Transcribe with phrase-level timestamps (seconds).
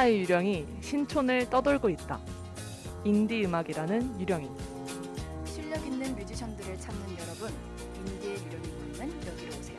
[0.00, 2.18] 하나의 유령이 신촌을 떠돌고 있다.
[3.04, 4.50] 인디 음악이라는 유령인.
[5.44, 7.52] 실력 있는 뮤지션들을 찾는 여러분,
[8.06, 9.78] 인디의 유령이 모이는 여기로 오세요.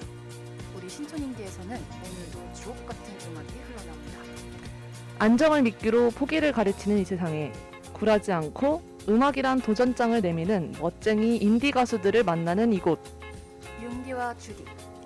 [0.75, 4.19] 우리 신촌 인디에서는 오늘도 주옥 같은 음악이 흘러나옵니다.
[5.17, 7.51] 안정을 미끼로 포기를 가르치는 이 세상에
[7.93, 12.99] 굴하지 않고 음악이란 도전장을 내미는 멋쟁이 인디 가수들을 만나는 이곳.
[13.81, 14.65] 융디와 주디,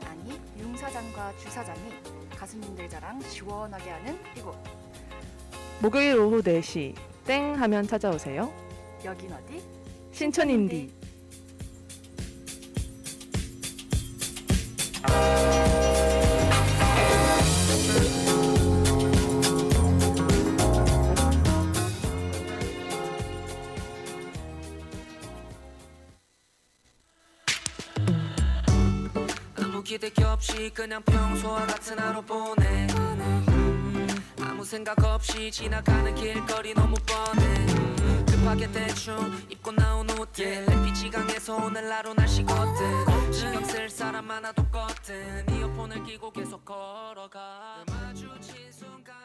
[0.09, 1.79] 아니 융사장과 주 사장이
[2.37, 4.53] 가수님들 자랑 시원하게 하는 이곳.
[5.81, 8.51] 목요일 오후 4시 땡 하면 찾아오세요.
[9.03, 9.61] 여긴 어디?
[10.11, 10.91] 신촌 인디.
[29.57, 32.87] 아무 기대 없이 그냥 평소와 같은 하루 보내
[34.65, 38.25] 생각 없이 지나가는 길거리 너무 뻔해.
[38.25, 39.15] 급하게 대충
[39.47, 40.67] 입고 나온 옷들.
[40.67, 47.83] 햇빛이 강해서 오늘 하루 날씨 거든 신경 쓸 사람 하나 똑같은 이어폰을 끼고 계속 걸어가.
[47.85, 49.15] 널 마주친 순간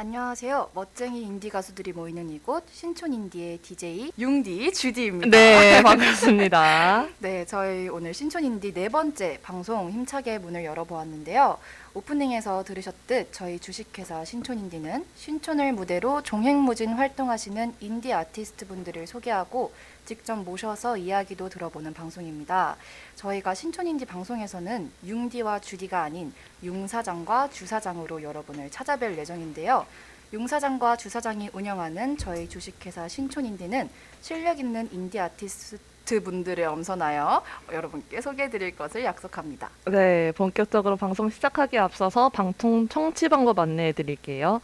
[0.00, 0.70] 안녕하세요.
[0.74, 5.28] 멋쟁이 인디 가수들이 모이는 이곳 신촌 인디의 DJ 융디 주디입니다.
[5.36, 7.08] 네, 반갑습니다.
[7.18, 11.58] 네, 저희 오늘 신촌 인디 네 번째 방송 힘차게 문을 열어보았는데요.
[11.94, 19.72] 오프닝에서 들으셨듯 저희 주식회사 신촌 인디는 신촌을 무대로 종횡무진 활동하시는 인디 아티스트 분들을 소개하고
[20.08, 22.76] 직접 모셔서 이야기도 들어보는 방송입니다.
[23.16, 29.84] 저희가 신촌 인디 방송에서는 융디와 주디가 아닌 융사장과 주사장으로 여러분을 찾아뵐 예정인데요.
[30.32, 33.90] 융사장과 주사장이 운영하는 저희 주식회사 신촌인디는
[34.22, 39.68] 실력 있는 인디 아티스트 분들을 엄선하여 여러분께 소개해드릴 것을 약속합니다.
[39.90, 44.62] 네, 본격적으로 방송 시작하기에 앞서서 방송 청취 방법 안내해 드릴게요.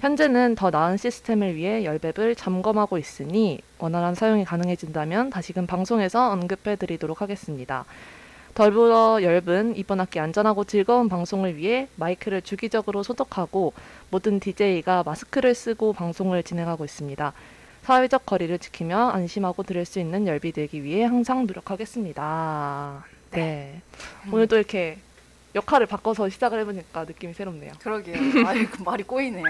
[0.01, 7.21] 현재는 더 나은 시스템을 위해 열앱을 점검하고 있으니 원활한 사용이 가능해진다면 다시금 방송에서 언급해 드리도록
[7.21, 7.85] 하겠습니다.
[8.55, 13.73] 더불어 열분 이번 학기 안전하고 즐거운 방송을 위해 마이크를 주기적으로 소독하고
[14.11, 17.33] 모든 DJ가 마스크를 쓰고 방송을 진행하고 있습니다.
[17.83, 23.05] 사회적 거리를 지키며 안심하고 들을 수 있는 열비 되기 위해 항상 노력하겠습니다.
[23.31, 23.81] 네.
[24.31, 24.99] 오늘도 이렇게
[25.55, 27.73] 역할을 바꿔서 시작을 해보니까 느낌이 새롭네요.
[27.79, 28.17] 그러게요.
[28.71, 29.45] 그 말이 꼬이네요.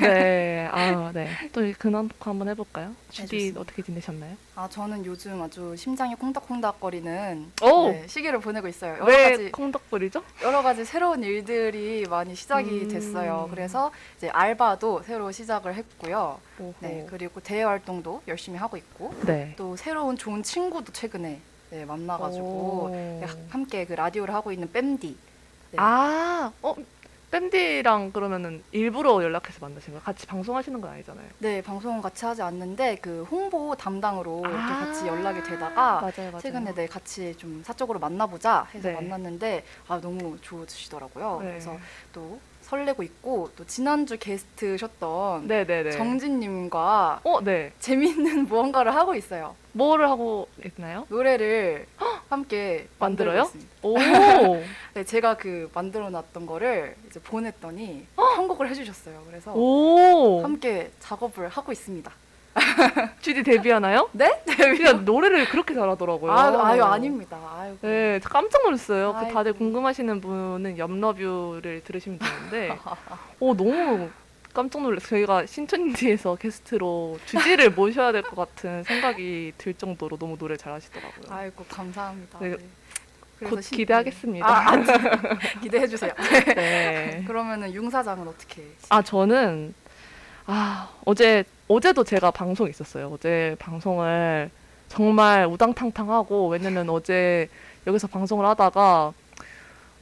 [0.00, 0.68] 네.
[0.72, 1.28] 아, 네.
[1.52, 2.94] 또이 근황 토크 한번 해볼까요?
[3.10, 3.60] 주디 좋습니다.
[3.60, 4.36] 어떻게 지내셨나요?
[4.56, 7.90] 아, 저는 요즘 아주 심장이 콩닥콩닥거리는 오!
[7.90, 8.94] 네, 시기를 보내고 있어요.
[8.94, 10.22] 여러 왜 가지 콩덕거리죠?
[10.42, 12.88] 여러 가지 새로운 일들이 많이 시작이 음.
[12.88, 13.48] 됐어요.
[13.50, 16.40] 그래서 이제 알바도 새로 시작을 했고요.
[16.58, 16.74] 오호.
[16.80, 19.54] 네, 그리고 대외 활동도 열심히 하고 있고 네.
[19.56, 21.40] 또 새로운 좋은 친구도 최근에
[21.72, 22.90] 네, 만나가지고 오.
[22.92, 25.16] 네, 함께 그 라디오를 하고 있는 뺨디.
[25.70, 25.78] 네.
[25.78, 26.74] 아, 어,
[27.30, 30.02] 밴디랑 그러면은 일부러 연락해서 만나신 거예요?
[30.02, 31.26] 같이 방송하시는 건 아니잖아요.
[31.38, 34.78] 네, 방송은 같이 하지 않는데 그 홍보 담당으로 이렇게 아.
[34.80, 36.40] 같이 연락이 되다가 맞아요, 맞아요.
[36.40, 38.94] 최근에 네 같이 좀 사적으로 만나보자 해서 네.
[38.94, 41.38] 만났는데 아 너무 좋으시더라고요.
[41.40, 41.48] 네.
[41.48, 41.78] 그래서
[42.12, 42.38] 또
[42.72, 45.90] 설레고 있고 또 지난주 게스트셨던 네네네.
[45.90, 47.70] 정진님과 어, 네.
[47.78, 49.54] 재밌는 무언가를 하고 있어요.
[49.72, 51.06] 뭐를 하고 있나요?
[51.10, 51.86] 노래를
[52.30, 53.50] 함께 만들어요?
[53.82, 53.96] 오,
[54.94, 59.22] 네, 제가 그 만들어놨던 거를 이제 보냈더니 편곡을 해주셨어요.
[59.28, 60.42] 그래서 오.
[60.42, 62.10] 함께 작업을 하고 있습니다.
[63.20, 64.08] 주디 데뷔하나요?
[64.12, 64.42] 네?
[64.46, 66.32] 주디가 노래를 그렇게 잘하더라고요.
[66.32, 67.38] 아, 아유 아닙니다.
[67.56, 67.76] 아유.
[67.80, 69.12] 네, 저 깜짝 놀랐어요.
[69.12, 69.32] 그 아이고.
[69.32, 72.76] 다들 궁금하시는 분은 염러뷰를 들으시면 되는데,
[73.40, 74.10] 오 너무
[74.52, 75.08] 깜짝 놀랐어요.
[75.08, 81.24] 저희가 신촌인디에서 게스트로 주디를 모셔야 될 것 같은 생각이 들 정도로 너무 노래 잘하시더라고요.
[81.30, 82.38] 아이고 감사합니다.
[82.40, 83.48] 네, 네.
[83.48, 84.46] 곧 신- 기대하겠습니다.
[84.46, 84.76] 아, 아,
[85.62, 86.12] 기대해 주세요.
[86.54, 87.24] 네.
[87.26, 88.62] 그러면은 융 사장은 어떻게?
[88.90, 89.74] 아 저는
[90.46, 93.10] 아 어제 어제도 제가 방송 있었어요.
[93.14, 94.50] 어제 방송을
[94.88, 97.48] 정말 우당탕탕하고 왜냐면 어제
[97.86, 99.12] 여기서 방송을 하다가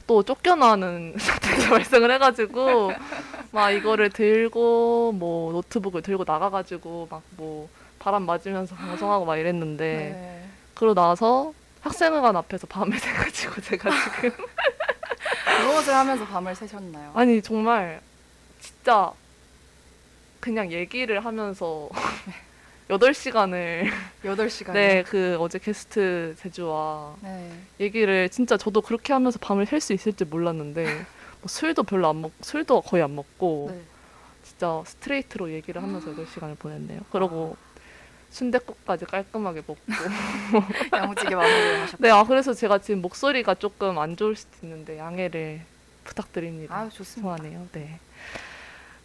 [0.07, 2.91] 또 쫓겨나는 사태가 발생을 해가지고
[3.51, 7.69] 막 이거를 들고 뭐 노트북을 들고 나가가지고 막 뭐
[7.99, 10.49] 바람 맞으면서 방송하고 막 이랬는데 네.
[10.73, 14.31] 그러고 나서 학생회관 앞에서 밤에 새가지고 제가 지금
[15.67, 17.11] 무엇을 하면서 밤을 새셨나요?
[17.13, 18.01] 아니 정말
[18.59, 19.11] 진짜
[20.41, 21.87] 그냥 얘기를 하면서
[22.89, 23.89] 8시간을
[24.25, 24.73] 8시간.
[24.73, 27.51] 네, 그 어제 게스트 제주와 네.
[27.79, 30.83] 얘기를 진짜 저도 그렇게 하면서 밤을 샐 수 있을지 몰랐는데
[31.39, 33.81] 뭐 술도 별로 안 먹, 술도 거의 안 먹고 네.
[34.43, 36.99] 진짜 스트레이트로 얘기를 하면서 8시간을 보냈네요.
[37.11, 37.55] 그러고
[38.31, 39.75] 순댓국까지 깔끔하게 먹고.
[40.93, 42.03] 야무지게 마무리를 하셨고.
[42.03, 45.61] 네, 아 그래서 제가 지금 목소리가 조금 안 좋을 수도 있는데 양해를
[46.03, 46.75] 부탁드립니다.
[46.75, 47.37] 아유, 좋습니다.
[47.37, 47.67] 죄송하네요.
[47.73, 47.99] 네.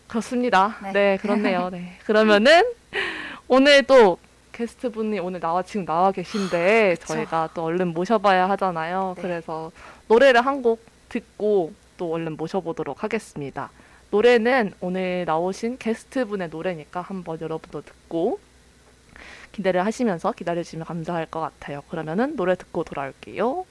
[0.08, 0.76] 그렇습니다.
[0.82, 0.93] 네.
[0.93, 1.70] 네, 그렇네요.
[1.70, 1.99] 네.
[2.05, 2.62] 그러면은
[3.49, 4.19] 오늘도
[4.53, 6.97] 게스트 분이 오늘 나와 지금 나와 계신데.
[6.97, 9.14] 저희가 또 얼른 모셔봐야 하잖아요.
[9.17, 9.23] 네.
[9.23, 9.70] 그래서
[10.08, 13.70] 노래를 한 곡 듣고 또 얼른 모셔보도록 하겠습니다.
[14.11, 18.38] 노래는 오늘 나오신 게스트 분의 노래니까 한번 여러분도 듣고
[19.53, 21.82] 기대를 하시면서 기다려주시면 감사할 것 같아요.
[21.88, 23.64] 그러면은 노래 듣고 돌아올게요.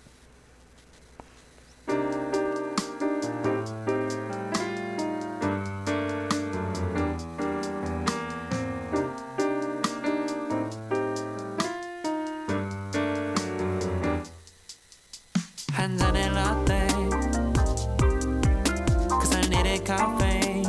[19.85, 20.63] 카페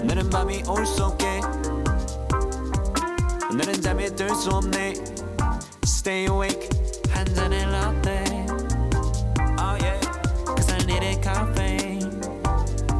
[0.00, 1.40] 오늘은 밤이 올 수 없게.
[3.50, 4.94] 오늘은 잠이 들수 없네.
[5.82, 6.68] Stay awake.
[7.10, 8.24] 한 잔의 라떼.
[9.58, 10.08] Oh yeah.
[10.54, 10.78] 그살
[11.20, 11.98] 카페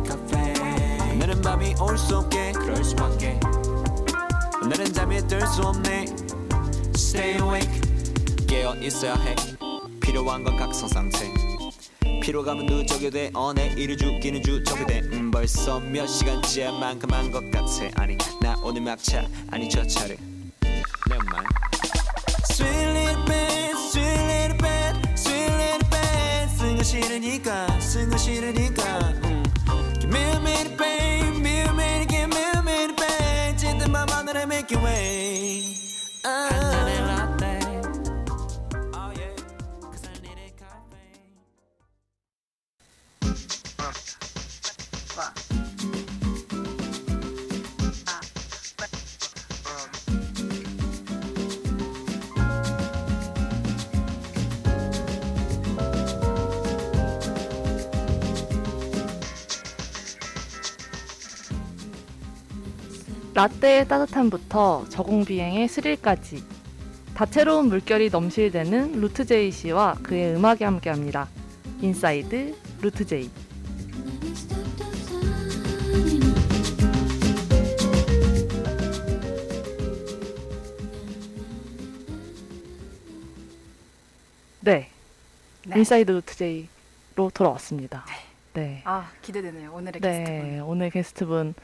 [0.08, 0.54] 카페
[1.14, 2.50] 오늘은 밤이 올 수 없게.
[2.52, 3.38] 그럴 수밖에.
[4.60, 6.06] 오늘은 잠이 들수 없네.
[6.96, 7.80] Stay awake.
[8.48, 9.36] 깨어 있어야 해.
[10.00, 11.39] 필요한 건 각성상태
[12.20, 17.66] 피로감은 누적이 돼 어내 일을 죽기는 주적이 돼 음, 벌써 몇 시간째야 만큼한 것 같아
[17.96, 20.16] 아니 나 오늘 막차 아니 저 차를
[21.08, 21.44] 내말
[22.50, 29.42] Sweet little bit, sweet little bit, sweet little bit 쓴거 싫으니까 쓴거 싫으니까 음.
[29.98, 34.08] Give me a minute babe, me a minute, give me a minute babe 짙은 밤
[34.08, 35.74] 하늘에 Milky Way
[36.22, 37.09] 한
[63.40, 66.44] 라떼의 따뜻함부터 저공 비행의 스릴까지
[67.14, 71.26] 다채로운 물결이 넘실대는 루트제이 씨와 그의 음악이 함께합니다.
[71.80, 73.30] 인사이드 루트제이.
[84.60, 84.90] 네,
[85.66, 85.78] 네.
[85.78, 88.04] 인사이드 루트제이로 돌아왔습니다.
[88.52, 88.82] 네.
[88.84, 89.72] 아, 기대되네요.
[89.72, 90.60] 오늘의 네, 게스트분.
[90.60, 91.54] 오늘 게스트분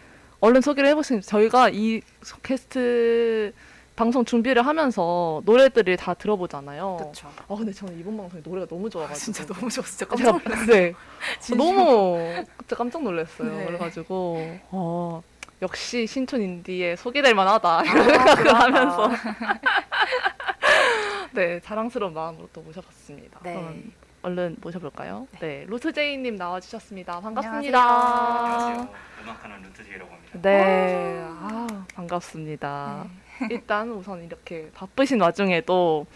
[0.47, 3.53] 얼른 소개를 해보시면 저희가 이 소- 게스트
[3.97, 6.97] 방송 준비를 하면서 노래들을 다 들어보잖아요.
[7.01, 7.29] 그렇죠.
[7.49, 9.91] 아 근데 저는 이번 방송에 노래가 너무 아, 좋아가지고 진짜 너무 좋았어.
[9.91, 10.67] 진짜 깜짝 놀랐어요.
[10.67, 10.93] 네.
[11.57, 13.57] 너무 진짜 깜짝 놀랐어요.
[13.57, 13.65] 네.
[13.67, 15.23] 그래가지고 어,
[15.63, 18.59] 역시 신촌 인디에 소개될 만하다 이런 아, 생각을 그러다.
[18.61, 19.11] 하면서
[21.33, 23.41] 네 자랑스러운 마음으로 또 모셔봤습니다.
[23.43, 23.53] 네.
[23.55, 23.93] 그럼
[24.27, 25.29] 얼른 모셔볼까요?
[25.39, 27.19] 네, 루트제이님 나와주셨습니다.
[27.19, 27.45] 안녕하세요.
[27.45, 28.45] 반갑습니다.
[28.45, 28.95] 안녕하세요.
[29.23, 30.39] 음악하는 루트지라고 합니다.
[30.43, 33.07] 네, 아, 반갑습니다.
[33.39, 33.49] 네.
[33.55, 36.07] 일단 우선 이렇게 바쁘신 와중에도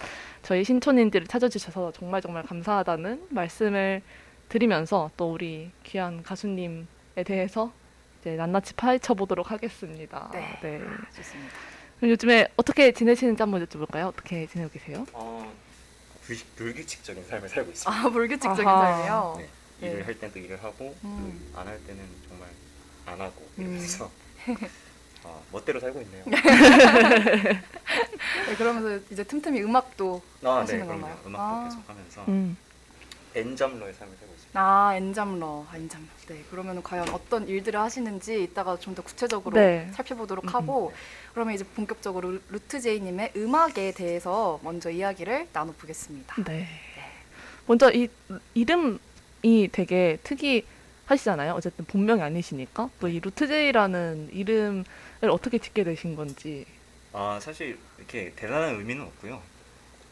[0.42, 4.02] 저희 신촌인들을 찾아주셔서 정말 정말 감사하다는 말씀을
[4.48, 6.86] 드리면서 또 우리 귀한 가수님에
[7.24, 7.72] 대해서
[8.20, 10.30] 이제 낱낱이 파헤쳐 보도록 하겠습니다.
[10.32, 10.58] 네.
[10.62, 10.80] 네.
[10.84, 11.52] 아, 좋습니다.
[11.98, 14.08] 그럼 요즘에 어떻게 지내시는지 한번 여쭤볼까요?
[14.08, 15.06] 어떻게 지내고 계세요?
[15.12, 15.48] 어,
[16.22, 17.90] 불- 불규칙적인 삶을 살고 있습니다.
[18.06, 18.96] 아, 불규칙적인 아하.
[18.96, 19.34] 삶이요.
[19.38, 19.48] 네,
[19.80, 19.90] 네.
[19.92, 21.52] 일을 할 때도 일을 하고 음.
[21.54, 22.48] 안할 때는 정말
[23.06, 23.62] 안 하고 음.
[23.62, 24.10] 이러면서
[25.24, 26.24] 어, 멋대로 살고 있네요.
[26.26, 26.40] 네,
[28.56, 30.86] 그러면서 이제 틈틈이 음악도 아, 하시는 네.
[30.86, 31.18] 건가요?
[31.26, 31.64] 음악도 아.
[31.64, 32.56] 계속 하면서 음.
[33.34, 34.39] 엔잠러의 삶을 살고 있습니다.
[34.54, 35.66] 아, 엔잠러.
[35.70, 36.06] 아, 엔잠러.
[36.28, 39.88] 네, 그러면 과연 어떤 일들을 하시는지 이따가 좀 더 구체적으로 네.
[39.92, 40.92] 살펴보도록 음, 하고
[41.32, 46.42] 그러면 이제 본격적으로 루트 제이님의 음악에 대해서 먼저 이야기를 나눠보겠습니다.
[46.44, 46.66] 네.
[47.66, 48.08] 먼저 이
[48.54, 51.52] 이름이 되게 특이하시잖아요.
[51.54, 54.84] 어쨌든 본명이 아니시니까 또 이 루트 제이라는 이름을
[55.30, 56.66] 어떻게 짓게 되신 건지.
[57.12, 59.40] 아, 사실 이렇게 대단한 의미는 없고요.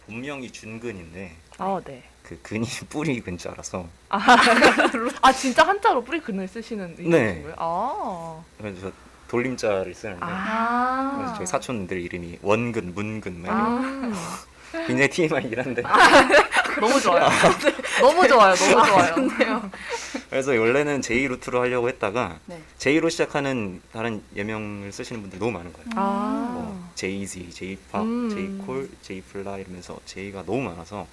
[0.06, 2.02] 본명이 준근인데 아 네.
[2.28, 7.42] 그 근이 뿌리 근자라서 아 진짜 한자로 뿌리 근을 쓰시는 네.
[7.42, 7.54] 거예요?
[7.56, 8.42] 아.
[8.58, 8.92] 그래서 저
[9.28, 11.14] 돌림자를 쓰는데 아.
[11.16, 14.38] 그래서 저희 사촌들 이름이 원근, 문근 막 이런 아.
[14.86, 15.82] 굉장히 TMI이긴 한데
[16.78, 17.26] 너무 좋아요.
[18.02, 18.54] 너무 좋아요.
[18.54, 19.14] 너무 좋아요.
[19.14, 19.70] 좋네요.
[20.28, 22.62] 그래서 원래는 J 루트로 하려고 했다가 네.
[22.76, 25.88] J로 시작하는 다른 예명을 쓰시는 분들 너무 많은 거예요.
[25.96, 26.50] 아.
[26.52, 28.28] 뭐 Jz, Jpop, 음.
[28.28, 31.06] J콜, J플라 이러면서 J가 너무 많아서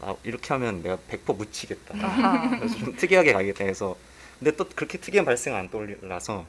[0.00, 1.94] 아, 이렇게 하면 내가 100% 묻히겠다.
[2.06, 2.58] 아하.
[2.58, 3.96] 그래서 좀 특이하게 가겠다 해서
[4.38, 6.44] 근데 또 그렇게 특이한 발생 안 떠올라서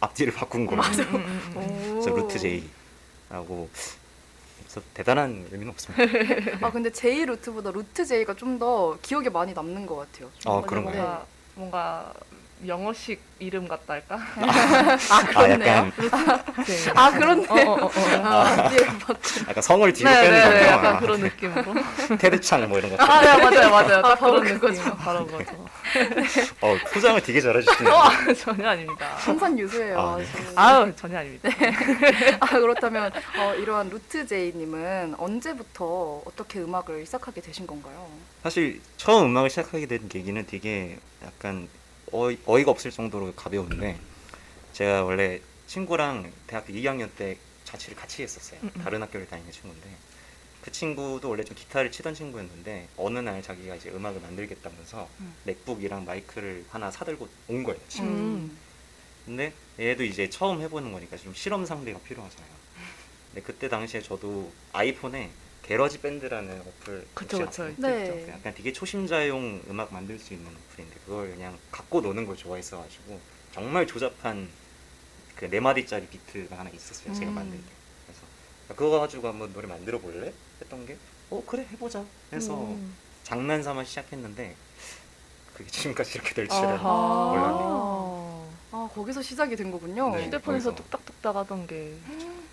[0.00, 0.82] 앞뒤를 바꾼 거예요.
[0.82, 1.56] 음, 음, 음.
[1.56, 2.00] 오.
[2.00, 3.68] 그래서 루트 J라고
[4.58, 6.66] 그래서 대단한 의미는 없습니다.
[6.66, 10.30] 아 근데 J 루트보다 루트 J가 좀 더 기억에 많이 남는 것 같아요.
[10.44, 10.94] 아, 그런가요?
[10.94, 12.12] 뭔가, 뭔가
[12.66, 14.18] 영어식 이름 같다 할까?
[15.10, 16.90] 아아 약간 네.
[16.94, 17.46] 아 그렇네.
[17.48, 17.90] 어, 어, 어, 어.
[18.24, 20.66] 아, 예, 맞- 약간 성을 뒤로 네, 빼는 네, 네.
[20.68, 21.74] 약간 아, 그런 느낌으로.
[22.18, 23.00] 테드창 뭐 이런 것.
[23.00, 24.02] 아, 네, 맞아요, 맞아요.
[24.02, 24.82] 딱 아, 바로 그런 그거죠.
[24.82, 24.96] 느낌.
[24.96, 25.66] 바로 그거죠.
[26.62, 27.92] 어, 포장을 되게 잘해주시네요.
[27.92, 29.06] 어, 전혀 아닙니다.
[29.16, 30.00] 항상 유수해요.
[30.00, 30.26] 아, 네.
[30.54, 31.50] 아유, 전혀 아닙니다.
[32.40, 38.06] 아, 그렇다면 어, 이러한 루트 J님은 언제부터 어떻게 음악을 시작하게 되신 건가요?
[38.42, 41.68] 사실 처음 음악을 시작하게 된 계기는 되게 약간
[42.14, 43.98] 어이, 어이가 없을 정도로 가벼운데
[44.72, 48.60] 제가 원래 친구랑 대학교 2학년 때 자취를 같이 했었어요.
[48.62, 48.82] 음, 음.
[48.82, 49.88] 다른 학교를 다니는 친구인데
[50.62, 55.34] 그 친구도 원래 좀 기타를 치던 친구였는데 어느 날 자기가 이제 음악을 만들겠다면서 음.
[55.42, 57.80] 맥북이랑 마이크를 하나 사들고 온 거예요.
[57.88, 58.04] 집에.
[58.04, 58.56] 음.
[59.24, 62.48] 근데 얘도 이제 처음 해보는 거니까 좀 실험 상대가 필요하잖아요.
[63.32, 65.30] 근데 그때 당시에 저도 아이폰에
[65.64, 67.72] 게러지 밴드라는 어플 그쵸, 그쵸.
[67.78, 68.28] 네.
[68.28, 73.18] 약간 되게 초심자용 음악 만들 수 있는 어플인데 그걸 그냥 갖고 노는 걸 좋아했어가지고
[73.52, 74.48] 정말 조잡한
[75.36, 77.12] 그 네 마디짜리 비트가 하나 있었어요.
[77.12, 77.34] 제가 음.
[77.34, 77.64] 만들 때.
[78.06, 78.20] 그래서
[78.76, 80.32] 그거 가지고 한번 노래 만들어 볼래?
[80.60, 80.96] 했던 게
[81.30, 82.94] 어 그래 해보자 해서 음.
[83.24, 84.54] 장난삼아 시작했는데
[85.54, 86.62] 그게 지금까지 이렇게 될 줄은.
[86.82, 88.52] 몰랐네요.
[88.72, 90.14] 아 거기서 시작이 된 거군요.
[90.14, 90.26] 네.
[90.26, 90.74] 휴대폰에서 거기서.
[90.90, 91.94] 뚝딱뚝딱 하던 게.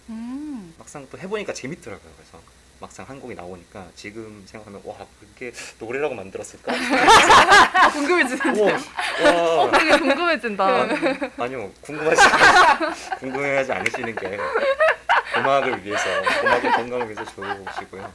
[0.10, 0.74] 음.
[0.78, 2.12] 막상 또 해보니까 재밌더라고요.
[2.16, 2.42] 그래서
[2.82, 6.74] 막상 한 곡이 나오니까 지금 생각하면 와 그게 노래라고 만들었을까?
[6.74, 8.62] 아 궁금해지는데.
[9.22, 10.88] 우와, 와 되게 궁금해진다.
[11.38, 12.22] 아니요 궁금하지
[13.20, 14.40] 궁금해하지 않으시는 게
[15.38, 16.04] 음악을 위해서
[16.44, 18.14] 음악의 건강을 위해서 좋으시고요.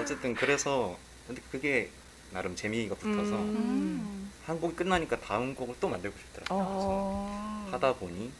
[0.00, 0.98] 어쨌든 그래서
[1.28, 1.90] 근데 그게
[2.32, 3.54] 나름 재미가 붙어서 음.
[3.54, 4.32] 음.
[4.44, 6.58] 한 곡이 끝나니까 다음 곡을 또 만들고 싶더라고요.
[6.68, 7.62] 어.
[7.70, 8.32] 그래서 하다 보니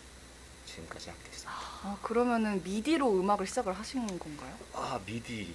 [0.67, 1.53] 지금까지 하게 됐어요.
[1.83, 4.55] 아 그러면은 미디로 음악을 시작을 하신 건가요?
[4.75, 5.55] 아 미디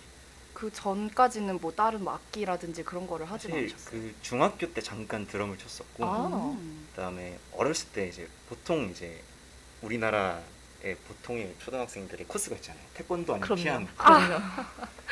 [0.54, 3.92] 그 전까지는 뭐 다른 뭐 악기라든지 그런 거를 하지 사실 않으셨어요?
[3.92, 6.56] 그 중학교 때 잠깐 드럼을 쳤었고 아.
[6.58, 6.88] 음.
[6.92, 9.22] 그다음에 어렸을 때 이제 보통 이제
[9.82, 12.84] 우리나라의 보통의 초등학생들이 코스가 있잖아요.
[12.94, 13.64] 태권도 아니면 그럼요.
[13.64, 13.88] 피아노.
[13.98, 14.46] 그럼요.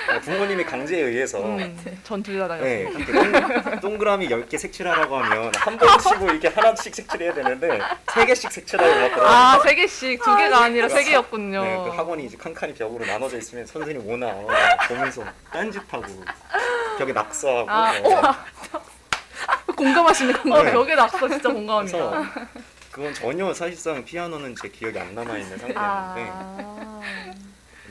[0.10, 3.64] 어, 부모님의 강제에 의해서 음, 전둘 다 네, 다녔어요.
[3.64, 7.80] 동, 동그라미 10개 색칠하라고 하면 한 번 치고 이렇게 하나씩 색칠해야 되는데
[8.14, 11.64] 세 개씩 색칠하고 막 아, 세 개씩 두 개가 아니라 세 개였군요.
[11.64, 14.34] 네, 그 학원이 이제 칸칸이 벽으로 나눠져 있으면 선생님 오나
[14.88, 16.04] 보면서 딴짓하고
[16.98, 20.64] 벽에 낙서하고 아, 어, 공감하시는 어, 건가요?
[20.64, 20.72] 네.
[20.72, 22.32] 벽에 낙서 진짜 공감합니다.
[22.92, 26.63] 그건 전혀 사실상 피아노는 제 기억이 안 남아 있는 상태였는데 아.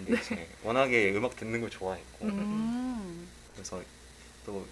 [0.05, 3.29] 근데 이제 워낙에 음악 듣는 걸 좋아했고 음.
[3.55, 3.83] 그래서
[4.45, 4.67] 또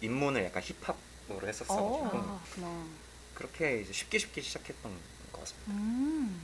[0.00, 2.00] 입문을 약간 힙합으로 했었어 어.
[2.02, 2.84] 가지고 아, 그렇구나.
[3.34, 4.92] 그렇게 이제 쉽게 쉽게 시작했던
[5.32, 5.72] 것 같습니다.
[5.72, 6.40] 음.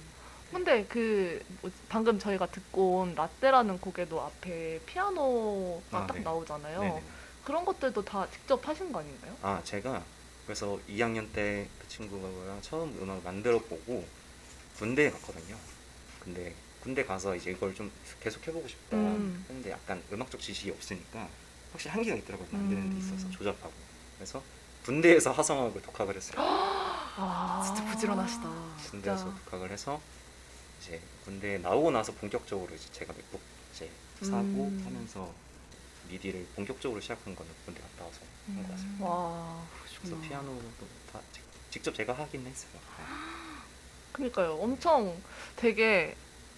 [0.51, 6.21] 근데 그 뭐지, 방금 저희가 듣고 온 라떼라는 곡에도 앞에 피아노가 아, 딱 네.
[6.21, 6.81] 나오잖아요.
[6.81, 7.03] 네네.
[7.45, 9.35] 그런 것들도 다 직접 하신 거 아닌가요?
[9.43, 10.05] 아 제가
[10.47, 14.07] 그래서 2학년 때 그 친구랑 처음 음악을 만들어 보고
[14.79, 15.57] 군대에 갔거든요.
[16.21, 19.45] 근데 군대 가서 이제 이걸 좀 계속 해보고 싶다 음.
[19.49, 21.29] 했는데 약간 음악적 지식이 없으니까
[21.71, 22.49] 확실히 한계가 있더라고요.
[22.51, 23.31] 만드는 데 있어서 음.
[23.31, 23.73] 조잡하고
[24.17, 24.43] 그래서
[24.85, 26.35] 군대에서 화성학을 독학을 했어요.
[26.43, 28.51] 아, 진짜 부지런하시다.
[28.91, 30.01] 군대에서 독학을 해서
[30.81, 33.41] 이제 군대 나오고 나서 본격적으로 이제 제가 맥북
[33.73, 33.89] 이제
[34.21, 34.83] 사고 음.
[34.85, 35.33] 하면서
[36.09, 39.05] 미디를 본격적으로 시작한 거는 군대 갔다 와서 한것 같습니다.
[39.07, 39.65] 와,
[40.01, 40.21] 그래서.
[40.21, 42.73] 피아노도 다 직- 직접 제가 하긴 했어요.
[42.99, 43.05] 네.
[44.13, 44.55] 그러니까요.
[44.61, 45.17] 엄청
[45.57, 46.17] 되게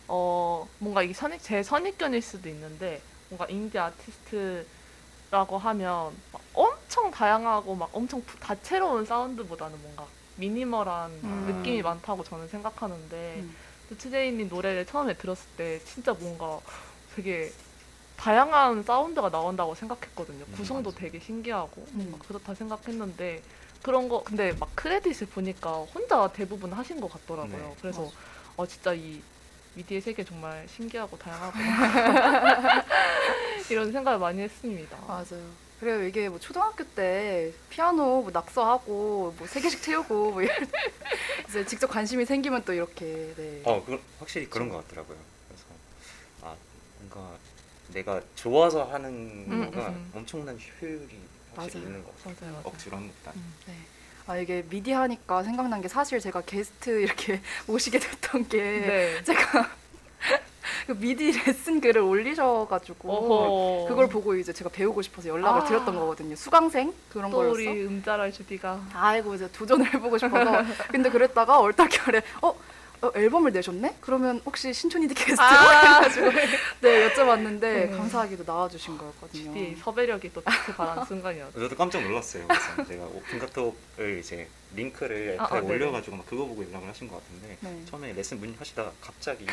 [0.08, 7.74] 어 뭔가 이게 선입 제 선입견일 수도 있는데 뭔가 인디 아티스트라고 하면 막 엄청 다양하고
[7.74, 10.06] 막 엄청 부- 다채로운 사운드보다는 뭔가
[10.36, 11.44] 미니멀한 음.
[11.46, 13.56] 느낌이 많다고 저는 생각하는데 음.
[13.98, 16.60] 트제이님 노래를 처음에 들었을 때 진짜 뭔가
[17.14, 17.52] 되게
[18.16, 20.44] 다양한 사운드가 나온다고 생각했거든요.
[20.48, 21.00] 음, 구성도 맞아요.
[21.00, 22.08] 되게 신기하고 음.
[22.12, 23.42] 막 그렇다 생각했는데
[23.82, 27.58] 그런 거 근데 막 크레딧을 보니까 혼자 대부분 하신 것 같더라고요.
[27.58, 27.76] 네.
[27.80, 28.14] 그래서 맞아.
[28.56, 29.20] 어 진짜 이
[29.74, 31.58] 미디의 세계 정말 신기하고 다양하고
[33.70, 34.96] 이런 생각을 많이 했습니다.
[35.06, 35.64] 맞아요.
[35.80, 36.04] 그래요.
[36.06, 40.56] 이게 뭐 초등학교 때 피아노 뭐 낙서하고 뭐 세 개씩 채우고 뭐 이런
[41.48, 43.62] 이제 직접 관심이 생기면 또 이렇게 네.
[43.64, 45.18] 어, 그 확실히 그런 것 같더라고요.
[45.48, 45.64] 그래서
[46.42, 46.54] 아
[46.98, 47.36] 뭔가
[47.88, 49.10] 내가 좋아서 하는
[49.48, 50.10] 음, 거가 음.
[50.14, 51.18] 엄청난 효율이
[51.56, 51.88] 확실히 맞아요.
[51.88, 52.34] 있는 것 같아요.
[52.40, 52.62] 맞아요, 맞아요.
[52.66, 53.32] 억지로 하는 것보다.
[53.66, 53.74] 네.
[54.26, 59.24] 아 이게 미디 하니까 생각난 게 사실 제가 게스트 이렇게 모시게 됐던 게 네.
[59.24, 59.68] 제가
[60.86, 63.88] 그 미디 레슨 글을 올리셔가지고 어허.
[63.88, 65.64] 그걸 보고 이제 제가 배우고 싶어서 연락을 아.
[65.64, 66.36] 드렸던 거거든요.
[66.36, 67.52] 수강생 그런 또 거였어.
[67.52, 72.54] 우리 음자랄 주디가 아이고 이제 도전을 해보고 싶어서 근데 그랬다가 얼떨결에 어,
[73.04, 73.96] 어, 앨범을 내셨네?
[74.00, 76.00] 그러면 혹시 신촌이디 게스트로 아.
[76.80, 77.90] 네 여쭤봤는데 네.
[77.90, 79.52] 감사하게도 나와주신 거였거든요.
[79.52, 81.60] 주디 섭외력이 또 발한 순간이었죠.
[81.60, 82.46] 저도 깜짝 놀랐어요.
[82.48, 85.58] 그래서 제가 오픈 카톡을 이제 링크를 아, 아.
[85.58, 87.84] 올려가지고 막 그거 보고 연락을 하신 것 같은데 네.
[87.90, 89.46] 처음에 레슨 문의하시다가 갑자기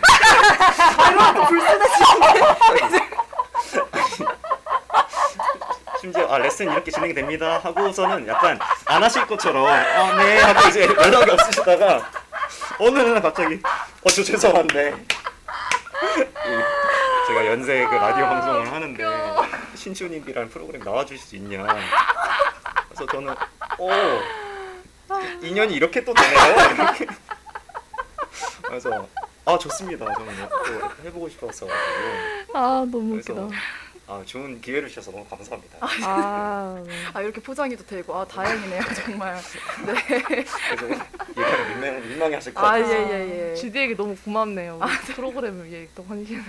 [6.00, 12.22] 심지어 아 레슨 이렇게 진행됩니다 하고서는 약간 안 하실 것처럼 아네 하고 이제 연락이 없으시다가
[12.84, 13.62] 어느 날 갑자기.
[14.04, 14.90] 어 저 죄송한데.
[14.90, 14.94] 이
[17.28, 19.06] 제가 연세 그 라디오 방송을 하는데
[19.76, 21.64] 신춘입이라는 프로그램 나와주실 수 있냐.
[22.90, 23.36] 그래서 저는
[23.78, 23.90] 어
[25.44, 26.56] 인연이 이렇게 또 되네요.
[26.74, 27.06] 이렇게.
[28.64, 29.08] 그래서
[29.46, 30.12] 아 좋습니다.
[30.16, 30.66] 저는 또
[31.06, 31.68] 해보고 싶어서.
[32.56, 33.56] 아 너무 그래서 웃기다.
[34.12, 35.78] 아 좋은 기회를 주셔서 너무 감사합니다.
[35.80, 36.94] 아, 네.
[37.14, 39.38] 아 이렇게 포장해도 되고 아 다행이네요 정말.
[39.86, 39.94] 네.
[40.36, 42.86] 그래서 이거는 민망 민망해하실 것아 같아요.
[42.94, 43.56] 예예 예.
[43.56, 44.82] 주디에게 너무 고맙네요.
[44.82, 46.44] 우리 프로그램을 위해 또 헌신을.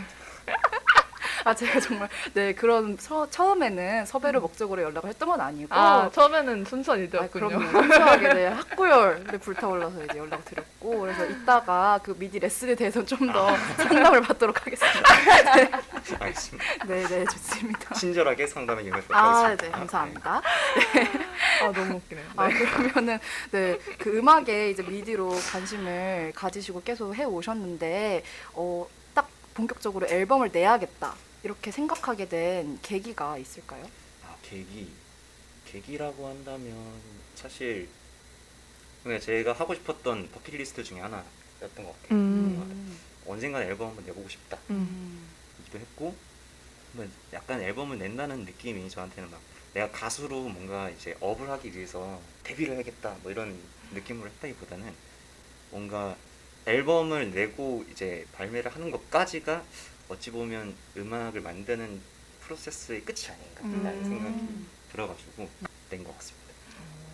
[1.45, 6.65] 아 제가 정말 네 그런 서, 처음에는 섭외를 목적으로 연락을 했던 건 아니고 아 처음에는
[6.65, 7.49] 순수한 아, 일이었군요.
[7.49, 7.71] 그럼요.
[7.71, 13.57] 순수하게 네, 학구열에 불타올라서 이제 연락을 드렸고 그래서 이따가 그 미디 레슨에 대해서 좀 더
[13.77, 15.09] 상담을 받도록 하겠습니다.
[16.21, 16.85] 알겠습니다.
[16.87, 17.95] 네, 네, 좋습니다.
[17.95, 19.65] 친절하게 상담에 임하도록 아, 하겠습니다.
[19.65, 20.43] 네, 감사합니다.
[21.63, 22.25] 아 너무 웃기네요.
[22.37, 22.55] 아, 네.
[22.55, 23.19] 그러면은
[23.53, 28.23] 네, 그 음악에 이제 미디로 관심을 가지시고 계속 해 오셨는데
[28.55, 31.15] 어, 딱 본격적으로 앨범을 내야겠다.
[31.43, 33.85] 이렇게 생각하게 된 계기가 있을까요?
[34.25, 34.91] 아 계기
[35.67, 36.77] 계기라고 한다면
[37.35, 37.89] 사실
[39.03, 42.19] 그냥 제가 하고 싶었던 버킷리스트 중에 하나였던 것 같아요.
[42.19, 42.99] 음.
[43.27, 44.59] 언젠간 앨범 한번 내보고 싶다.
[44.71, 45.27] 음.
[45.65, 46.15] 기도 했고
[46.93, 49.41] 뭐 약간 앨범을 낸다는 느낌이 저한테는 막
[49.73, 53.59] 내가 가수로 뭔가 이제 업을 하기 위해서 데뷔를 해야겠다 뭐 이런
[53.93, 54.93] 느낌으로 했다기보다는
[55.71, 56.15] 뭔가
[56.67, 59.65] 앨범을 내고 이제 발매를 하는 것까지가
[60.13, 62.01] 어찌 보면 음악을 만드는
[62.43, 64.05] 프로세스의 끝이 아닌가라는 음.
[64.05, 65.49] 생각이 들어가지고
[65.91, 66.43] 낸 것 같습니다.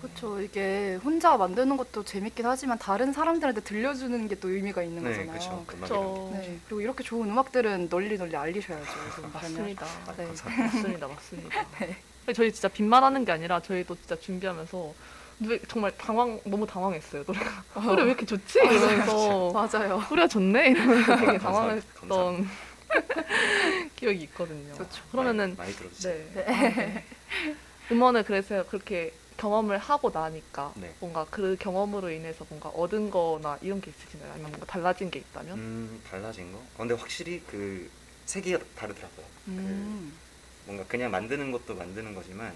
[0.03, 0.41] 그렇죠.
[0.41, 5.65] 이게 혼자 만드는 것도 재밌긴 하지만 다른 사람들한테 들려주는 게 또 의미가 있는 네, 거잖아요.
[5.67, 6.31] 그렇죠.
[6.33, 8.93] 네, 그리고 이렇게 좋은 음악들은 널리 널리 알리셔야죠.
[9.17, 9.87] 그 맞습니다.
[10.07, 10.27] 아, 네.
[10.27, 11.67] 맞습니다, 맞습니다.
[12.35, 14.95] 저희 진짜 빈말하는 게 아니라 저희도 진짜 준비하면서
[15.41, 20.01] 왜 정말 당황 너무 당황했어요 노래가 노래 왜 이렇게 좋지 이러면서 맞아요.
[20.09, 22.49] 소리가 좋네 이러면서 되게 당황했던
[23.97, 24.75] 기억이 있거든요.
[24.75, 25.05] 좋죠.
[25.11, 26.31] 그러면은 많이, 많이 들어주세요.
[26.35, 26.45] 네.
[26.45, 27.05] 아, 네.
[27.91, 30.93] 음원을 그래서 그렇게 경험을 하고 나니까 네.
[31.01, 34.33] 뭔가 그 경험으로 인해서 뭔가 얻은 거나 이런 게 있으신가요?
[34.33, 35.57] 아니면 뭔가 달라진 게 있다면?
[35.59, 36.59] 음 달라진 거?
[36.59, 37.89] 어, 근데 확실히 그
[38.27, 39.27] 세계가 다르더라고요.
[39.49, 40.19] 음.
[40.67, 42.55] 뭔가 그냥 만드는 것도 만드는 거지만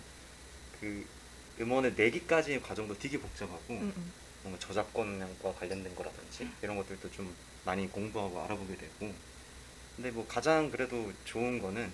[0.81, 1.07] 그
[1.61, 4.13] 음원을 내기까지의 과정도 되게 복잡하고 음, 음.
[4.43, 9.15] 뭔가 저작권과 관련된 거라든지 이런 것들도 좀 많이 공부하고 알아보게 되고
[9.97, 11.91] 근데 뭐 가장 그래도 좋은 거는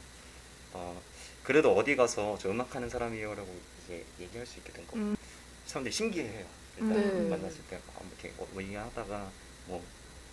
[0.72, 1.00] 어
[1.42, 3.48] 그래도 어디 가서 저 음악하는 사람이에요라고
[3.84, 4.96] 이제 얘기할 수 있게 된 거.
[4.96, 5.16] 음.
[5.66, 6.46] 사람들이 신기해요.
[6.76, 7.28] 일단 네.
[7.28, 9.30] 만났을 때 아, 이렇게 뭐 얘기하다가
[9.66, 9.82] 뭐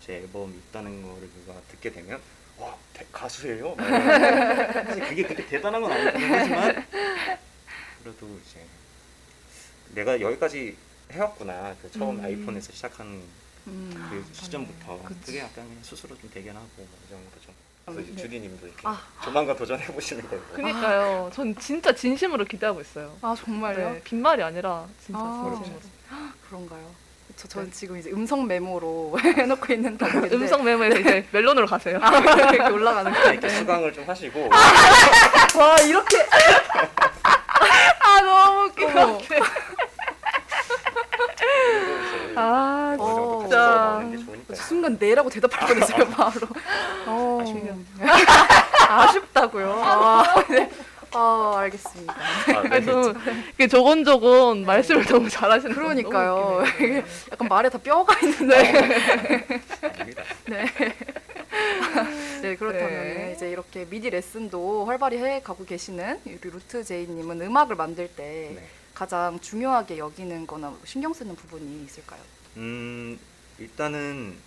[0.06, 2.22] 제 앨범이 있다는 거를 누가 듣게 되면
[2.60, 3.76] 와 대- 가수예요.
[3.76, 6.86] 사실 그게 그렇게 대단한 건 아니긴 하지만
[8.04, 8.64] 그래도 이제
[9.96, 10.78] 내가 여기까지
[11.12, 11.76] 해왔구나.
[11.82, 12.24] 그 처음 음.
[12.24, 13.24] 아이폰에서 시작한
[13.66, 14.08] 음.
[14.12, 15.22] 그 시점부터 그치.
[15.26, 17.45] 그게 약간 스스로 좀 대견하고 뭐이 정도죠.
[17.86, 18.22] 그래서 이제 네.
[18.24, 19.00] 주디님도 이렇게 아.
[19.24, 20.42] 조만간 도전해 보시는 거고.
[20.54, 21.30] 그니까요.
[21.34, 23.16] 전 진짜 진심으로 기대하고 있어요.
[23.22, 23.92] 아 정말요?
[23.94, 25.52] 네, 빈말이 아니라 진짜 아.
[25.56, 25.82] 진심으로.
[26.50, 27.06] 그런가요?
[27.36, 27.74] 저, 저는 네.
[27.76, 31.98] 지금 이제 음성 메모로 해놓고 있는 단계인데 음성 메모에서 이제 멜론으로 가세요.
[32.00, 33.60] 이렇게 올라가는 이렇게 거예요.
[33.60, 34.50] 수강을 좀 하시고
[35.60, 36.18] 와 이렇게
[38.00, 38.88] 아 너무 웃겨.
[38.88, 39.20] 어머.
[42.38, 44.08] 아 어, 정도 진짜.
[44.12, 44.68] 게 좋으 니까요.
[44.68, 46.48] 순간 네라고 대답할 뻔했어요 바로.
[47.08, 47.40] 어.
[47.42, 47.78] 아쉽네요.
[48.90, 49.82] 아쉽다고요.
[49.84, 50.70] 아, 네.
[51.14, 52.14] 아 알겠습니다.
[52.14, 52.70] 아, 네.
[52.70, 53.14] 그래도
[53.54, 56.36] 이게 조곤조곤 말씀을 너무 잘하시는 거 그러니까요.
[56.36, 56.64] 너무.
[56.80, 57.06] 네.
[57.32, 58.56] 약간 말에 다 뼈가 있는데.
[59.82, 60.24] 아닙니다.
[60.48, 60.66] 네.
[62.42, 63.34] 네 그렇다면 네.
[63.36, 68.68] 이제 이렇게 미디 레슨도 활발히 해 가고 계시는 우리 루트 제이님은 음악을 만들 때 네.
[68.94, 72.20] 가장 중요하게 여기는 거나 신경 쓰는 부분이 있을까요?
[72.58, 73.18] 음
[73.60, 74.38] 일단은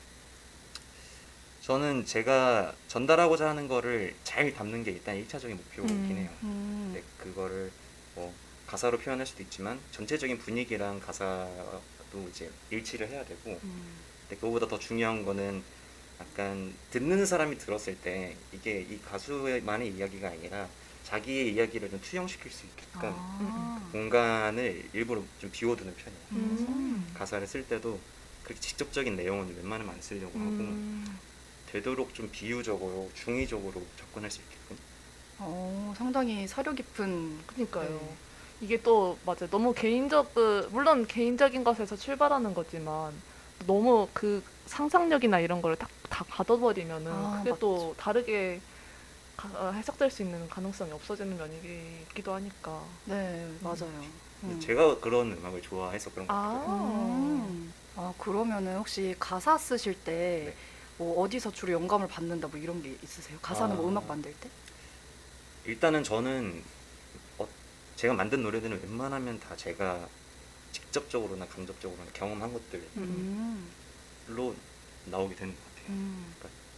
[1.61, 6.17] 저는 제가 전달하고자 하는 거를 잘 담는 게 일단 1차적인 목표긴 음.
[6.17, 6.31] 해요.
[6.43, 6.93] 음.
[6.93, 7.71] 근데 그거를
[8.15, 8.33] 뭐
[8.67, 13.97] 가사로 표현할 수도 있지만 전체적인 분위기랑 가사도 이제 일치를 해야 되고 음.
[14.23, 15.63] 근데 그거보다 더 중요한 거는
[16.21, 20.69] 약간 듣는 사람이 들었을 때 이게 이 가수만의 이야기가 아니라
[21.05, 23.89] 자기의 이야기를 좀 투영시킬 수 있게끔 아.
[23.93, 26.25] 공간을 일부러 좀 비워두는 편이에요.
[26.33, 27.11] 음.
[27.15, 27.99] 가사를 쓸 때도
[28.49, 31.19] 그렇게 직접적인 내용은 웬만하면 안 쓰려고 하고 음.
[31.71, 34.79] 되도록 좀 비유적으로 중의적으로 접근할 수 있게끔
[35.39, 37.91] 어, 상당히 사려 깊은 그니까요.
[37.91, 38.17] 네.
[38.63, 39.51] 이게 또 맞아 요.
[39.51, 43.13] 너무 개인적 그 물론 개인적인 것에서 출발하는 거지만
[43.67, 47.95] 너무 그 상상력이나 이런 걸 다, 다 가둬버리면은 아, 그게 또 맞죠.
[47.99, 48.61] 다르게
[49.37, 51.61] 가- 어, 해석될 수 있는 가능성이 없어지는 면이
[52.09, 52.83] 있기도 하니까.
[53.05, 54.05] 네 맞아요.
[54.45, 54.61] 음.
[54.61, 56.37] 제가 그런 음악을 좋아해서 그런 것 아.
[56.37, 56.69] 같아요.
[56.69, 57.73] 음.
[57.99, 60.55] 아 그러면은 혹시 가사 쓰실 때 네.
[60.99, 63.37] 뭐 어디서 주로 영감을 받는다 뭐 이런 게 있으세요?
[63.43, 63.89] 가사는 뭐 아.
[63.89, 64.49] 음악 만들 때?
[65.65, 66.63] 일단은 저는
[67.39, 67.49] 어,
[67.97, 70.09] 제가 만든 노래들은 웬만하면 다 제가
[70.71, 73.69] 직접적으로나 간접적으로나 경험한 것들로 음.
[75.07, 75.87] 나오게 되는 것 같아요.
[75.89, 76.35] 음.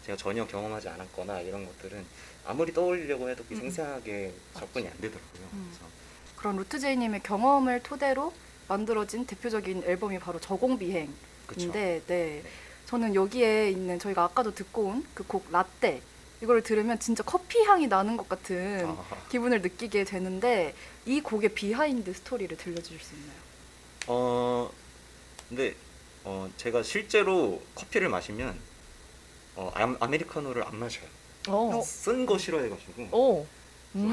[0.07, 2.07] 제가 전혀 경험하지 않았거나 이런 것들은
[2.47, 3.57] 아무리 떠올리려고 해도 음.
[3.57, 5.49] 생생하게 접근이 안 되더라고요.
[5.53, 5.69] 음.
[5.71, 5.93] 그래서
[6.37, 8.33] 그런 루트제이님의 경험을 토대로
[8.81, 11.13] 만들어진 대표적인 앨범이 바로 저공비행인데,
[11.49, 11.73] 그쵸.
[11.73, 12.01] 네.
[12.07, 12.43] 네.
[12.87, 16.01] 저는 여기에 있는 저희가 아까도 듣고 온 그 곡 라떼
[16.41, 20.73] 이거를 들으면 진짜 커피 향이 나는 것 같은 아, 기분을 느끼게 되는데
[21.05, 23.39] 이 곡의 비하인드 스토리를 들려주실 수 있나요?
[24.07, 24.71] 어
[25.49, 25.75] 근데
[26.25, 28.57] 어 제가 실제로 커피를 마시면
[29.57, 31.07] 어 아, 아메리카노를 안 마셔요.
[31.49, 31.83] 어.
[31.85, 33.47] 쓴거 싫어해가지고 오.
[33.97, 34.09] 음.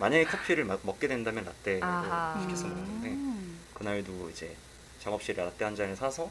[0.00, 2.40] 만약에 커피를 마- 먹게 된다면 라떼를 아하.
[2.42, 3.33] 시켜서 먹는데 음.
[3.74, 4.56] 그날도 이제
[5.00, 6.30] 작업실에 라떼 한 잔을 사서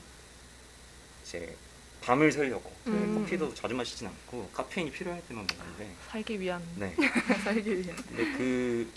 [1.24, 1.56] 이제
[2.02, 3.22] 밤을 새려고 음.
[3.22, 6.62] 커피도 자주 마시진 않고 카페인이 필요할 때만 먹는데 살기 위한.
[6.76, 6.96] 네
[7.44, 7.94] 살기 위해.
[8.08, 8.92] 근데 그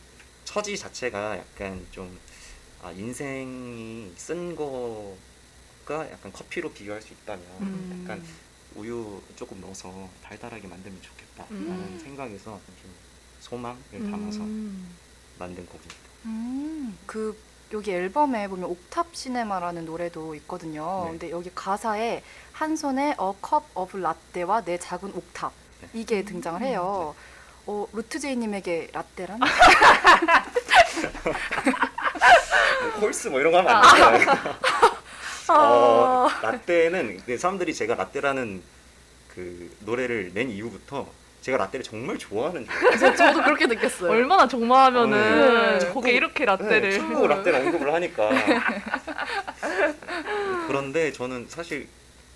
[0.45, 2.19] 처지 자체가 약간 좀
[2.83, 8.01] 아, 인생이 쓴 거가 약간 커피로 비교할 수 있다면 음.
[8.03, 8.25] 약간
[8.75, 12.01] 우유 조금 넣어서 달달하게 만들면 좋겠다라는 음.
[12.03, 12.91] 생각에서 좀
[13.41, 14.95] 소망을 담아서 음.
[15.39, 15.95] 만든 곡입니다.
[16.27, 17.39] 음, 그
[17.73, 21.03] 여기 앨범에 보면 옥탑 시네마라는 노래도 있거든요.
[21.05, 21.11] 네.
[21.11, 25.53] 근데 여기 가사에 한 손에 cup of latte와 내 작은 옥탑
[25.83, 25.89] 네.
[25.95, 27.15] 이게 등장을 해요.
[27.67, 29.41] 어, 루트제이님에게 라떼란?
[32.83, 34.31] 뭐 콜스 뭐 이런 거 하면 안 되잖아요.
[35.49, 35.53] 아.
[35.53, 38.63] 어, 라떼는 사람들이 제가 라떼라는
[39.35, 41.09] 그 노래를 낸 이후부터
[41.47, 42.67] 제가 라떼를 정말 좋아하는.
[42.99, 44.11] 저, 저도 그렇게 느꼈어요.
[44.11, 45.93] 얼마나 종마하면은 네.
[45.93, 46.91] 거기에 이렇게 라떼를.
[46.91, 48.31] 네, 자꾸 라떼를 언급을 하니까
[50.67, 51.87] 그런데 저는 사실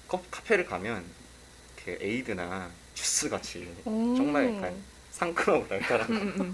[0.07, 1.03] 컵- 카페를 가면
[1.85, 4.15] 이렇게 에이드나 주스 같이 음.
[4.17, 4.75] 정말 약간
[5.11, 6.15] 상큼하고 달달한 거.
[6.15, 6.53] 음, 음.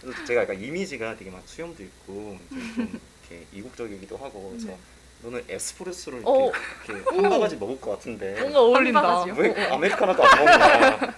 [0.00, 4.78] 그래서 제가 약간 이미지가 되게 막 수염도 있고 좀 이렇게 이국적이기도 하고 그래서 네.
[5.24, 6.50] 너는 에스프레소를 어.
[6.86, 9.24] 이렇게, 이렇게 한 바가지 먹을 것 같은데 뭔가 어울린다.
[9.24, 11.14] 왜 아메리카노도 안 먹나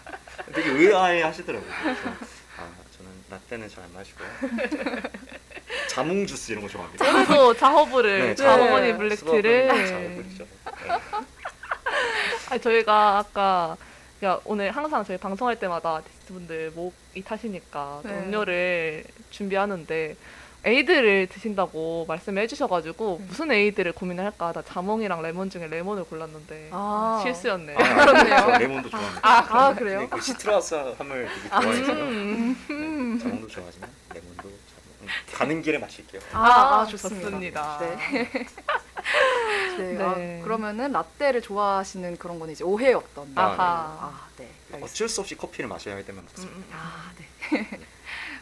[0.55, 4.21] 되게 의아해 하시더라고요 아 저는 라떼는 잘 안 마시고
[5.89, 8.97] 자몽 주스 이런 거 좋아합니다 오늘도 자허브를 네, 네.
[8.97, 10.91] 블랙티를 자몽이죠 네.
[12.51, 13.77] 아니 저희가 아까
[14.25, 18.15] 야, 오늘 항상 저희 방송할 때마다 아티스트분들 목이 타시니까 또 네.
[18.19, 20.17] 음료를 준비하는데
[20.69, 27.21] 에이드를 드신다고 말씀해 주셔가지고 무슨 에이드를 고민을 할까 나 자몽이랑 레몬 중에 레몬을 골랐는데 아.
[27.23, 27.75] 실수였네.
[27.75, 28.37] 아, 그렇네요.
[28.37, 30.01] 저 레몬도 좋아합니다 아, 그래요?
[30.01, 33.19] 네, 그 citrus 함을 되게 좋아해서 음.
[33.19, 37.25] 네, 자몽도 좋아하지만 레몬도 자몽 가는 길에 마실게요 아, 아, 좋습니다.
[37.31, 37.79] 좋습니다.
[37.81, 37.97] 네.
[38.13, 38.31] 네.
[39.97, 40.03] 네.
[40.05, 43.33] 아, 그러면은 라떼를 좋아하시는 그런 건 이제 오해였던.
[43.37, 43.57] 아, 아하.
[44.01, 44.49] 아, 네.
[44.83, 46.65] 어쩔 수 없이 커피를 마셔야 할 때만 음, 음.
[46.73, 47.69] 아, 네.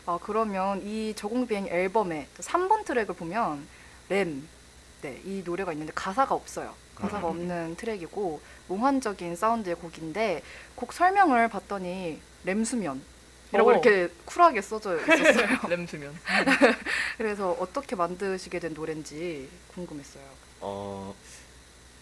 [0.07, 3.67] 아, 그러면 이 저공비행 앨범의 3번 트랙을 보면
[4.09, 4.49] 램,
[5.03, 6.75] 네, 이 노래가 있는데 가사가 없어요.
[6.95, 7.33] 가사가 음.
[7.33, 10.43] 없는 트랙이고 몽환적인 사운드의 곡인데
[10.77, 13.03] 곡 설명을 봤더니 램수면
[13.53, 13.73] 이라고 오.
[13.73, 15.47] 이렇게 쿨하게 써져 있었어요.
[15.69, 16.15] 램수면.
[17.19, 20.25] 그래서 어떻게 만드시게 된 노래인지 궁금했어요.
[20.61, 21.15] 어,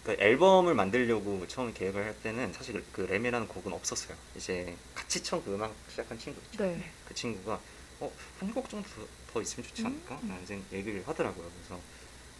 [0.04, 4.16] 그 앨범을 만들려고 처음 계획을 할 때는 사실 그 램이라는 곡은 없었어요.
[4.36, 6.64] 이제 같이 처음 그 음악 시작한 친구 있죠.
[6.64, 6.90] 네.
[7.06, 7.58] 그 친구가
[8.00, 10.18] 어, 한 곡 정도 더, 더 있으면 좋지 않을까?
[10.22, 10.28] 음.
[10.28, 11.50] 라는 생- 얘기를 하더라고요.
[11.56, 11.80] 그래서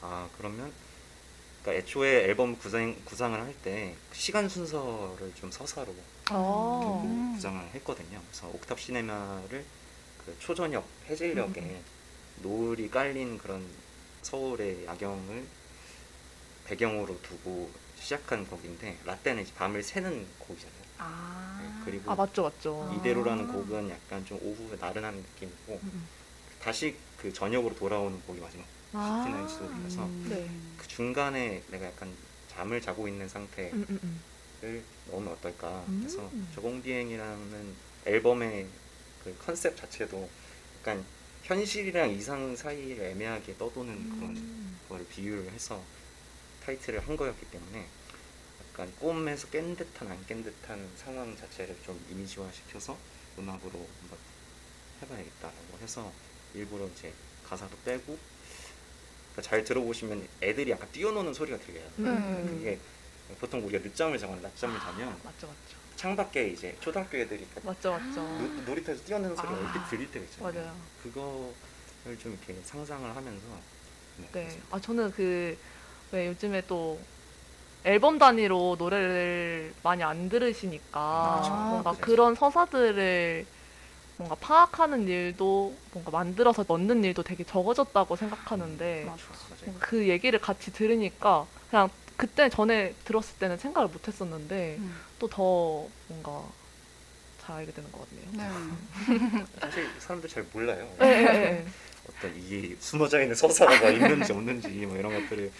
[0.00, 0.72] 아 그러면
[1.62, 5.94] 그러니까 애초에 앨범 구상, 구상을 할 때 시간 순서를 좀 서사로
[6.30, 7.02] 어.
[7.04, 7.34] 음.
[7.36, 8.20] 구상을 했거든요.
[8.30, 9.64] 그래서 옥탑 시네마를
[10.24, 11.84] 그 초저녁 해질녘에 음.
[12.42, 13.64] 노을이 깔린 그런
[14.22, 15.46] 서울의 야경을
[16.66, 20.83] 배경으로 두고 시작한 곡인데 라떼는 이제 밤을 새는 곡이잖아요.
[21.04, 22.88] 아, 네, 그리고 아 맞죠 맞죠.
[22.90, 22.94] 아.
[22.94, 26.08] 이대로라는 곡은 약간 좀 오후에 나른한 느낌이고 음, 음.
[26.60, 29.24] 다시 그 저녁으로 돌아오는 곡이 마지막 아.
[29.26, 30.26] 피나인 스토리라서 음.
[30.28, 30.50] 네.
[30.78, 32.12] 그 중간에 내가 약간
[32.48, 34.22] 잠을 자고 있는 상태를 음.
[35.10, 36.02] 넣으면 어떨까 음.
[36.04, 37.74] 해서 저공비행이라는
[38.06, 38.66] 앨범의
[39.24, 40.28] 그 컨셉 자체도
[40.80, 41.04] 약간
[41.42, 44.78] 현실이랑 이상 사이를 애매하게 떠도는 그런 음.
[44.88, 45.82] 거를 비유를 해서
[46.64, 47.86] 타이틀을 한 거였기 때문에
[48.74, 52.96] 약간 꿈에서 깬 듯한 안 깬 듯한 상황 자체를 좀 이미지화 시켜서
[53.38, 54.18] 음악으로 한번
[55.02, 56.12] 해봐야겠다라고 해서
[56.54, 57.12] 일부러 이제
[57.48, 58.18] 가사도 빼고
[59.32, 61.88] 그러니까 잘 들어보시면 애들이 약간 뛰어노는 소리가 들려요.
[62.00, 62.46] 음, 음.
[62.58, 62.78] 그게
[63.40, 65.76] 보통 우리가 늦잠을 자거나 낮잠을 자면 맞죠 맞죠.
[65.96, 68.20] 창밖에 이제 초등학교 애들이 맞죠 맞죠.
[68.22, 69.58] 노- 놀이터에서 뛰어노는 소리가 아.
[69.58, 70.52] 얼핏 들릴 때가 있잖아요.
[70.52, 70.80] 맞아요.
[71.02, 73.46] 그거를 좀 이렇게 상상을 하면서
[74.18, 74.60] 네, 네.
[74.72, 75.56] 아 저는 그
[76.12, 77.00] 왜 요즘에 또
[77.84, 81.54] 앨범 단위로 노래를 많이 안 들으시니까 그렇죠.
[81.54, 82.00] 뭔가 그렇죠.
[82.00, 83.46] 그런 서사들을
[84.16, 89.22] 뭔가 파악하는 일도 뭔가 만들어서 넣는 일도 되게 적어졌다고 생각하는데 맞아.
[89.28, 89.64] 맞아요.
[89.64, 94.96] 뭔가 그 얘기를 같이 들으니까 그냥 그때 전에 들었을 때는 생각을 못 했었는데 음.
[95.18, 96.42] 또더 뭔가
[97.42, 98.28] 잘 알게 되는 것 같네요.
[98.32, 99.44] 네.
[99.60, 100.88] 사실 사람들 잘 몰라요.
[101.00, 101.66] 네, 네, 네.
[102.08, 105.50] 어떤 이게 숨어져 있는 서사가 있는지 없는지 뭐 이런 것들을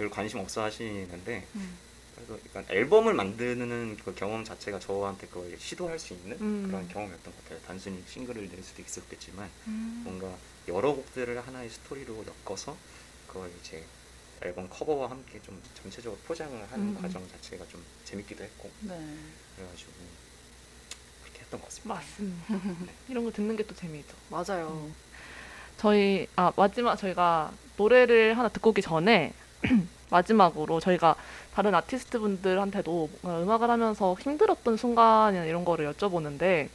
[0.00, 1.76] 별 관심 없어 하시는데 음.
[2.14, 6.64] 그래서 약간 앨범을 만드는 그 경험 자체가 저한테 그걸 시도할 수 있는 음.
[6.66, 7.58] 그런 경험이었던 것 같아요.
[7.66, 10.00] 단순히 싱글을 낼 수도 있었겠지만 음.
[10.04, 10.34] 뭔가
[10.68, 12.74] 여러 곡들을 하나의 스토리로 엮어서
[13.28, 13.84] 그걸 이제
[14.40, 17.02] 앨범 커버와 함께 좀 전체적으로 포장을 하는 음, 음.
[17.02, 18.98] 과정 자체가 좀 재밌기도 했고 네.
[19.56, 19.92] 그래가지고
[21.24, 21.94] 그렇게 했던 것 같습니다.
[21.94, 22.92] 맞습니다.
[23.10, 24.16] 이런 거 듣는 게 또 재미있죠.
[24.30, 24.90] 맞아요.
[25.76, 29.34] 저희 아 마지막 저희가 노래를 하나 듣고 오기 전에
[30.10, 31.14] 마지막으로 저희가
[31.54, 36.68] 다른 아티스트 분들한테도 음악을 하면서 힘들었던 순간이나 이런 거를 여쭤보는데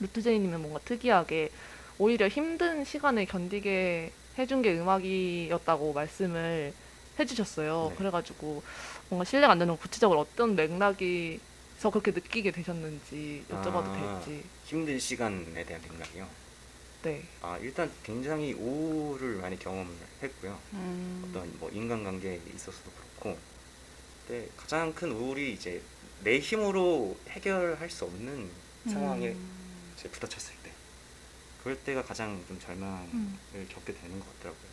[0.00, 1.50] 루트제이님은 뭔가 특이하게
[1.98, 6.72] 오히려 힘든 시간을 견디게 해준 게 음악이었다고 말씀을
[7.18, 7.88] 해주셨어요.
[7.90, 7.96] 네.
[7.96, 8.62] 그래가지고
[9.08, 14.20] 뭔가 실례가 안 되는 구체적으로 어떤 맥락에서 그렇게 느끼게 되셨는지 여쭤봐도 아.
[14.22, 14.44] 될지.
[14.64, 16.47] 힘든 시간에 대한 맥락이요.
[17.02, 17.22] 네.
[17.42, 20.58] 아 일단 굉장히 우울을 많이 경험을 했고요.
[20.72, 21.24] 음.
[21.28, 23.38] 어떤 뭐 인간관계에 있어서도 그렇고,
[24.26, 25.80] 근데 가장 큰 우울이 이제
[26.24, 28.50] 내 힘으로 해결할 수 없는
[28.86, 29.92] 상황에 음.
[29.96, 30.72] 이제 부딪혔을 때,
[31.62, 33.38] 그럴 때가 가장 좀 절망을 음.
[33.68, 34.68] 겪게 되는 것 같더라고요.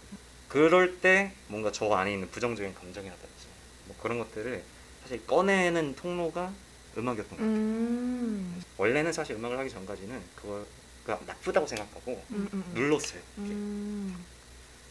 [0.47, 3.47] 그럴 때 뭔가 저 안에 있는 부정적인 감정이라든지
[3.85, 4.63] 뭐 그런 것들을
[5.03, 6.51] 사실 꺼내는 통로가
[6.97, 7.55] 음악이었던 것 같아요.
[7.55, 8.63] 음.
[8.77, 10.65] 원래는 사실 음악을 하기 전까지는 그
[11.05, 12.71] 거가 나쁘다고 생각하고 음, 음, 음.
[12.73, 13.21] 눌렀어요.
[13.37, 14.25] 음.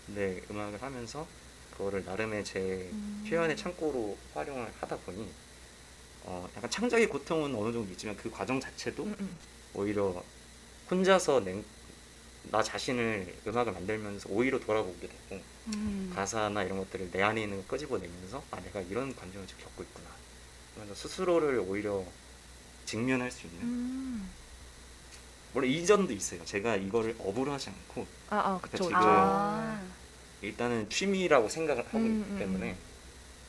[0.07, 1.27] 근데 음악을 하면서
[1.73, 2.61] 그거를 나름의 제
[2.93, 3.27] 음.
[3.29, 5.29] 표현의 창고로 활용을 하다 보니
[6.25, 9.37] 어, 약간 창작의 고통은 어느 정도 있지만 그 과정 자체도 음, 음.
[9.75, 10.23] 오히려
[10.91, 11.65] 혼자서 낸,
[12.45, 15.43] 나 자신을 음악을 만들면서 오히려 돌아보게 되고
[15.75, 16.13] 음.
[16.15, 20.09] 가사나 이런 것들을 내 안에 있는 걸 끄집어내면서 아 내가 이런 감정을 지금 겪고 있구나
[20.75, 22.05] 그러면서 스스로를 오히려
[22.87, 24.23] 직면할 수 있는
[25.55, 25.57] 음.
[25.57, 28.97] 물론 이전도 있어요 제가 이거를 업으로 하지 않고 아, 아, 그쵸, 지금-.
[28.97, 29.81] 아.
[30.43, 32.77] 일단은 취미라고 생각을 하고 음, 있기 음, 때문에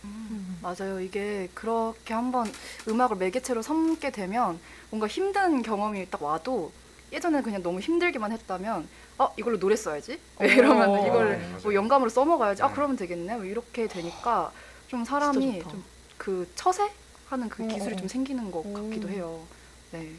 [0.05, 1.01] 음, 맞아요.
[1.01, 2.49] 이게 그렇게 한번
[2.87, 4.59] 음악을 매개체로 삼게 되면
[4.91, 6.71] 뭔가 힘든 경험이 딱 와도
[7.11, 8.87] 예전에 그냥 너무 힘들기만 했다면
[9.17, 10.45] 아 이걸로 노래 써야지 어.
[10.45, 11.57] 이러면 이걸 네.
[11.63, 12.73] 뭐 영감으로 써먹어야지 아 네.
[12.75, 14.51] 그러면 되겠네 뭐 이렇게 되니까
[14.87, 15.63] 좀 사람이.
[15.63, 16.89] 좀 그 처세
[17.27, 17.97] 하는 그 어, 기술이 어.
[17.97, 18.73] 좀 생기는 것 오.
[18.73, 19.45] 같기도 해요.
[19.91, 20.11] 네.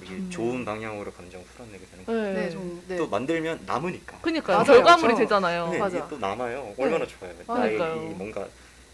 [0.00, 2.32] 되게 좀- 좋은 방향으로 감정 풀어내게 되는 거 네.
[2.32, 2.96] 네, 좀 네.
[2.96, 4.18] 또 만들면 남으니까.
[4.22, 4.64] 맞아요.
[4.64, 5.14] 결과물이.
[5.16, 5.64] 되잖아요.
[5.64, 5.96] 근데 맞아.
[5.98, 7.94] 이게 또 남아요 얼마나 좋아요 나의 그러니까요.
[8.10, 8.46] 이 뭔가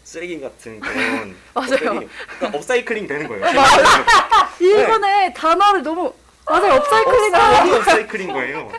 [0.03, 1.77] 쓰레기 같은 그런 맞아요.
[1.77, 3.45] 그러니까 업사이클링 되는 거예요
[4.59, 6.11] 이번에 단어를 너무
[6.45, 8.71] 맞아요 업사이클링 업사이클인 거예요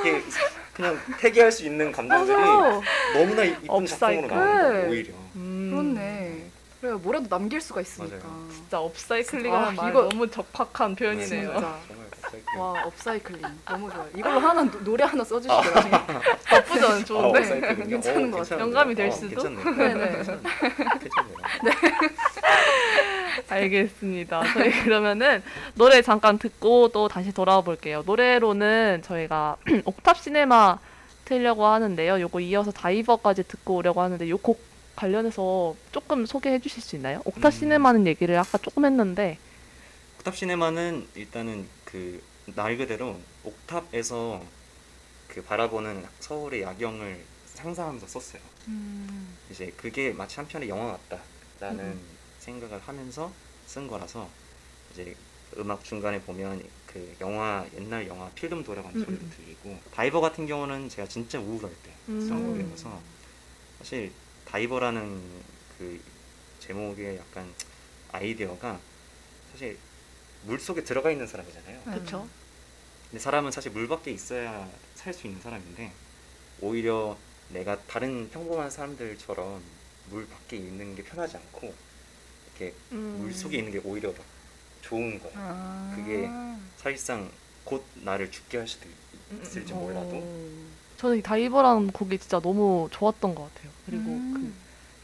[0.00, 0.22] 이게
[0.72, 2.82] 그냥 폐기할 수 있는 감정들이 맞아요.
[3.14, 4.28] 너무나 이- 이쁜 업사이클.
[4.28, 4.82] 작품으로 나오는 네.
[4.86, 5.25] 거 오히려 음.
[6.86, 6.98] 그래요.
[6.98, 8.16] 뭐라도 남길 수가 있으니까.
[8.28, 8.48] 맞아요.
[8.52, 11.52] 진짜 업사이클링이라는 아, 말 이거- 너무 적확한 표현이네요.
[11.52, 11.78] 진짜.
[12.58, 14.08] 와 업사이클링 너무 좋아요.
[14.16, 15.90] 이걸로 하나 노, 노래 하나 써주시죠 나중에.
[16.50, 17.38] 나쁘지 않은 아, 좋은데.
[17.38, 17.88] 업사이클링요?
[17.88, 18.60] 괜찮은 어, 것 같아요.
[18.60, 19.42] 영감이 될 어, 수도?
[19.42, 19.76] 괜찮네.
[19.76, 20.10] 네네.
[20.16, 21.36] 괜찮네요.
[23.48, 24.42] 알겠습니다.
[24.54, 25.42] 저희 그러면은
[25.74, 28.02] 노래 잠깐 듣고 또 다시 돌아와 볼게요.
[28.06, 30.78] 노래로는 저희가 옥탑 시네마
[31.24, 32.20] 틀려고 하는데요.
[32.20, 37.20] 요거 이어서 다이버까지 듣고 오려고 하는데 요 곡 관련해서 조금 소개해 주실 수 있나요?
[37.24, 37.50] 옥탑 음.
[37.50, 39.38] 시네마는 얘기를 아까 조금 했는데
[40.18, 42.20] 옥탑 시네마는 일단은 그
[42.54, 44.42] 말 그대로 옥탑에서
[45.28, 48.40] 그 바라보는 서울의 야경을 상상하면서 썼어요.
[48.68, 49.36] 음.
[49.50, 50.96] 이제 그게 마치 한 편의 영화
[51.58, 52.00] 같다라는 음.
[52.38, 53.32] 생각을 하면서
[53.66, 54.28] 쓴 거라서
[54.92, 55.16] 이제
[55.58, 59.32] 음악 중간에 보면 그 영화 옛날 영화 필름 돌아가는 음, 소리도 음.
[59.36, 62.20] 들리고 다이버 같은 경우는 제가 진짜 우울할 때 음.
[62.20, 63.00] 쓴 곡이어서
[63.78, 64.12] 사실
[64.56, 65.22] 다이버라는
[65.76, 66.00] 그
[66.60, 67.52] 제목의 약간
[68.12, 68.80] 아이디어가
[69.52, 69.76] 사실
[70.44, 71.82] 물 속에 들어가 있는 사람이잖아요.
[71.86, 71.92] 음.
[71.92, 72.26] 그쵸?
[73.10, 75.92] 근데 사람은 사실 물 밖에 있어야 살 수 있는 사람인데
[76.62, 77.18] 오히려
[77.50, 79.62] 내가 다른 평범한 사람들처럼
[80.08, 81.74] 물 밖에 있는 게 편하지 않고
[82.46, 83.18] 이렇게 음.
[83.20, 84.22] 물 속에 있는 게 오히려 더
[84.80, 85.32] 좋은 거야.
[85.36, 85.92] 아.
[85.94, 86.28] 그게
[86.78, 87.30] 사실상
[87.64, 88.88] 곧 나를 죽게 할 수도
[89.32, 89.80] 음, 있을지 음.
[89.80, 90.66] 몰라도 어.
[91.06, 93.70] 저는 이 다이버라는 곡이 진짜 너무 좋았던 것 같아요.
[93.86, 94.34] 그리고 음.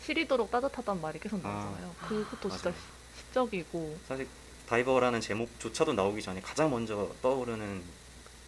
[0.01, 1.95] 그 시리도록 따뜻하단 말이 계속 나오잖아요.
[2.03, 2.09] 아.
[2.09, 2.75] 그것도 진짜 맞아요.
[3.15, 4.27] 시- 시적이고 사실
[4.69, 7.83] 다이버라는 제목조차도 나오기 전에 가장 먼저 떠오르는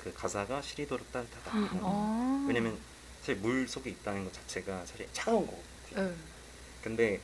[0.02, 1.56] 그 가사가 시리도록 따뜻하다.
[1.56, 1.80] 음, 음.
[1.84, 2.44] 아.
[2.48, 2.76] 왜냐면
[3.20, 6.08] 사실 물 속에 있다는 것 자체가 사실 차가운 거거든요.
[6.08, 6.14] 네.
[6.82, 7.20] 근데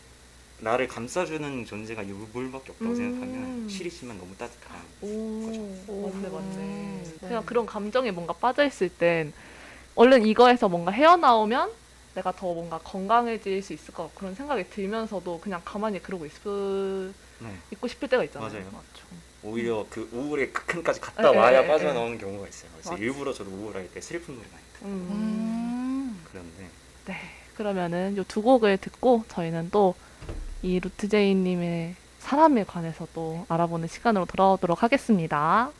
[0.61, 2.95] 나를 감싸주는 존재가 이 물밖에 없다고 음.
[2.97, 5.61] 생각하면 시리지만 너무 따뜻한 오, 그죠.
[5.88, 6.33] 맞네, 오.
[6.35, 6.57] 맞네.
[6.57, 7.16] 네.
[7.21, 9.33] 그냥 그런 감정에 뭔가 빠져 있을 땐,
[9.94, 11.70] 얼른 이거에서 뭔가 헤어나오면
[12.14, 17.12] 내가 더 뭔가 건강해질 수 있을 것 같고 그런 생각이 들면서도 그냥 가만히 그러고 있을,
[17.38, 17.48] 네.
[17.70, 18.48] 있고 싶을 때가 있잖아요.
[18.50, 18.64] 맞아요.
[18.64, 19.05] 맞죠.
[19.42, 22.70] 오히려 그 우울의 극한까지 갔다 에, 와야 에, 에, 빠져나오는 경우가 있어요.
[22.74, 23.03] 그래서 맞지.
[23.03, 25.09] 일부러 저도 우울할 때 슬픈 노래 많이 듣고 음.
[25.11, 26.22] 음.
[26.31, 26.68] 그런데
[27.07, 27.16] 네.
[27.57, 29.94] 그러면은 요 두 곡을 듣고 저희는 또
[30.62, 35.70] 이 루트 제이님의 사람에 관해서 또 알아보는 시간으로 돌아오도록 하겠습니다.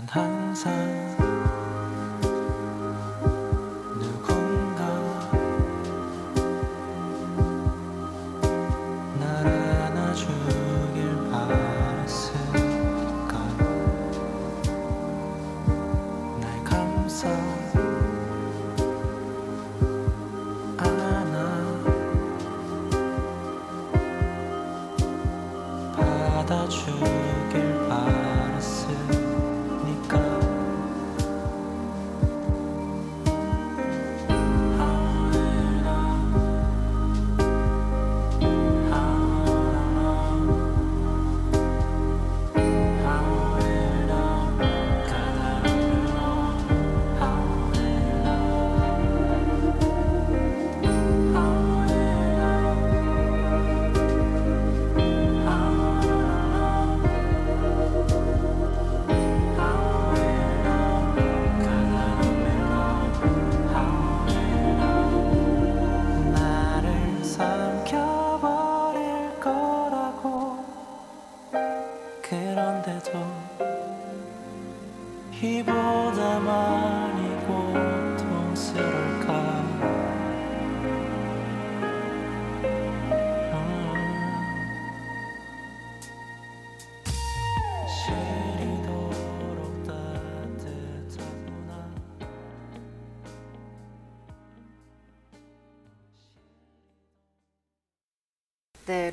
[0.00, 0.99] 난 항상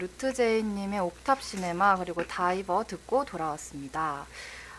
[0.07, 4.25] 루트제이님의 옥탑 시네마 그리고 다이버 듣고 돌아왔습니다.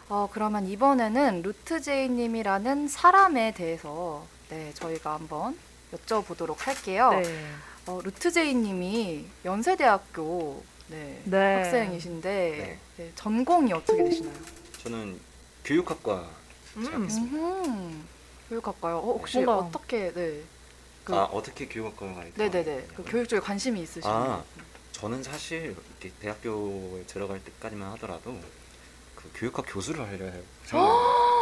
[0.09, 5.59] 어, 그러면 이번에는 루트제이님이라는 사람에 대해서 네, 저희가 한번
[5.93, 7.11] 여쭤보도록 할게요.
[7.11, 7.47] 네.
[7.87, 11.55] 어, 루트제이님이 연세대학교 네, 네.
[11.57, 12.79] 학생이신데 네.
[12.97, 14.35] 네, 전공이 어떻게 되시나요?
[14.83, 15.21] 저는
[15.65, 16.27] 교육학과
[16.77, 16.85] 음.
[16.85, 17.37] 재학했습니다.
[17.37, 18.09] 음,
[18.49, 18.97] 교육학과요.
[18.97, 20.41] 어, 혹시 뭔가- 어떻게 네,
[21.05, 24.33] 그, 아 어떻게 교육학과가 네네네, 그 교육 쪽에 관심이 있으신가요?
[24.33, 24.45] 아.
[25.01, 28.37] 저는 사실 이렇게 대학교에 들어갈 때까지만 하더라도
[29.15, 30.43] 그 교육학 교수를 하려 해요.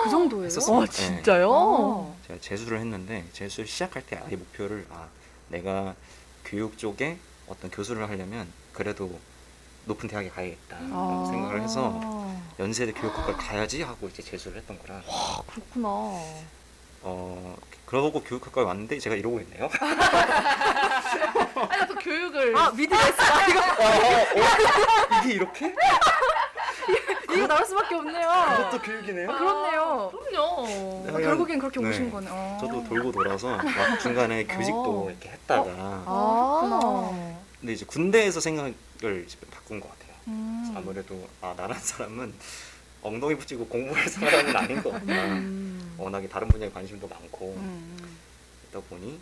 [0.04, 0.44] 그 정도예요?
[0.44, 0.76] 했었어요.
[0.76, 0.90] 와 네.
[0.92, 1.48] 진짜요?
[1.50, 2.18] 어.
[2.26, 5.08] 제가 재수를 했는데 재수를 시작할 때 아예 목표를 아
[5.48, 5.94] 내가
[6.44, 9.18] 교육 쪽에 어떤 교수를 하려면 그래도
[9.86, 11.26] 높은 대학에 가야겠다라고 아.
[11.30, 15.88] 생각을 해서 연세대 교육학과를 가야지 하고 이제 재수를 했던 거라 아, 그렇구나.
[17.02, 19.70] 어 그러고 교육학과에 왔는데 제가 이러고 있네요.
[21.62, 23.60] 아니 또 교육을 아 미드레스다 이거
[25.24, 25.74] 이게 이렇게?
[27.34, 28.28] 이거 나올 수밖에 없네요.
[28.56, 29.30] 그것도 교육이네요.
[29.30, 30.12] 아, 그렇네요.
[30.12, 31.02] 그럼요.
[31.06, 31.12] 네.
[31.12, 31.88] 어, 결국엔 그렇게 네.
[31.88, 32.26] 오신 거네.
[32.30, 32.58] 어.
[32.60, 35.10] 저도 돌고 돌아서 막 중간에 교직도 어.
[35.10, 37.36] 이렇게 했다가 아, 그렇구나.
[37.60, 38.74] 근데 이제 군대에서 생각을
[39.26, 40.14] 이제 바꾼 것 같아요.
[40.28, 40.74] 음.
[40.76, 42.34] 아무래도 아 나란 사람은
[43.02, 45.04] 엉덩이 붙이고 공부할 사람은 아닌 것 같다.
[45.24, 45.94] 음.
[45.98, 48.16] 워낙에 다른 분야에 관심도 많고 음.
[48.70, 49.18] 그러다 보니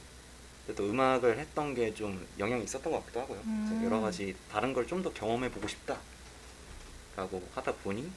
[0.72, 3.40] 또 음악을 했던 게 좀 영향이 있었던 것 같기도 하고요.
[3.44, 3.82] 음.
[3.84, 8.10] 여러 가지 다른 걸 좀 더 경험해 보고 싶다라고 하다 보니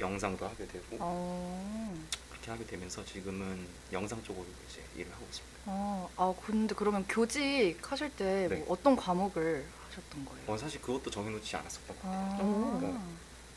[0.00, 2.04] 영상도 하게 되고 어.
[2.30, 5.58] 그렇게 하게 되면서 지금은 영상 쪽으로 이제 일을 하고 있습니다.
[5.66, 8.64] 아, 아 근데 그러면 교직 하실 때뭐 네.
[8.68, 10.44] 어떤 과목을 하셨던 거예요?
[10.48, 12.40] 어, 사실 그것도 정해놓지 않았었던 것 같아요.
[12.42, 12.78] 아.
[12.78, 13.00] 그러니까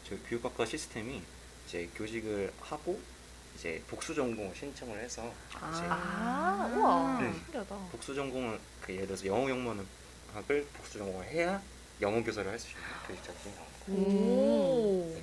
[0.08, 1.22] 저희 교육학과 시스템이
[1.68, 3.00] 이제 교직을 하고
[3.62, 7.22] 이제 복수 전공을 신청을 해서 이제 아, 우와.
[7.22, 7.32] 네.
[7.32, 7.76] 신기하다.
[7.92, 11.62] 복수 전공을 그 예를 들어서 영어 영문학을 복수 전공을 해야
[12.02, 13.70] 영어 교사를 할 수 있는 교직 자격이 나와요.
[14.10, 15.16] 오.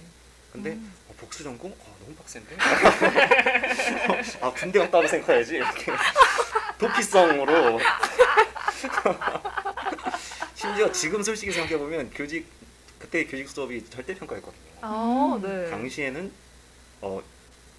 [0.53, 0.95] 근데 음.
[1.09, 1.74] 어, 복수 전공?
[1.80, 2.57] 아, 너무 빡센데?
[4.41, 5.93] 아 군대 갔다 와도 생각해야지 이렇게
[6.78, 7.80] 도피성으로
[10.55, 12.47] 심지어 지금 솔직히 생각해 보면 교직
[13.01, 15.68] 그때 교직 수업이 절대 평가였거든요 아, 네.
[15.70, 16.32] 당시에는
[17.01, 17.20] 어,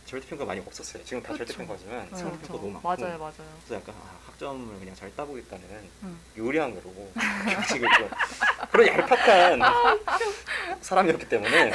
[0.09, 1.45] 절대평가 많이 없었어요 지금 다 그쵸.
[1.45, 2.53] 절대평가지만 네, 상대평가 그렇죠.
[2.53, 3.33] 너무 많고 맞아요, 맞아요.
[3.65, 5.63] 그래서 약간 아, 학점을 그냥 잘 따보겠다는
[6.03, 6.19] 음.
[6.37, 8.09] 요량으로 좀
[8.71, 9.61] 그런 얄팍한
[10.81, 11.71] 사람이었기 때문에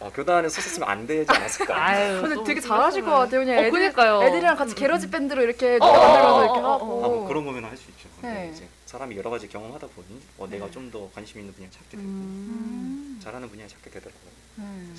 [0.00, 3.10] 어, 교단에 썼으면 안 되지 않았을까 아유, 근데 또 되게 잘하실 것.
[3.10, 3.40] 같아요.
[3.40, 4.22] 그냥 어, 애들, 그러니까요.
[4.22, 5.10] 애들이랑 같이 음, 게러지 음.
[5.10, 7.04] 밴드로 이렇게 어, 노래 만들면서 어, 이렇게 하고.
[7.04, 8.08] 아, 뭐 그런 거면 할 수 있죠.
[8.18, 8.50] 근데 네.
[8.50, 10.70] 이제 사람이 여러 가지 경험하다 보니 어, 내가 네.
[10.72, 13.16] 좀더 관심 있는 분야 찾게 되고 음.
[13.16, 13.20] 음.
[13.22, 14.30] 잘하는 분야 찾게 되더라고요.
[14.58, 14.96] 음.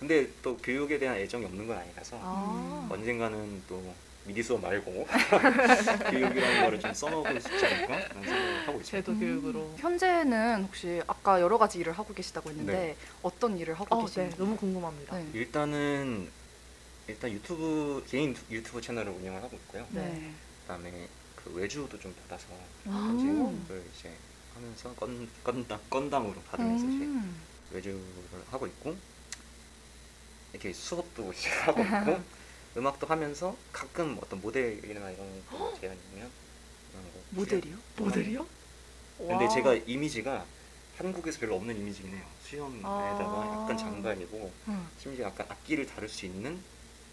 [0.00, 2.88] 근데 또 교육에 대한 애정이 없는 건 아니라서 아.
[2.90, 3.94] 언젠가는 또
[4.26, 5.06] 미리 수업 말고
[6.10, 7.94] 교육이라는 거를 좀 써먹을 수 있지 않을까
[8.66, 8.84] 하고 있습니다.
[8.84, 9.60] 제도 교육으로.
[9.60, 9.74] 음.
[9.76, 12.96] 현재는 혹시 아까 여러 가지 일을 하고 계시다고 했는데 네.
[13.22, 14.30] 어떤 일을 하고 어, 계신가요?
[14.30, 15.16] 네, 너무 궁금합니다.
[15.16, 15.26] 네.
[15.34, 16.28] 일단은
[17.06, 19.86] 일단 유튜브 개인 유튜브 채널을 운영을 하고 있고요.
[19.90, 20.32] 네.
[20.62, 22.46] 그다음에 그 외주도 좀 받아서
[22.86, 23.18] 음.
[23.18, 24.10] 이제 그걸 이제
[24.54, 27.36] 하면서 건 건당 건당으로 받으면서 이제 음.
[27.72, 28.00] 외주를
[28.50, 28.96] 하고 있고
[30.54, 31.32] 이렇게 수업도
[31.66, 32.22] 하고 있고
[32.78, 37.76] 음악도 하면서 가끔 어떤 모델이나 이런 거 제안이면 이런 거 모델이요?
[37.96, 38.46] 모델이요?
[39.18, 39.48] 근데 와.
[39.48, 40.44] 제가 이미지가
[40.96, 42.24] 한국에서 별로 없는 이미지긴 해요.
[42.44, 43.62] 수염에다가 아.
[43.62, 44.88] 약간 장발이고 음.
[44.98, 46.60] 심지어 약간 악기를 다룰 수 있는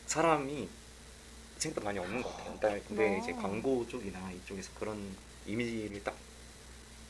[0.05, 0.69] 사람이
[1.57, 2.57] 생각보다 많이 없는 것 같아요.
[2.59, 3.17] 근데, 근데 아.
[3.17, 5.15] 이제 광고 쪽이나 이쪽에서 그런
[5.47, 6.15] 이미지를 딱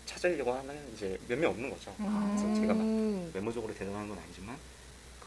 [0.06, 1.94] 찾으려고 하면 이제 몇명 없는 거죠.
[2.00, 2.36] 음.
[2.36, 3.32] 그래서 제가 막 음.
[3.34, 4.58] 외모적으로 대단한 건 아니지만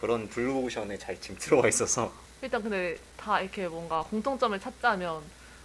[0.05, 5.23] 그런 블루오션에 잘 지금 들어와 있어서 일단 근데 다 이렇게 뭔가 공통점을 찾자면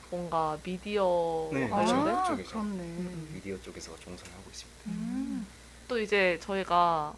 [0.10, 2.50] 뭔가 미디어 네, 관련된 아, 쪽이죠.
[2.52, 2.70] 그렇네.
[2.70, 3.32] 음.
[3.34, 4.80] 미디어 쪽에서 종사를 하고 있습니다.
[4.88, 5.46] 음.
[5.90, 7.14] 또 이제 저희가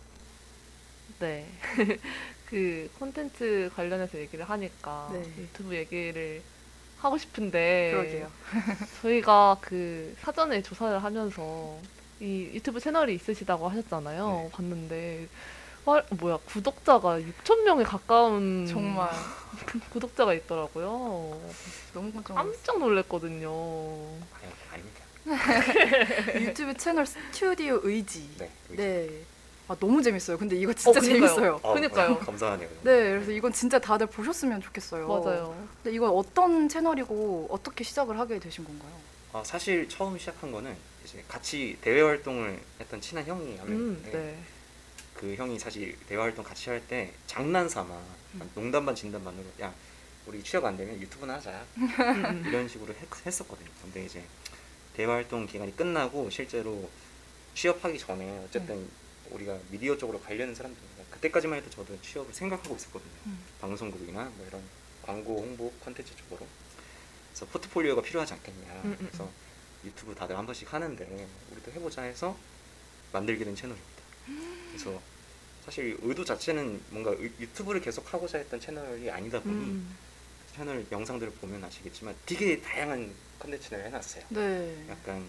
[1.19, 1.45] 네.
[2.49, 5.19] 그 콘텐츠 관련해서 얘기를 하니까 네.
[5.37, 6.41] 유튜브 얘기를
[6.97, 8.31] 하고 싶은데 그러게요.
[9.03, 11.77] 저희가 그 사전에 조사를 하면서
[12.19, 14.27] 이 유튜브 채널이 있으시다고 하셨잖아요.
[14.27, 14.49] 네.
[14.51, 15.27] 봤는데
[15.85, 19.09] 와, 뭐야 구독자가 6천 명에 가까운 정말
[19.91, 21.39] 구독자가 있더라고요.
[21.93, 22.35] 너무 깜짝.
[22.35, 23.49] 깜짝 놀랐거든요.
[24.71, 25.01] 아닙니다.
[26.39, 28.29] 유튜브 채널 스튜디오 의지.
[28.37, 28.49] 네.
[28.69, 29.09] 네.
[29.67, 30.37] 아 너무 재밌어요.
[30.37, 31.01] 근데 이거 진짜 어.
[31.01, 31.59] 재밌어요.
[31.63, 32.19] 아, 그러니까요.
[32.19, 32.69] 감사하네요.
[32.81, 35.07] 네, 그래서 이건 진짜 다들 보셨으면 좋겠어요.
[35.07, 35.55] 맞아요.
[35.81, 38.91] 근데 이건 어떤 채널이고 어떻게 시작을 하게 되신 건가요?
[39.33, 40.75] 아, 사실 처음 시작한 거는
[41.05, 44.37] 이제 같이 대외 활동을 했던 친한 형이 한명 음, 네.
[45.21, 47.93] 그 형이 사실 대외 활동 같이 할 때 장난 삼아
[48.33, 48.51] 음.
[48.55, 49.71] 농담 반 진담 반으로 야
[50.25, 52.43] 우리 취업 안 되면 유튜브나 하자 음, 음.
[52.47, 53.69] 이런 식으로 했, 했었거든요.
[53.83, 54.23] 근데 이제
[54.95, 56.89] 대외 활동 기간이 끝나고 실제로
[57.53, 58.89] 취업하기 전에 어쨌든
[59.29, 63.11] 우리가 미디어 쪽으로 가려는 사람들이니까 그때까지만 해도 저도 취업을 생각하고 있었거든요.
[63.27, 63.39] 음.
[63.61, 64.61] 방송국이나 뭐 이런
[65.03, 66.47] 광고 홍보 콘텐츠 쪽으로.
[67.29, 68.73] 그래서 포트폴리오가 필요하지 않겠냐.
[68.85, 69.29] 음, 음, 그래서
[69.85, 72.35] 유튜브 다들 한 번씩 하는데 우리도 해보자 해서
[73.13, 74.01] 만들게 된 채널입니다.
[74.71, 75.01] 그래서
[75.65, 79.97] 사실 의도 자체는 뭔가 의- 유튜브를 계속 하고자 했던 채널이 아니다 보니 음.
[80.55, 84.23] 채널 영상들을 보면 아시겠지만 되게 다양한 컨텐츠를 해놨어요.
[84.29, 84.85] 네.
[84.89, 85.23] 약간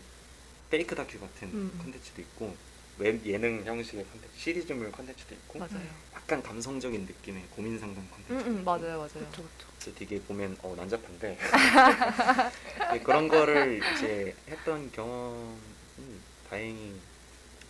[0.71, 1.79] 페이크 다큐 같은 음.
[1.83, 2.55] 컨텐츠도 있고
[2.99, 5.81] 웹 예능 형식의 컨텐츠, 시리즈물 컨텐츠도 있고 맞아요.
[6.15, 8.49] 약간 감성적인 느낌의 고민 상담 음, 컨텐츠.
[8.49, 9.09] 음, 맞아요, 맞아요.
[9.09, 9.67] 그렇죠, 그렇죠.
[9.79, 11.39] 그래서 되게 보면 어 난잡한데
[12.93, 15.57] 네, 그런 거를 이제 했던 경험이
[16.49, 16.95] 다행히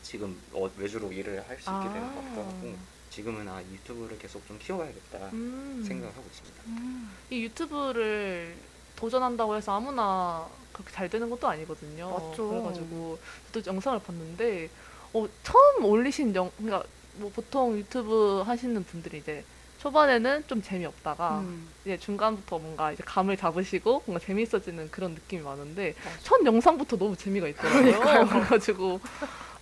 [0.03, 2.75] 지금 어, 외주로 일을 할 수 있게 되는 것 같기도 하고
[3.11, 5.85] 지금은 아 유튜브를 계속 좀 키워야겠다 음.
[5.87, 6.63] 생각을 하고 있습니다.
[6.67, 7.11] 음.
[7.31, 8.55] 이 유튜브를
[8.97, 12.11] 도전한다고 해서 아무나 그렇게 잘 되는 것도 아니거든요.
[12.11, 12.49] 맞죠.
[12.49, 13.19] 그래가지고
[13.53, 14.71] 저도 영상을 봤는데
[15.13, 16.85] 어, 처음 올리신 영, 그러니까
[17.17, 19.45] 뭐 보통 유튜브 하시는 분들이 이제
[19.81, 21.69] 초반에는 좀 재미없다가 음.
[21.85, 26.17] 이제 중간부터 뭔가 이제 감을 잡으시고 뭔가 재미있어지는 그런 느낌이 많은데 맞아.
[26.23, 28.27] 첫 영상부터 너무 재미가 있더라고요.
[28.31, 29.01] 그래가지고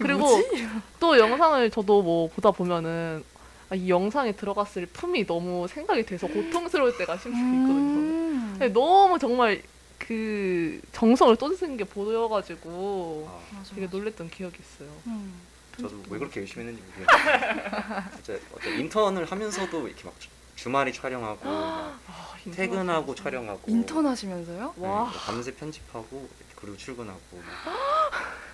[0.00, 0.68] 그리고 뭐지?
[0.98, 3.22] 또 영상을 저도 뭐 보다 보면은
[3.68, 8.00] 아, 이 영상에 들어갔을 품이 너무 생각이 돼서 고통스러울 때가 심지어 있거든요.
[8.00, 8.56] 음.
[8.58, 9.62] 근데 너무 정말
[9.98, 13.96] 그 정성을 쏟으신 게 보여가지고 아, 맞아, 되게 맞아.
[13.96, 14.88] 놀랬던 기억이 있어요.
[15.06, 15.32] 음.
[15.80, 18.02] 저도 왜 그렇게 열심히 했는지 모르겠어요.
[18.22, 24.06] 진짜 어떤 인턴을 하면서도 이렇게 막 주- 주말에 촬영하고 막 아, 퇴근하고 인턴 촬영하고 인턴
[24.06, 24.74] 하시면서요?
[24.76, 25.00] 네, 와.
[25.04, 27.20] 뭐 밤새 편집하고 그리고 출근하고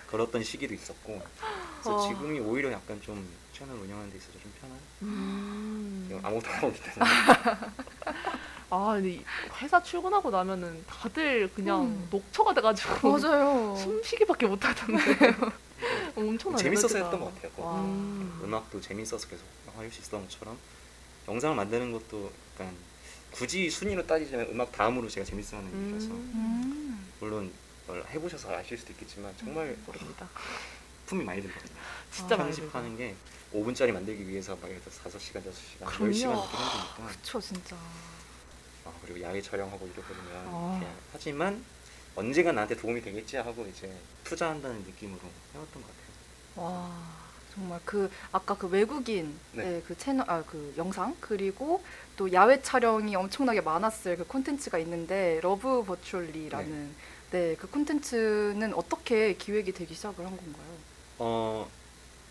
[0.06, 1.20] 막 그랬던 시기도 있었고
[1.82, 2.08] 그래서 와.
[2.08, 6.20] 지금이 오히려 약간 좀 채널 운영하는 데 있어서 좀 편한 음.
[6.22, 7.04] 아무것도 안 하고 있기 때문에
[8.68, 9.24] 아, 근데 이
[9.60, 12.08] 회사 출근하고 나면은 다들 그냥 음.
[12.10, 13.76] 녹초가 돼가지고 맞아요.
[13.78, 15.02] 숨쉬기밖에 못 하던데.
[16.16, 16.98] 엄청난 재밌어서.
[16.98, 17.52] 했던 것 같아요.
[17.64, 17.80] 와.
[17.80, 18.40] 음.
[18.42, 19.44] 음악도 재밌어서 계속
[19.76, 20.58] 할수 있었던 것처럼
[21.28, 22.74] 영상을 만드는 것도 약간
[23.30, 26.32] 굳이 순위로 따지자면 음악 다음으로 제가 재밌어하는 일이라서 음.
[26.34, 27.12] 음.
[27.20, 27.52] 물론 뭘
[27.88, 30.28] 해보셔서 아실 수도 있겠지만 정말 모릅니다.
[31.06, 31.72] 품이 많이 들거든요.
[32.10, 33.14] 진짜 많이 편집하는 게
[33.54, 34.80] 5분짜리 만들기 위해서 막 들어
[35.10, 36.10] 5시간, 6시간, 그럼요.
[36.10, 37.76] 10시간 이렇게 힘드니까 그쵸 진짜.
[38.84, 40.30] 아, 그리고 야외 촬영하고 이러거든요.
[40.46, 40.80] 아.
[41.12, 41.64] 하지만
[42.16, 43.92] 언젠가 나한테 도움이 되겠지 하고 이제
[44.24, 45.20] 투자한다는 느낌으로
[45.54, 46.64] 해왔던 것 같아요.
[46.66, 49.64] 와 정말 그 아까 그 외국인 네.
[49.66, 51.82] 의그 채널 아 그 영상 그리고
[52.16, 56.94] 또 야외 촬영이 엄청나게 많았을 그 콘텐츠가 있는데 Love Virtually라는 네
[57.30, 60.66] 그 콘텐츠는 어떻게 기획이 되기 시작을 한 건가요?
[61.18, 61.70] 어,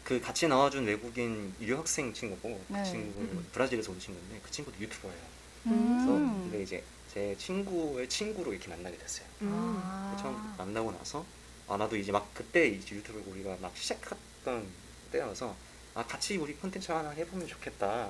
[0.04, 2.84] 그 같이 나와준 외국인 유학생 친구고 네.
[2.84, 3.48] 그 친구 음.
[3.52, 5.22] 브라질에서 온 친구인데 그 친구도 유튜버예요.
[5.68, 5.98] 음.
[5.98, 6.12] 그래서
[6.44, 6.84] 근데 이제
[7.14, 9.26] 제 친구의 친구로 이렇게 만나게 됐어요.
[9.42, 9.50] 음.
[9.52, 10.16] 아.
[10.20, 11.26] 처음 만나고 나서
[11.68, 14.68] 아 나도 이제 막 그때 이제 유튜브를 우리가 막 시작했던
[15.12, 15.56] 때여서
[15.96, 18.10] 아 같이 우리 콘텐츠 하나 해보면 좋겠다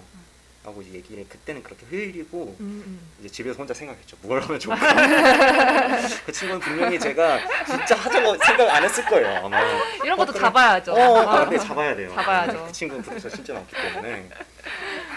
[0.66, 3.00] 하고 이제 얘기를 그때는 그렇게 흘리고 음, 음.
[3.20, 8.84] 이제 집에서 혼자 생각했죠 뭘 하면 좋을까 그 친구는 분명히 제가 진짜 하자고 생각 안
[8.84, 9.62] 했을 거예요 아마
[10.04, 10.42] 이런 것도 그래.
[10.42, 10.94] 잡아야죠.
[10.94, 12.12] 어, 아, 네, 잡아야 돼요.
[12.14, 12.66] 잡아야죠.
[12.68, 14.30] 그 친구는 프로듀서 진짜 많기 때문에.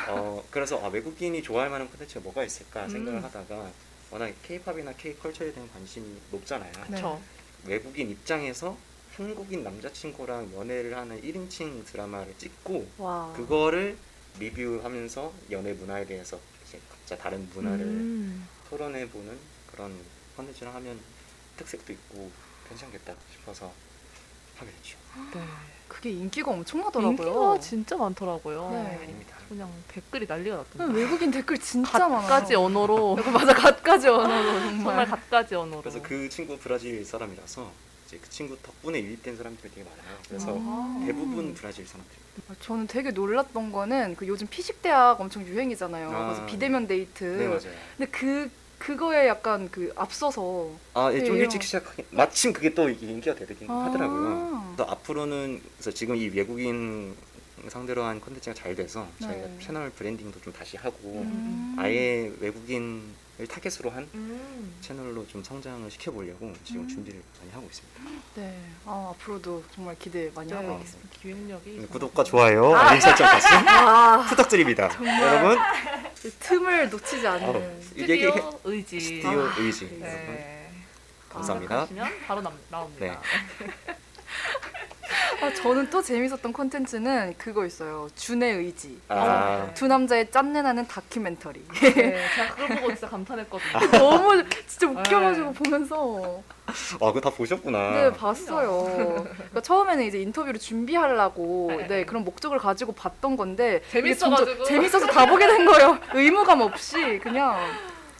[0.08, 3.24] 어, 그래서 아, 외국인이 좋아할 만한 콘텐츠가 뭐가 있을까 생각을 음.
[3.24, 3.70] 하다가
[4.10, 6.72] 워낙 K-팝이나 K-컬처에 대한 관심이 높잖아요.
[6.72, 6.82] 네.
[6.88, 7.20] 그렇죠.
[7.66, 8.76] 외국인 입장에서
[9.16, 13.32] 한국인 남자친구랑 연애를 하는 1인칭 드라마를 찍고 와.
[13.36, 13.96] 그거를
[14.38, 18.48] 리뷰하면서 연애 문화에 대해서 이제 각자 다른 문화를 음.
[18.68, 19.38] 토론해 보는
[19.70, 19.96] 그런
[20.36, 20.98] 콘텐츠를 하면
[21.56, 22.30] 특색도 있고
[22.68, 23.72] 괜찮겠다 싶어서
[24.56, 24.98] 하게 됐죠.
[25.34, 25.44] 네.
[25.88, 27.16] 그게 인기가 엄청나더라고요.
[27.26, 28.70] 인기가 진짜 많더라고요.
[28.70, 28.98] 네.
[29.02, 29.36] 아닙니다.
[29.48, 31.00] 그냥 댓글이 난리가 네, 났던데.
[31.00, 32.20] 외국인 댓글 진짜 많아요.
[32.28, 34.84] 갖가지 언어로 맞아 갖가지 언어로 정말.
[34.84, 35.80] 정말 갖가지 언어로.
[35.80, 37.72] 그래서 그 친구 브라질 사람이라서
[38.06, 40.18] 이제 그 친구 덕분에 유입된 사람들이 되게 많아요.
[40.28, 41.02] 그래서 아.
[41.06, 42.27] 대부분 브라질 사람들입니다.
[42.60, 46.10] 저는 되게 놀랐던 거는 그 요즘 피식 대학 엄청 유행이잖아요.
[46.10, 47.24] 아, 그래서 비대면 데이트.
[47.24, 47.60] 네 맞아요.
[47.96, 52.88] 근데 그 그거에 약간 그 앞서서 아, 예, 좀 네, 일찍 시작하긴 마침 그게 또
[52.88, 54.28] 인기가 되긴 하더라고요.
[54.54, 54.74] 아.
[54.76, 57.16] 그래서 앞으로는 그래서 지금 이 외국인
[57.68, 59.26] 상대로 한 콘텐츠가 잘 돼서 네.
[59.26, 61.74] 저희가 채널 브랜딩도 좀 다시 하고 음.
[61.76, 63.00] 아예 외국인을
[63.46, 64.74] 타겟으로 한 음.
[64.80, 66.88] 채널로 좀 성장을 시켜보려고 지금 음.
[66.88, 68.02] 준비를 많이 하고 있습니다.
[68.34, 68.60] 네.
[68.84, 70.74] 아, 앞으로도 정말 기대 많이 하고 네.
[70.76, 71.08] 있겠습니다.
[71.20, 74.88] 기획력이 네, 구독과 좋아요, 알림 설정까지 아, 부탁드립니다.
[75.00, 75.58] 여러분
[76.22, 77.82] 그 틈을 놓치지 않는.
[77.94, 79.00] 이게 스튜디오 의지.
[79.00, 80.12] 스튜디오 아, 의지 네.
[80.12, 80.72] 여러분 네.
[81.28, 81.86] 감사합니다.
[82.26, 83.20] 바로 남, 나옵니다.
[83.60, 83.94] 네.
[85.40, 88.08] 아, 저는 또 재밌었던 콘텐츠는 그거 있어요.
[88.16, 89.00] 준의 의지.
[89.08, 91.64] 아, 두 남자의 짠내 나는 다큐멘터리.
[91.80, 91.92] 네,
[92.34, 93.90] 제가 그걸 보고 진짜 감탄했거든요.
[93.98, 95.52] 너무 진짜 웃겨가지고 네.
[95.52, 97.90] 보면서 아, 그거 다 보셨구나.
[97.92, 99.24] 네, 봤어요.
[99.32, 101.86] 그러니까 처음에는 이제 인터뷰를 준비하려고 네.
[101.86, 104.64] 네, 그런 목적을 가지고 봤던 건데 재밌어가지고.
[104.64, 105.98] 재밌어서 다 보게 된 거예요.
[106.14, 107.56] 의무감 없이 그냥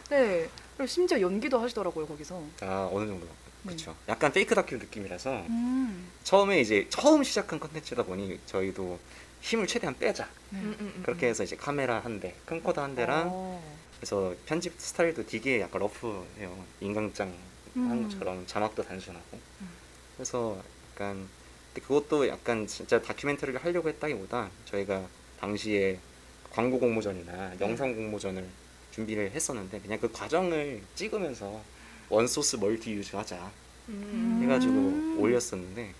[0.09, 0.47] 네.
[0.77, 2.41] 그리고 심지어 연기도 하시더라고요 거기서.
[2.61, 3.27] 아, 어느 정도.
[3.63, 3.73] 네.
[3.73, 3.95] 그렇죠.
[4.07, 6.11] 약간 페이크 다큐 느낌이라서 음.
[6.23, 8.99] 처음에 이제 처음 시작한 컨텐츠다 보니 저희도
[9.41, 10.27] 힘을 최대한 빼자.
[10.53, 13.79] 음, 음, 음, 그렇게 해서 이제 카메라 한 대, 캠코더 한 대랑 어.
[13.97, 16.65] 그래서 편집 스타일도 되게 약간 러프해요.
[16.79, 17.33] 인강장
[17.73, 18.03] 한 음.
[18.03, 19.39] 것처럼 자막도 단순하고.
[20.15, 20.61] 그래서
[20.93, 21.27] 약간
[21.73, 25.07] 근데 그것도 약간 진짜 다큐멘터리를 하려고 했다기보다 저희가
[25.39, 25.99] 당시에
[26.51, 28.47] 광고 공모전이나 영상 공모전을
[28.91, 31.61] 준비를 했었는데 그냥 그 과정을 찍으면서
[32.09, 33.37] 원소스 멀티 유즈 하자
[33.89, 34.39] 음.
[34.43, 35.17] 해가지고 음.
[35.19, 35.93] 올렸었는데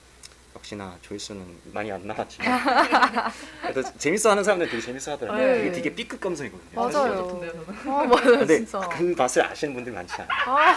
[0.55, 2.59] 역시나 조회수는 많이 안 나왔지만
[3.61, 5.45] 그래도 재밌어하는 사람들 되게 재밌어하더라고요.
[5.45, 5.53] 네.
[5.59, 6.75] 되게 되게 B급 감성이거든요.
[6.75, 7.41] 맞아요.
[7.85, 8.79] 아 맞아요 근데 진짜.
[8.79, 10.27] 그 맛을 아시는 분들 많지 않아요.
[10.47, 10.71] 아,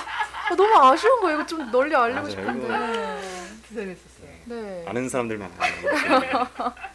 [0.50, 1.38] 아, 너무 아쉬운 거예요.
[1.38, 2.30] 이거 좀 널리 알리고 맞아요.
[2.30, 2.68] 싶은데.
[3.74, 4.32] 재밌었어요.
[4.44, 4.84] 네.
[4.86, 6.46] 아는 사람들만 아는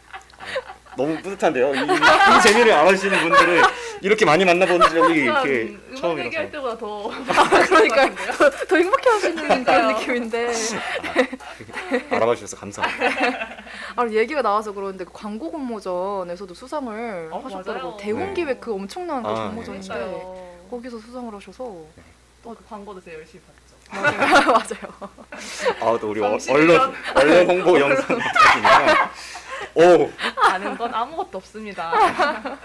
[0.98, 1.74] 너무 뿌듯한데요.
[1.76, 3.62] 이, 이 재미를 알아주시는 분들을
[4.02, 6.26] 이렇게 많이 만나본 적이 이렇게 음악 처음이라서.
[6.26, 7.10] 얘기할 때보다 더
[7.68, 10.52] 그러니까 더, 더 행복해 하시는 그런 느낌인데.
[12.12, 13.06] 알아봐 주셔서 감사합니다.
[13.96, 17.84] 아, 얘기가 나와서 그러는데 그 광고 공모전에서도 수상을 어, 하셨더라고요.
[17.92, 17.98] 맞아요.
[17.98, 20.48] 대웅기획 그 엄청난 그 아, 공모전인데 그러니까요.
[20.70, 21.64] 거기서 수상을 하셔서
[22.44, 23.58] 또그 광고도 제가 열심히 봤죠.
[23.90, 24.52] 맞아요.
[24.52, 25.12] 맞아요.
[25.80, 26.52] 아, 또 우리 어, 30년.
[26.54, 28.18] 언론 언론 홍보 영상
[29.76, 31.92] 오, 아는 건 아무것도 없습니다.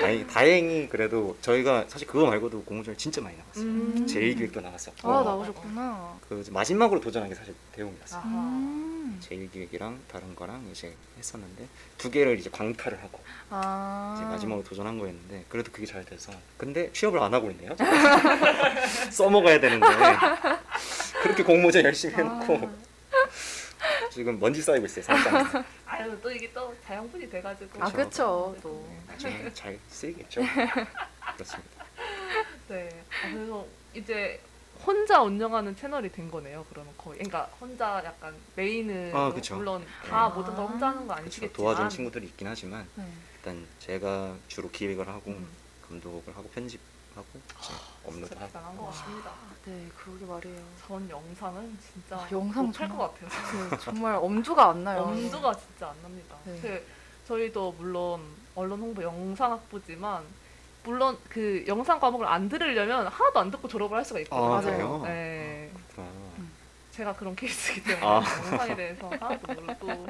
[0.00, 3.64] 다행, 다행히 그래도 저희가 사실 그거 말고도 공모전이 진짜 많이 나왔어요.
[3.64, 4.06] 음.
[4.06, 6.18] 제일기획도 나왔었고 아 나오셨구나.
[6.28, 8.20] 그 마지막으로 도전한 게 사실 대웅이었어요.
[8.20, 8.28] 아하.
[8.28, 9.18] 음.
[9.20, 11.66] 제일기획이랑 다른 거랑 이제 했었는데
[11.98, 13.20] 두 개를 이제 광탈을 하고
[13.50, 14.14] 아.
[14.16, 17.70] 이제 마지막으로 도전한 거였는데 그래도 그게 잘 돼서 근데 취업을 안 하고 있네요.
[19.12, 19.86] 써먹어야 되는데
[21.22, 22.70] 그렇게 공모전 열심히 해놓고
[24.10, 25.04] 지금 먼지 쌓이고 있어요.
[25.04, 27.82] 살짝 아유 또 이게 또 자양분이 돼가지고.
[27.82, 28.54] 아 그쵸.
[28.54, 28.88] 그쵸 또.
[29.06, 30.40] 나중에 잘 쓰이겠죠.
[31.34, 31.84] 그렇습니다.
[32.68, 33.04] 네.
[33.24, 34.40] 아, 그래서 이제
[34.84, 36.64] 혼자 운영하는 채널이 된 거네요.
[36.70, 37.18] 그러면 거의.
[37.18, 39.56] 그러니까 혼자 약간 메인은 아, 그쵸.
[39.56, 40.28] 물론 다 아.
[40.28, 41.20] 모든 걸 혼자 하는 거 그렇죠.
[41.22, 43.04] 아니시겠지만 도와주는 친구들이 있긴 하지만 네.
[43.36, 45.48] 일단 제가 주로 기획을 하고 음.
[45.88, 47.26] 감독을 하고 편집하고
[48.06, 49.30] 업로드하고 대단한 것 같습니다.
[49.64, 50.62] 네 그러게 말이에요.
[50.86, 53.70] 전 영상은 진짜 아, 영상 못할 정말- 것 같아요.
[53.70, 55.00] 네, 정말 엄두가 안 나요.
[55.02, 56.36] 엄두가 진짜 안 납니다.
[56.44, 56.58] 네.
[56.60, 56.86] 그
[57.26, 58.22] 저희도 물론
[58.54, 60.22] 언론 홍보 영상학부지만
[60.84, 64.44] 물론 그 영상 과목을 안 들으려면 하나도 안 듣고 졸업을 할 수가 있거든요.
[64.46, 64.62] 아, 맞아요.
[64.62, 65.02] 그래요?
[65.04, 65.70] 네.
[65.94, 66.24] 그렇구나.
[66.92, 68.16] 제가 그런 케이스이기 때문에 아.
[68.50, 70.06] 영상에 대해서 하나도 모르고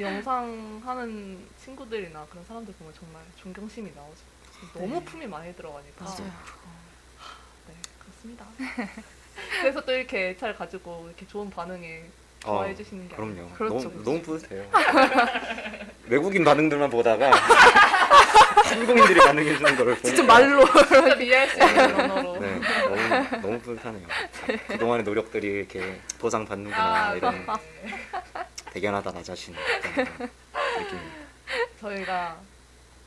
[0.00, 4.20] 영상 하는 친구들이나 그런 사람들 보면 정말 존경심이 나오죠.
[4.74, 5.04] 너무 네.
[5.04, 6.04] 품이 많이 들어가니까.
[6.04, 6.30] 맞아요.
[8.22, 8.46] 네, 그렇습니다.
[9.60, 12.04] 그래서 또 이렇게 잘 가지고 이렇게 좋은 반응에
[12.40, 13.48] 좋아해 주시는 게 어, 그럼요.
[13.54, 14.04] 그렇죠, 너무 그렇죠.
[14.04, 14.70] 너무 뿌듯해요.
[16.06, 17.30] 외국인 반응들만 보다가
[18.64, 20.64] 한국인들이 반응해 주는 거를 보니까 진짜 말로.
[20.64, 22.38] 진짜 비할 수 있는 언어로.
[22.40, 24.06] 네, 너무 너무 뿌듯하네요.
[24.68, 27.52] 그동안의 노력들이 이렇게 보상 받는구나 아, 이런 네.
[28.72, 29.54] 대견하다 나 자신
[30.78, 31.22] 느낌입니다.
[31.80, 32.36] 저희가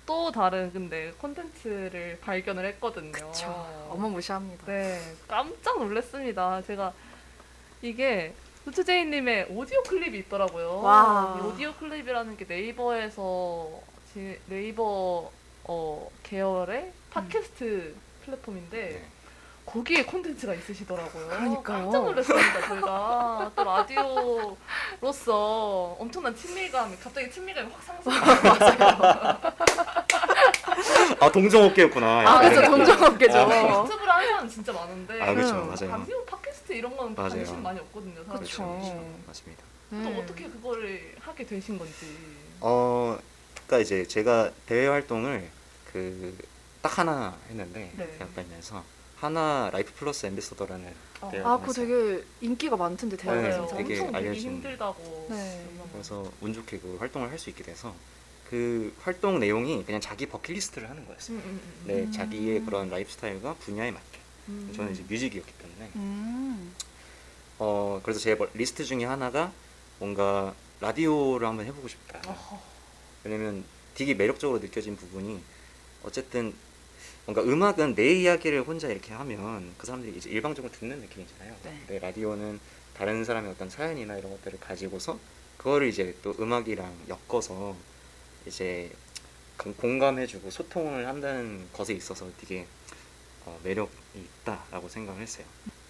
[0.05, 3.11] 또 다른 근데 콘텐츠를 발견을 했거든요.
[3.11, 3.47] 그쵸.
[3.89, 4.65] 어마무시합니다.
[4.67, 6.61] 네, 깜짝 놀랐습니다.
[6.61, 6.93] 제가
[7.81, 8.33] 이게
[8.65, 10.81] 우츠제이님의 오디오 클립이 있더라고요.
[10.81, 11.39] 와.
[11.39, 13.69] 이 오디오 클립이라는 게 네이버에서
[14.13, 15.31] 지- 네이버
[15.63, 17.95] 어, 계열의 팟캐스트
[18.25, 19.05] 플랫폼인데 네.
[19.65, 21.27] 거기에 콘텐츠가 있으시더라고요.
[21.27, 21.63] 그러니까요.
[21.63, 22.67] 깜짝 놀랐습니다.
[22.67, 25.35] 저희가 또 라디오로서
[25.99, 29.39] 엄청난 친밀감이 갑자기 친밀감이 확 상승했어요.
[31.19, 32.29] 아 동종업계였구나.
[32.29, 32.63] 아 느낌.
[32.69, 33.37] 동종업계죠.
[33.37, 35.67] 아, 유튜브를 하는 사람 진짜 많은데 아 그렇죠 음.
[35.69, 35.97] 맞아요.
[35.99, 37.29] 라디오 팟캐스트 이런 건 맞아요.
[37.31, 38.23] 관심 많이 없거든요.
[38.25, 38.33] 그쵸.
[38.33, 38.63] 그렇죠.
[39.25, 39.63] 맞습니다.
[39.89, 40.19] 또 네.
[40.21, 42.15] 어떻게 그거를 하게 되신 건지.
[42.61, 43.17] 어,
[43.65, 45.49] 그러니까 이제 제가 대외 활동을
[45.91, 46.37] 그
[46.85, 48.15] 딱 하나 했는데 네.
[48.19, 48.83] 대학다니면서
[49.17, 51.31] 하나 라이프 플러스 ambassador라는 어.
[51.43, 53.61] 아 그거 되게 인기가 많던데 네, 대학에서.
[53.63, 53.77] 맞아요.
[53.77, 55.27] 되게 엄청 알려진- 힘들다고.
[55.29, 55.65] 네.
[55.71, 55.89] 유명한.
[55.93, 57.95] 그래서 운 좋게 그 활동을 할 수 있게 돼서
[58.49, 61.37] 그 활동 내용이 그냥 자기 버킷리스트를 하는 거였어요.
[61.37, 61.83] 음, 음, 음.
[61.87, 62.11] 네, 음.
[62.11, 64.19] 자기의 그런 라이프 스타일과 분야에 맞게.
[64.49, 64.71] 음.
[64.75, 66.75] 저는 이제 뮤직이었기 때문에 음.
[67.57, 69.51] 어 그래서 제 버- 리스트 중에 하나가
[69.99, 72.21] 뭔가 라디오를 한번 해보고 싶다.
[72.27, 72.59] 어허.
[73.23, 73.63] 왜냐면
[73.95, 75.41] 되게 매력적으로 느껴진 부분이
[76.03, 76.53] 어쨌든
[77.25, 81.55] 뭔가 음악은 내 이야기를 혼자 이렇게 하면 그 사람들이 이제 일방적으로 듣는 느낌이잖아요.
[81.63, 81.77] 네.
[81.87, 82.59] 근데 라디오는
[82.95, 85.19] 다른 사람의 어떤 사연이나 이런 것들을 가지고서
[85.57, 87.75] 그거를 이제 또 음악이랑 엮어서
[88.45, 88.91] 이제
[89.57, 92.67] 공- 공감해주고 소통을 한다는 것에 있어서 되게
[93.45, 93.91] 어, 매력이
[94.43, 95.45] 있다라고 생각을 했어요.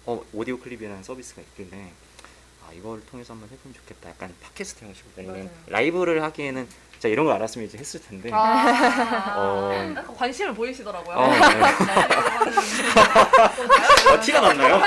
[0.06, 1.90] 어 오디오 클립이라는 서비스가 있길래
[2.64, 4.10] 아 이걸 통해서 한번 해보면 좋겠다.
[4.10, 5.50] 약간 팟캐스트 형식으로 왜냐면.
[5.66, 6.66] 라이브를 하기에는
[6.96, 8.30] 진짜 이런 걸 알았으면 이제 했을 텐데.
[8.32, 11.14] 아, 어, 관심을 보이시더라고요.
[11.14, 11.36] 어, 네.
[14.10, 14.80] 어, 티가 났나요?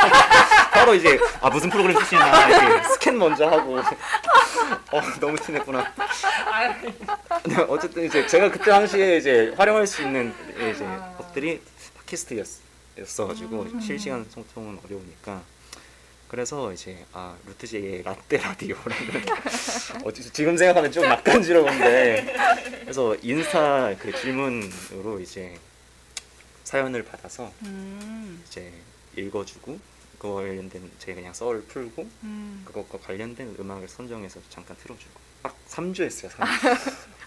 [0.74, 5.94] 바로 이제 아 무슨 프로그램 쓰시나 이렇게 스캔 먼저 하고 어 너무 티냈구나.
[7.44, 11.14] 네, 어쨌든 이제 제가 그때 당시에 이제 활용할 수 있는 이제 아.
[11.18, 11.62] 것들이
[12.08, 13.80] 팟캐스트였어가지고 음.
[13.80, 15.42] 실시간 소통은 어려우니까
[16.30, 19.26] 그래서 이제 아 루트제의 라떼 라디오라는
[20.06, 22.36] 어, 지금 생각하면 좀 낯간지러운데
[22.82, 25.58] 그래서 인스타 그 질문으로 이제
[26.64, 28.44] 사연을 받아서 음.
[28.48, 28.72] 이제
[29.18, 29.80] 읽어주고
[30.20, 32.62] 그거 관련된 제 그냥 썰을 풀고 음.
[32.64, 36.78] 그것과 관련된 음악을 선정해서 잠깐 틀어주고 딱 3주 했어요 3주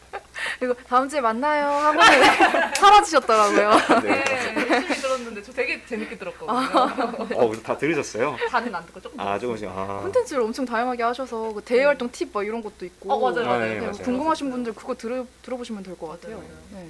[0.62, 2.04] 그리고 다음 주에 만나요 하고는
[2.78, 3.70] 사라지셨더라고요.
[4.02, 4.24] 네.
[4.24, 6.56] 네, 열심히 들었는데 저 되게 재밌게 들었거든요.
[7.34, 8.36] 어, 그래서 다 들으셨어요?
[8.48, 9.36] 다는 안 듣고 조금 아.
[9.40, 13.12] 조금씩 아 콘텐츠를 엄청 다양하게 하셔서 그 대외 활동 팁막 이런 것도 있고.
[13.12, 13.60] 어 맞아요 아, 맞아요.
[13.60, 13.92] 네, 네, 맞아요.
[14.04, 16.36] 궁금하신 분들 그거 들어 들어보시면 될 것 같아요.
[16.36, 16.48] 맞아요.
[16.70, 16.88] 네.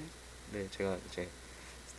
[0.52, 1.26] 네 제가 이제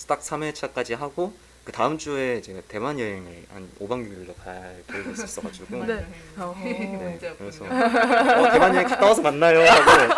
[0.07, 1.33] 딱 3회차까지 하고
[1.63, 6.05] 그 다음 주에 제가 대만 여행을 한 5박 6일로 갈 계획이 있었어가지고 네.
[6.37, 6.53] 어.
[6.61, 7.35] 네, 문제였군요.
[7.37, 10.13] 그래서 어, 대만 여행 갔다 와서 만나요 하고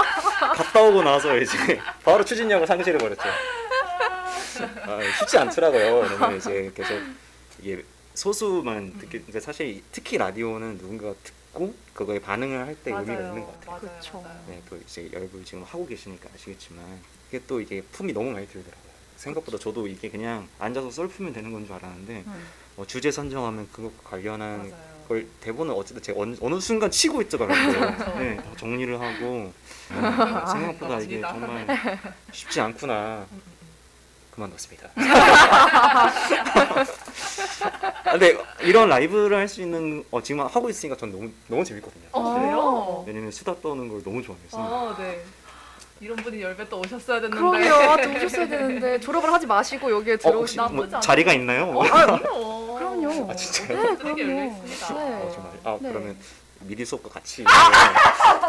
[0.56, 3.22] 갔다 오고 나서 이제 바로 추진력을 상실해 버렸죠.
[4.84, 5.98] 아, 쉽지 않더라고요.
[6.00, 7.00] 왜냐면 이제 계속
[7.62, 7.84] 이게
[8.16, 13.60] 소수만 듣기 근데 사실 특히 라디오는 누군가가 듣고 그거에 반응을 할 때 의미가 있는 것
[13.60, 13.90] 같아요.
[14.22, 14.36] 맞아요.
[14.48, 16.84] 네, 또 이제 여러분 지금 하고 계시니까 아시겠지만
[17.30, 18.95] 이게 또 이게 품이 너무 많이 들더라고요.
[19.18, 22.48] 생각보다 저도 이게 그냥 앉아서 썰 풀면 되는 건 줄 알았는데 음.
[22.78, 24.96] 어, 주제 선정하면 그것과 관련한 맞아요.
[25.08, 27.56] 걸 대본을 어쨌든 제가 어느, 어느 순간 치고 있더라고요.
[28.20, 29.54] 네, 다 정리를 하고
[29.94, 29.96] 네,
[30.52, 31.22] 생각보다 이게.
[31.22, 31.68] 정말
[32.32, 33.26] 쉽지 않구나.
[34.32, 34.90] 그만뒀습니다.
[38.04, 42.04] 아, 근데 이런 라이브를 할 수 있는 어, 지금 하고 있으니까 전 너무 너무 재밌거든요.
[42.12, 43.04] 어 그래요?
[43.08, 44.58] 왜냐면 수다 떠는 걸 너무 좋아해서.
[44.58, 45.24] 아 네.
[46.02, 47.38] 이런 분이 열배 또 오셨어야 됐는데.
[47.70, 47.98] 그러게요.
[48.04, 50.58] 또 오셨어야 되는데 졸업을 하지 마시고 여기에 어, 들어오시.
[50.58, 51.00] 나쁘지 뭐 않아요.
[51.02, 51.64] 자리가 있나요?
[51.70, 52.76] 어, 그럼요.
[52.76, 53.32] 그럼요.
[53.32, 53.82] 아, 진짜요?
[53.82, 54.52] 네, 되게 열려 그럼요.
[54.66, 54.94] 있습니다.
[54.94, 55.14] 네.
[55.24, 55.52] 어, 정말.
[55.64, 55.90] 아 네.
[55.90, 56.18] 그러면
[56.62, 57.44] 미리 수업과 같이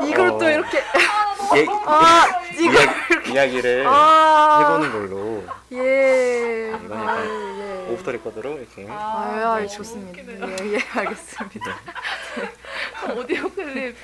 [0.09, 0.78] 이걸 어, 또 이렇게
[1.55, 2.24] 예, 아
[2.59, 2.94] 이거 이야,
[3.44, 6.72] 이야기를 아 해보는 걸로 예.
[6.90, 7.92] 아, 예.
[7.92, 10.11] 오프터 레코드로 이렇게 아, 예, 너무 좋습니다.
[10.22, 10.57] 웃기네요.
[10.72, 11.76] 예, 예, 알겠습니다.
[13.16, 13.97] 오디오 클립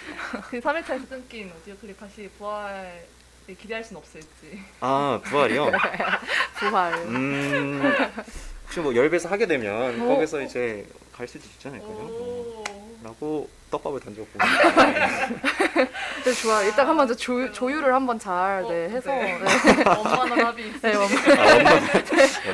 [0.51, 3.05] 그 3회차에서 끊긴 오디오 클립 다시 부활
[3.47, 4.29] 기대할 순 없을지.
[4.81, 5.71] 아 부활이요.
[6.59, 6.93] 부활.
[7.07, 7.83] 음
[8.65, 10.07] 혹시 뭐 열배에서 하게 되면 어.
[10.07, 11.91] 거기서 이제 갈 수도 있지 않을까요?
[11.91, 12.65] 오.
[13.03, 14.39] 라고 떡밥을 던져보고
[16.25, 16.63] 네, 좋아.
[16.63, 19.39] 일단 한번 저 조, 조율을 한번 잘 어, 네, 해서 네.
[19.39, 19.85] 네.
[19.87, 20.79] 엄마나 답이 있어.
[20.83, 21.07] 네, 엄마.
[21.07, 21.83] 아, 원만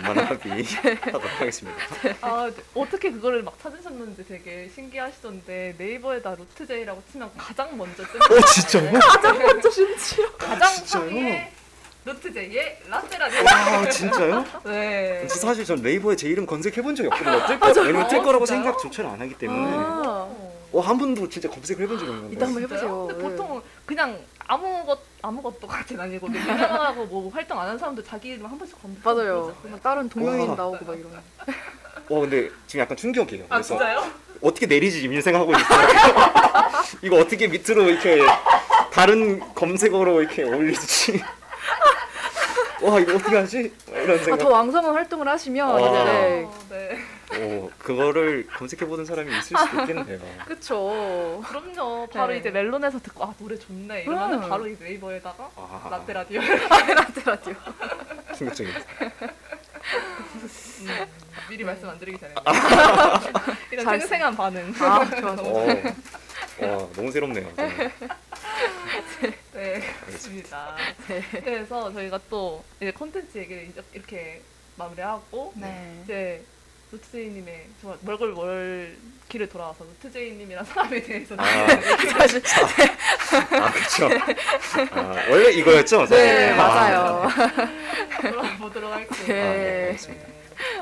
[0.07, 0.65] 원만 합의
[1.01, 1.77] 하도록 하겠습니다.
[2.21, 2.63] 아 네.
[2.75, 8.99] 어떻게 그거를 막 찾으셨는지 되게 신기하시던데 네이버에다 루트제이라고 치면 가장 먼저 뜨는 어 진짜요?
[9.01, 10.31] 가장 먼저 심지어.
[10.37, 11.58] 가장 진짜요?
[12.05, 13.37] 상위에 루트제이의 라떼라디.
[13.49, 14.45] 아 진짜요?
[14.65, 15.27] 네.
[15.29, 17.47] 사실 전 네이버에 제 이름 검색해 본 적이 없거든요.
[17.47, 18.47] 뜰 거, 왜냐면 뜰 어, 거라고?
[18.47, 20.29] 생각조차를 안 하기 때문에 아.
[20.71, 22.63] 어, 한 번도 진짜 검색을 해본 적이 없는데 이따 한번?
[22.63, 23.07] 해보세요.
[23.07, 23.29] 근데 네.
[23.31, 28.59] 보통 그냥 아무것 아무것도 같진 아니고 유명하고 뭐 활동 안 하는 사람들 자기 이름 한
[28.59, 29.05] 번씩 검색.
[29.05, 29.55] 맞아요.
[29.65, 30.57] 막 다른 동명인 와.
[30.57, 31.13] 나오고 막 이런.
[31.13, 33.45] 와 근데 지금 약간 충격이에요.
[33.49, 34.11] 아 그래서 진짜요?
[34.41, 35.89] 어떻게 내리지 이미 생각하고 있어요.
[37.03, 38.21] 이거 어떻게 밑으로 이렇게
[38.93, 41.21] 다른 검색어로 이렇게 올리지?
[42.83, 43.73] 와 이거 어떻게 하지?
[43.89, 44.37] 이런 아, 생각.
[44.39, 45.81] 더 왕성한 활동을 하시면 아.
[45.81, 46.45] 이제 네.
[46.45, 46.99] 어, 네.
[47.41, 50.19] 오 그거를 검색해 보는 사람이 있을 수도 있겠네요.
[50.47, 51.43] 그쵸.
[51.47, 52.07] 그럼요.
[52.07, 52.39] 바로 네.
[52.39, 54.49] 이제 멜론에서 듣고 아 노래 좋네 이러면 음.
[54.49, 56.41] 바로 이 네이버에다가 아, 라떼 라디오.
[56.41, 57.55] 라떼 라디오.
[58.37, 58.81] 충격적이다.
[60.81, 61.07] 음,
[61.51, 62.33] 미리 말씀 안 드리기 전에.
[63.73, 64.73] 이런 잘 생생한 반응.
[64.81, 65.49] 아, 좋아, 좋아.
[65.49, 65.67] 어,
[66.61, 67.49] 와 너무 새롭네요.
[69.53, 70.77] 네, 그렇습니다.
[71.09, 71.23] 네.
[71.31, 74.43] 그래서 저희가 또 이제 콘텐츠 얘기를 이제 이렇게
[74.77, 76.01] 마무리하고 네.
[76.05, 76.45] 이제
[76.93, 78.97] 루트제이님의 정말 멀걸 멀
[79.29, 81.45] 길을 돌아와서 루트제이님이란 사람에 대해서 아.
[82.19, 82.43] 사실
[83.61, 84.09] 아 그렇죠.
[84.93, 86.07] 아, 원래 이거였죠.
[86.07, 86.17] 사실.
[86.17, 87.29] 네, 아, 맞아요.
[88.23, 89.27] 돌아보도록 할게요.
[89.27, 89.41] 네.
[89.43, 90.39] 아, 네, 알겠습니다.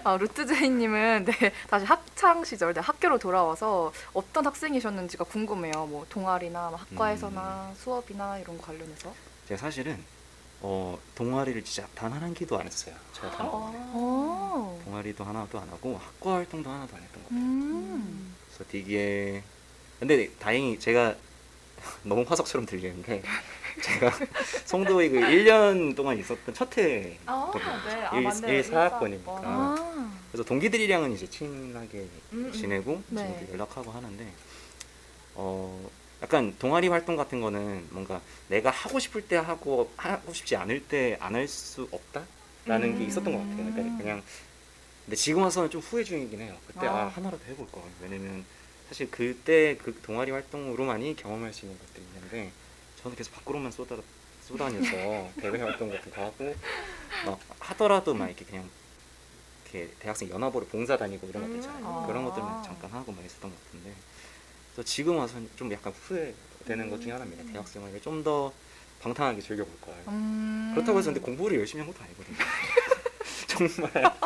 [0.07, 5.87] 아, 루트제이님은 네, 다시 학창 시절, 네, 학교로 돌아와서 어떤 학생이셨는지가 궁금해요.
[5.87, 9.13] 뭐 동아리나 뭐 학과에서나 수업이나 이런 거 관련해서.
[9.49, 9.99] 제가 사실은
[10.61, 12.95] 어, 동아리를 진짜 단 한 기도 안 했어요.
[13.15, 14.81] 제가 단 오.
[14.85, 17.41] 동아리도 하나도 안 하고 학과 활동도 하나도 안 했던 것 같아요.
[17.43, 18.37] 음.
[18.49, 19.43] 그래서 되게
[19.99, 21.17] 근데 다행히 제가
[22.05, 23.23] 너무 화석처럼 들리는데
[23.83, 24.11] 제가
[24.67, 27.73] 송도에 그 1년 동안 있었던 첫해 아, 거든요.
[27.87, 28.05] 네.
[28.05, 28.53] 아, 일- 맞네요.
[28.53, 29.33] 일 사학번이니까.
[29.33, 29.45] 일사학번.
[29.45, 30.13] 아.
[30.33, 31.99] 그래서 동기들이랑은 이제 친하게
[32.33, 32.53] 음, 음.
[32.53, 33.27] 지내고 네.
[33.29, 34.27] 지금도 연락하고 하는데
[35.35, 35.89] 어
[36.23, 41.17] 약간 동아리 활동 같은 거는 뭔가 내가 하고 싶을 때 하고 하고 싶지 않을 때
[41.21, 42.99] 안 할 수 없다라는 음.
[42.99, 43.73] 게 있었던 것 같아요.
[43.75, 44.23] 그러니까 그냥
[45.05, 46.57] 근데 지금 와서는 좀 후회 중이긴 해요.
[46.67, 47.09] 그때 아, 아.
[47.09, 47.83] 하나라도 해볼 걸.
[48.03, 48.45] 왜냐면
[48.89, 52.51] 사실 그때 그 동아리 활동으로만이 경험할 수 있는 것들이 있는데
[53.07, 53.97] 저는 계속 밖으로만 쏟아
[54.43, 56.55] 쏟아녀서 대외 활동 같은 거 하고
[57.25, 58.69] 막 하더라도 막 이렇게 그냥
[59.63, 62.01] 이렇게 대학생 연합으로 봉사 다니고 이런 것들 있잖아요.
[62.03, 62.07] 음.
[62.09, 62.29] 그런 아.
[62.31, 63.93] 것들만 잠깐 하고 막 있었던 것 같은데
[64.73, 67.53] 그래서 지금 와서는 좀 약간 후회되는 것 중에 하나입니다.
[67.53, 68.53] 대학생활을 좀 더
[69.03, 69.95] 방탕하게 즐겨볼 걸.
[70.09, 70.73] 음.
[70.75, 72.39] 그렇다고 해서 근데 공부를 열심히 한 것도 아니거든요.
[73.47, 74.17] 정말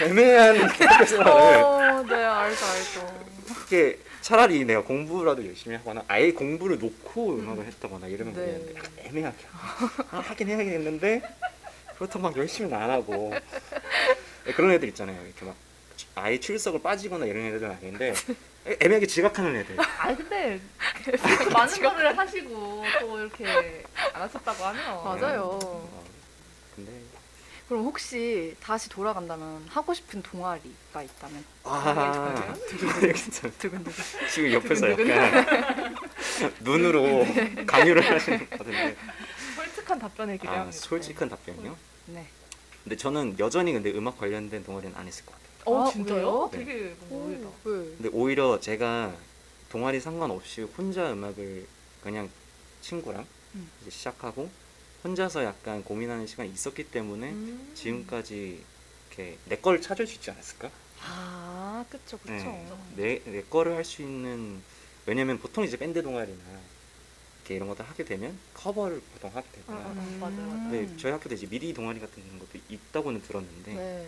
[0.00, 0.56] 애매한
[1.06, 1.30] 생활을
[1.62, 3.24] 어, 네, 알죠, 알죠.
[3.66, 8.40] 이게 차라리 내가 공부라도 열심히 하거나 아예 공부를 놓고 음악을 했다거나 이러면 네.
[8.40, 9.36] 모르겠는데 약간 애매하게
[10.10, 11.22] 아, 하긴 해야겠는데
[11.96, 13.32] 그렇다고 막 열심히는 안 하고
[14.44, 15.20] 네, 그런 애들 있잖아요.
[15.24, 15.54] 이렇게 막
[16.16, 18.14] 아예 출석을 빠지거나 이런 애들은 아닌데
[18.66, 19.76] 애- 애매하게 지각하는 애들.
[19.78, 20.60] 아 근데
[21.52, 23.84] 많은 거를 하시고 또 이렇게
[24.14, 25.58] 안 하셨다고 하면 맞아요.
[25.62, 26.04] 어,
[26.74, 26.90] 근데
[27.68, 31.44] 그럼 혹시 다시 돌아간다면 하고 싶은 동아리가 있다면?
[31.64, 32.54] 아
[33.16, 34.04] 진짜 두근두근.
[34.32, 35.94] 지금 옆에서 약간
[36.60, 37.24] 눈으로
[37.66, 38.96] 강요를 하시는 것 같은데
[39.56, 40.78] 솔직한 답변을 아 기대합니다.
[40.78, 41.76] 솔직한 답변이요?
[42.06, 42.26] 네.
[42.82, 45.44] 근데 저는 여전히 근데 음악 관련된 동아리는 안 했을 것 같아요.
[45.64, 46.50] 어 아, 진짜요?
[46.52, 46.58] 네.
[46.58, 46.72] 되게.
[47.10, 47.40] 왜?
[47.64, 49.14] 근데 오히려 제가
[49.70, 51.66] 동아리 상관없이 혼자 음악을
[52.02, 52.28] 그냥
[52.82, 53.70] 친구랑 음.
[53.80, 54.50] 이제 시작하고
[55.04, 57.72] 혼자서 약간 고민하는 시간이 있었기 때문에 음.
[57.74, 58.64] 지금까지
[59.10, 60.70] 이렇게 내걸 찾을 수 있지 않았을까?
[61.02, 62.32] 아, 그쵸, 그쵸.
[62.96, 63.20] 네.
[63.24, 64.62] 내, 내 거를 할 수 있는
[65.06, 66.38] 왜냐면 보통 이제 밴드 동아리나
[67.40, 70.60] 이렇게 이런 것들 하게 되면 커버를 보통 하게 어, 되거나 어, 맞아요, 맞아요.
[70.62, 74.06] 근데 저희 학교도 이제 미리 동아리 같은 것도 있다고는 들었는데 네.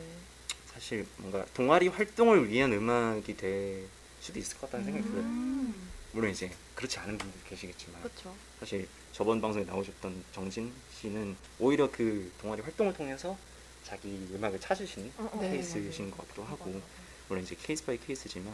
[0.72, 3.86] 사실 뭔가 동아리 활동을 위한 음악이 될
[4.22, 5.22] 수도 있을 것 같다는 생각이 들어요.
[5.24, 5.90] 음.
[6.12, 8.34] 물론 이제 그렇지 않은 분들 계시겠지만 그쵸.
[8.58, 13.36] 사실 저번 방송에 나오셨던 정진 씨는 오히려 그 동아리 활동을 통해서
[13.84, 16.80] 자기 음악을 찾으시는 어, 어, 네, 케이스이신 것 같기도 하고.
[17.28, 18.52] 물론 이제 case by case지만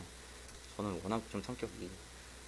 [0.77, 1.91] 저는 워낙 좀 성격이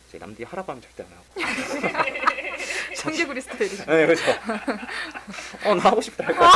[0.09, 1.24] 이제 남들이 하라고 하면 절대 안 하고.
[2.97, 3.76] 청개구리 스타일이.
[3.76, 4.22] 네 그렇죠.
[5.64, 6.51] 어나 하고 싶다 할 거야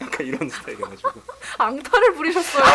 [0.00, 1.22] 약간 이런 스타일이어가지고.
[1.58, 2.64] 앙탈을 부리셨어요.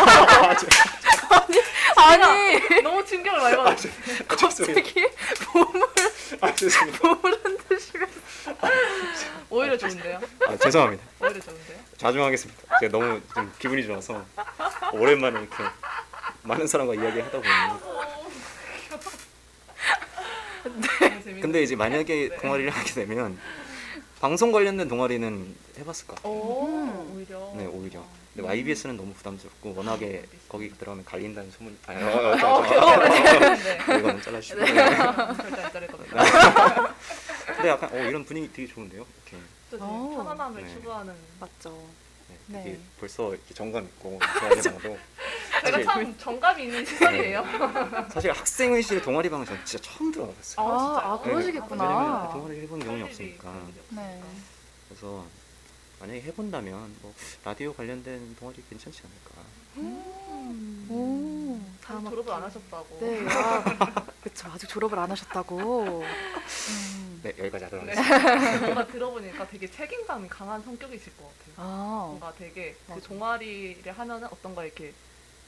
[1.95, 2.81] 아니, 아니.
[2.81, 3.91] 너무 충격을 많이 받았어요.
[4.27, 5.05] 갑자기.
[5.53, 5.87] 몸을,
[6.41, 7.58] 아 죄송합니다 몸을
[9.79, 10.19] 좋은데요?
[10.47, 11.77] 아 죄송합니다 오히려 좋은데요?
[11.97, 14.25] 자중하겠습니다 제가 너무 좀 기분이 좋아서
[14.93, 15.55] 오랜만에 이렇게
[16.43, 17.47] 많은 사람과 이야기하다 보니
[21.29, 21.41] 재밌는데.
[21.41, 22.37] 근데 이제 만약에 네.
[22.37, 23.37] 동아리를 하게 되면
[24.19, 26.33] 방송 관련된 동아리는 해봤을 것 같아요.
[26.33, 27.15] 오, 음.
[27.15, 27.53] 오히려.
[27.55, 28.03] 네, 오히려.
[28.33, 30.27] 근데 YBS는 너무 부담스럽고 워낙에 YBS.
[30.49, 31.77] 거기 들어가면 갈린다는 소문.
[31.87, 33.99] 아, 어, 어, 어, 어, 어, 어, 네.
[33.99, 34.65] 이거는 잘라주시고.
[34.65, 36.23] 절대 안 자를 겁니다.
[37.45, 39.05] 근데 약간 어, 이런 분위기 되게 좋은데요.
[39.31, 40.13] 이렇게 또 어.
[40.15, 40.73] 편안함을 네.
[40.73, 41.15] 추구하는.
[41.39, 41.87] 맞죠.
[42.47, 42.79] 네, 되게 네.
[42.99, 44.97] 벌써 이렇게 정감 있고 동아리방도
[45.65, 47.43] 제가 참 정감이 있는 시절이에요.
[48.11, 50.67] 사실 학생 회실 동아리방은 저는 진짜 처음 들어봤어요.
[50.67, 51.11] 아, 진짜요?
[51.13, 51.83] 아, 그러시겠구나.
[51.83, 53.67] 왜냐면 동아리 해본 경험이 없으니까.
[53.89, 54.21] 네.
[54.87, 55.25] 그래서
[55.99, 57.13] 만약에 해본다면 뭐
[57.43, 59.38] 라디오 관련된 동아리 괜찮지 않을까.
[59.77, 62.97] 오, 다음 졸업을 안 하셨다고.
[62.99, 63.25] 네.
[63.29, 63.63] 아,
[64.21, 64.49] 그쵸.
[64.53, 66.01] 아직 졸업을 안 하셨다고.
[66.03, 67.19] 음.
[67.23, 67.93] 네 여기까지 하도록 네.
[67.93, 68.59] 하겠습니다.
[68.65, 71.53] 뭔가 들어보니까 되게 책임감이 강한 성격이실 것 같아요.
[71.57, 73.07] 아, 뭔가 되게 그 맞아.
[73.07, 74.93] 동아리를 하면은 어떤 거 이렇게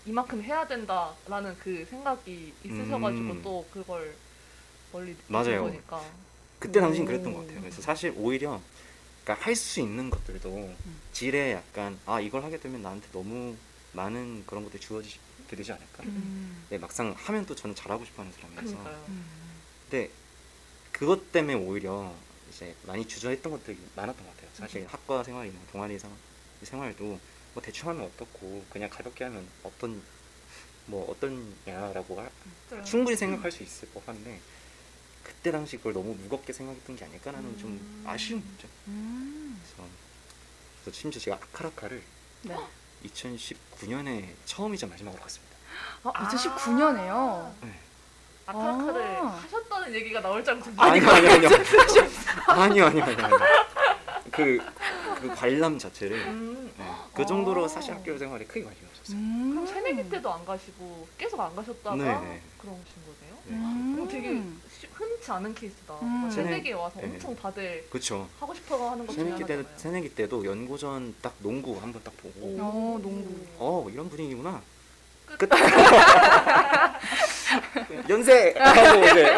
[0.05, 3.41] 이만큼 해야 된다라는 그 생각이 있으셔가지고 음.
[3.43, 4.13] 또 그걸
[4.91, 5.63] 멀리 맞아요.
[5.63, 6.01] 거니까.
[6.59, 7.07] 그때 당시엔 오.
[7.07, 7.61] 그랬던 것 같아요.
[7.61, 8.59] 그래서 사실 오히려
[9.23, 10.73] 그러니까 할 수 있는 것들도
[11.13, 13.55] 질에 약간 아 이걸 하게 되면 나한테 너무
[13.93, 15.19] 많은 그런 것들이 주어지게
[15.57, 16.03] 되지 않을까.
[16.03, 16.65] 음.
[16.69, 18.73] 네, 막상 하면 또 저는 잘하고 싶어하는 사람이라서.
[19.09, 19.25] 음.
[19.89, 20.09] 근데
[20.91, 22.13] 그것 때문에 오히려
[22.49, 24.49] 이제 많이 주저했던 것들이 많았던 것 같아요.
[24.49, 24.55] 음.
[24.55, 26.11] 사실 학과 생활이나 동아리 생-
[26.63, 27.19] 생활도
[27.53, 30.01] 뭐 대충 하면 어떻고 그냥 가볍게 하면 어떤
[30.85, 32.29] 뭐 어떤냐라고 하-
[32.69, 32.83] 그래요.
[32.85, 34.39] 충분히 생각할 수 있을 법한데
[35.23, 38.03] 그때 당시 그걸 너무 무겁게 생각했던 게 아닐까라는 좀 음.
[38.07, 38.67] 아쉬운 거죠.
[38.87, 39.61] 음.
[39.63, 39.89] 그래서,
[40.83, 42.01] 그래서 심지어 제가 아카라카를
[42.43, 42.55] 네.
[43.05, 45.55] 2019년에 처음이자 마지막으로 갔습니다.
[46.03, 47.51] 아, 2019년에요.
[47.61, 47.73] 네.
[48.45, 49.27] 아카라카를 아.
[49.43, 51.49] 하셨다는 얘기가 나올 줄 알고 아니요 아니요 아니요
[52.47, 53.39] 아니요 아니요 아니요 아니요
[54.31, 54.59] 그,
[55.19, 56.71] 그 관람 자체를 음.
[56.77, 57.67] 네, 그 정도로 아.
[57.67, 59.17] 사실 학교 생활에 크게 관심이 없었어요.
[59.17, 59.49] 음.
[59.51, 62.41] 그럼 새내기 때도 안 가시고 계속 안 가셨다가 네네.
[62.57, 63.37] 그러신 거네요?
[63.45, 63.53] 네.
[63.55, 63.91] 음.
[63.95, 65.93] 그럼 되게 쉬- 흔치 않은 케이스다.
[66.01, 66.29] 음.
[66.33, 67.05] 새내기에 와서 네.
[67.07, 68.27] 엄청 다들 그렇죠.
[68.39, 69.77] 하고 싶어 하는 것 중에 새내기 때 하나잖아요.
[69.79, 73.35] 새내기 때도 연고전 딱 농구 한번 딱 보고 어, 농구.
[73.57, 74.61] 어 이런 분위기구나
[75.37, 75.49] 끝.
[78.09, 79.37] 연세 하고 이제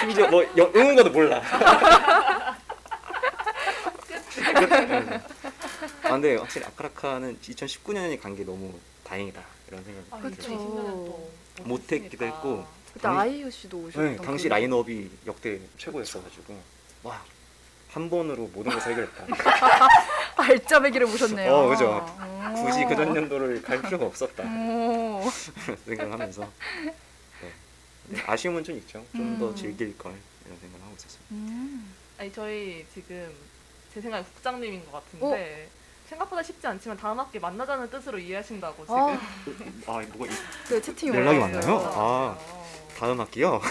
[0.00, 1.40] 심지어 뭐 영- 응원가도 몰라.
[4.34, 4.72] 끝.
[6.04, 8.72] 아 근데 확실히 아카라카는 2019년에 간 게 너무
[9.04, 10.30] 다행이다 이런 생각이 아, 들어요.
[10.34, 10.50] 그쵸.
[10.50, 11.30] 2020년은 또
[11.64, 12.26] 모택기도 못했으니까.
[12.26, 12.64] 했고.
[12.92, 16.60] 그때 당- 아이유 씨도 오셨던 네, 당시 그- 라인업이 역대 최고였어가지고
[17.02, 17.22] 와
[17.92, 19.26] 한 번으로 모든 것을 해결했다.
[20.38, 21.52] 알짜배기를 모셨네요.
[21.52, 22.06] 어, 그죠.
[22.56, 22.64] 오.
[22.64, 25.24] 굳이 그전 연도를 갈 필요가 없었다 오.
[25.86, 26.48] 생각하면서
[28.10, 28.22] 네.
[28.26, 29.04] 아쉬움은 좀 있죠.
[29.10, 29.56] 좀더 음.
[29.56, 30.12] 즐길 걸
[30.46, 31.20] 이런 생각을 하고 있었어요.
[31.32, 31.92] 음.
[32.16, 33.28] 아니 저희 지금
[33.92, 35.68] 제 생각에 국장님인 것 같은데
[36.08, 39.18] 생각보다 쉽지 않지만 다음 학기 만나자는 뜻으로 이해하신다고 지금 아,
[39.86, 40.36] 아 뭐가 이-
[40.68, 41.74] 그 채팅이 연락이 올라왔어요.
[41.74, 41.92] 왔나요?
[41.96, 42.38] 아.
[43.00, 43.62] 다음 학기요?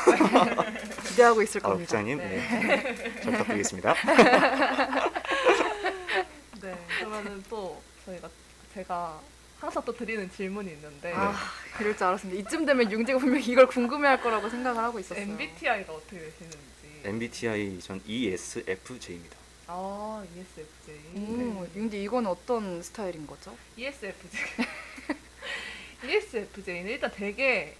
[1.05, 1.85] 기대하고 있을 아, 겁니다.
[1.85, 2.95] 국장님 네.
[3.21, 3.93] 잘 부탁드리겠습니다.
[6.59, 8.27] 네 그러면은 또 저희가
[8.73, 9.21] 제가
[9.59, 11.35] 항상 또 드리는 질문이 있는데 아,
[11.77, 12.41] 그럴 줄 알았습니다.
[12.41, 15.21] 이쯤 되면 융재가 분명히 이걸 궁금해할 거라고 생각을 하고 있었어요.
[15.21, 16.57] MBTI가 어떻게 되시는지
[17.03, 19.37] MBTI 전 ESFJ입니다.
[19.67, 23.55] 아 ESFJ 오, 융재 이거는 어떤 스타일인 거죠?
[23.77, 24.41] ESFJ
[26.09, 27.75] ESFJ는 일단 되게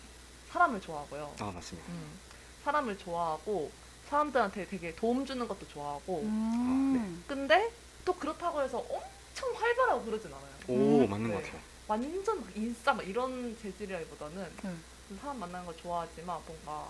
[0.52, 1.92] 사람을 좋아하고요 아 맞습니다.
[1.92, 2.20] 음,
[2.64, 3.72] 사람을 좋아하고
[4.10, 7.24] 사람들한테 되게 도움 주는 것도 좋아하고 음.
[7.28, 7.72] 근데
[8.06, 11.44] 또 그렇다고 해서 엄청 활발하고 그러진 않아요 오 음, 맞는 것 네.
[11.46, 11.62] 같아요.
[11.88, 14.84] 완전 막 인싸 막 이런 재질이라기보다는 음.
[15.22, 16.88] 사람 만나는 걸 좋아하지만 뭔가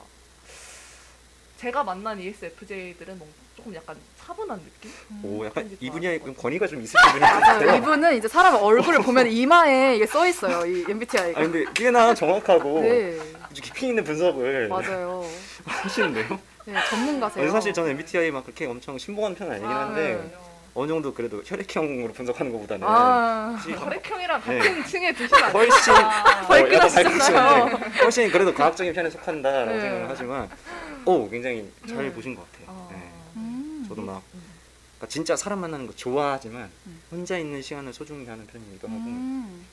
[1.60, 4.92] 제가 만난 ESFJ들은 뭔가 조금 약간 차분한 느낌?
[5.24, 7.40] 오 약간 이 분야에 것 권위가 좀 있으신 분인 것.
[7.42, 7.76] 같아요.
[7.76, 10.66] 이분은 이제 사람 얼굴을 보면 이마에 이게 써 있어요.
[10.66, 11.38] 이 MBTI가.
[11.38, 15.26] 아 근데 꽤나 정확하고 네, 아주 깊이 있는 분석을 맞아요.
[15.66, 16.40] 하시는데요.
[16.64, 17.52] 네, 전문가세요.
[17.52, 20.38] 사실 저는 MBTI 막 그렇게 엄청 신봉하는 편은 아니긴 아, 한데 네.
[20.74, 24.58] 어느 정도 그래도 혈액형으로 분석하는 것보다는 아, 혹시 혈액형이랑 네.
[24.60, 25.28] 같은 층에 돼요.
[25.54, 27.66] 훨씬 아, 어, 발끈하시잖아요.
[27.66, 29.82] 발끈하시는데 훨씬 그래도 과학적인 편에 속한다라고 네.
[29.82, 30.50] 생각을 하지만
[31.06, 32.14] 오 굉장히 잘 네.
[32.14, 32.68] 보신 것 같아요.
[32.70, 32.88] 아.
[32.92, 33.12] 네.
[33.38, 33.86] 음.
[33.88, 34.42] 저도 막 음.
[34.98, 37.02] 그러니까 진짜 사람 만나는 거 좋아하지만 음.
[37.12, 39.66] 혼자 있는 시간을 소중히 하는 편이기도 하고 음.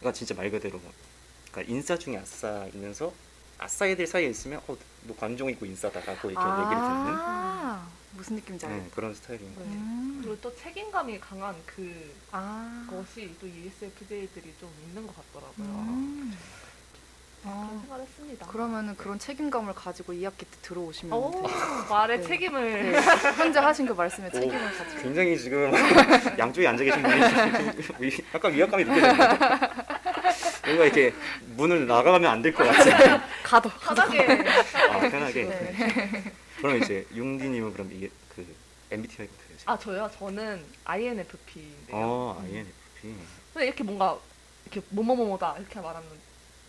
[0.00, 0.80] 그러니까 진짜 말 그대로
[1.50, 3.12] 그러니까 인싸 중에 아싸이면서
[3.58, 8.66] 아싸 애들 사이에 있으면 어, 너 관종 있고 인싸다라고 이렇게 얘기를 듣는 아, 무슨 느낌인지
[8.66, 8.84] 알겠다.
[8.84, 9.74] 네, 그런 스타일인 것 같아요.
[9.78, 10.18] 음.
[10.22, 12.86] 그리고 또 책임감이 강한 그 아.
[12.90, 15.66] 것이 또 ESFJ들이 좀 있는 것 같더라고요.
[15.66, 16.36] 음.
[17.42, 18.46] 그런 아, 생각을 했습니다.
[18.46, 21.44] 그러면은 그런 책임감을 가지고 2학기 때 들어오시면 오, 돼요.
[21.88, 22.22] 말에 네.
[22.26, 23.00] 책임을 네,
[23.36, 25.02] 현재 하신 그 말씀에 오, 책임을 가지고.
[25.02, 25.72] 굉장히 지금
[26.36, 27.20] 양쪽에 앉아 계신 분이
[28.34, 29.38] 약간 위압감이 느껴지는데
[30.66, 31.14] 뭔가 이렇게
[31.56, 32.92] 문을 나가면 안 될 것 같은
[33.44, 33.70] 가도.
[33.70, 34.44] 편하게
[34.90, 36.32] 아, 편하게 네.
[36.58, 38.44] 그럼 이제 융디님은 그럼 이게 그
[38.90, 39.64] MBTI가 어떻게 되세요?
[39.66, 40.10] 아 저요?
[40.18, 41.96] 저는 INFP인데요.
[41.96, 43.14] 어 INFP
[43.54, 44.18] 근데 이렇게 뭔가
[44.64, 46.08] 이렇게 뭐뭐뭐뭐다 이렇게 말하면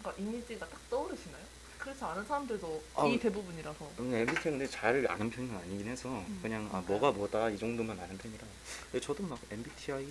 [0.01, 1.49] 뭔가 이미지가 딱 떠오르시나요?
[1.79, 3.89] 그렇지 않은 사람들도 아, 이 대부분이라서.
[3.99, 8.17] 음, MBTI 근데 잘 아는 편은 아니긴 해서 그냥 아 뭐가 뭐다 이 정도만 아는
[8.17, 8.43] 편이라
[8.91, 10.07] 근데 저도 막 MBTI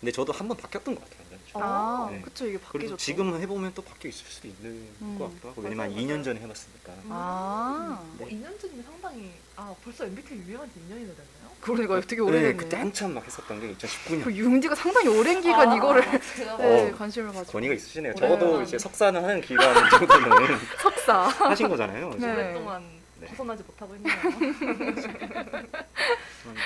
[0.00, 1.20] 근데 저도 한 번 바뀌었던 것 같아요
[1.52, 1.66] 처음에.
[1.66, 2.20] 아, 네.
[2.22, 2.96] 그쵸 이게 그리고 바뀌죠.
[2.96, 5.16] 지금 해보면 또 바뀌어 있을 수도 있는 음.
[5.18, 10.04] 것 같기도 하고 왜냐면 맞아요, 2년 전에 해봤으니까 아, 어, 2년 전이면 상당히 아 벌써
[10.06, 11.50] MBTI 유행한 지 2년이나 됐나요?
[11.60, 12.56] 그러니까 되게 네, 오래됐네.
[12.56, 16.02] 그때 한참 막 했었던 게 2019년 그 융디가 상당히 오랜 기간 아, 이거를
[16.36, 17.52] 제가 네, 어, 관심을 가지고.
[17.52, 18.14] 권위가 있으시네요.
[18.18, 21.14] 한- 이제 석사는 하는 기간 정도는 석사.
[21.50, 22.10] 하신 거잖아요.
[22.16, 22.32] 네.
[22.32, 23.26] 오랫동안 네.
[23.26, 24.14] 벗어나지 못하고 있네요.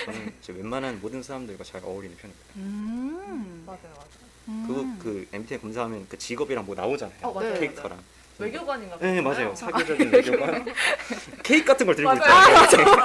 [0.05, 2.47] 저는 이제 웬만한 모든 사람들과 잘 어울리는 편입니다.
[2.57, 3.65] 음.
[3.67, 4.25] 맞아요, 맞아요.
[4.49, 4.99] 음.
[4.99, 7.19] 그, 그 MBTI 검사하면 그 직업이랑 뭐 나오잖아요.
[7.23, 7.99] 어, 맞아요, 캐릭터랑.
[8.39, 9.21] 외교관인가 네.
[9.21, 9.55] 맞아요.
[9.55, 10.65] 사교적인 외교관.
[11.43, 12.65] 케이크 같은 걸 들고 맞아요.
[12.65, 12.97] 있잖아요.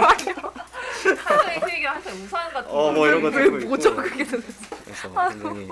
[1.23, 2.91] 사회 세계 항상 우산 같은 어, 거.
[2.91, 4.01] 뭐 이런 거왜 들고 뭐죠 있고.
[4.01, 4.53] 그게 도대체?
[4.83, 5.69] 그래서 굉장히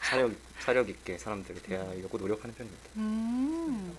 [0.00, 2.82] 사력, 사력 있게 사람들을 대하려고 노력하는 편입니다.
[2.96, 3.96] 음.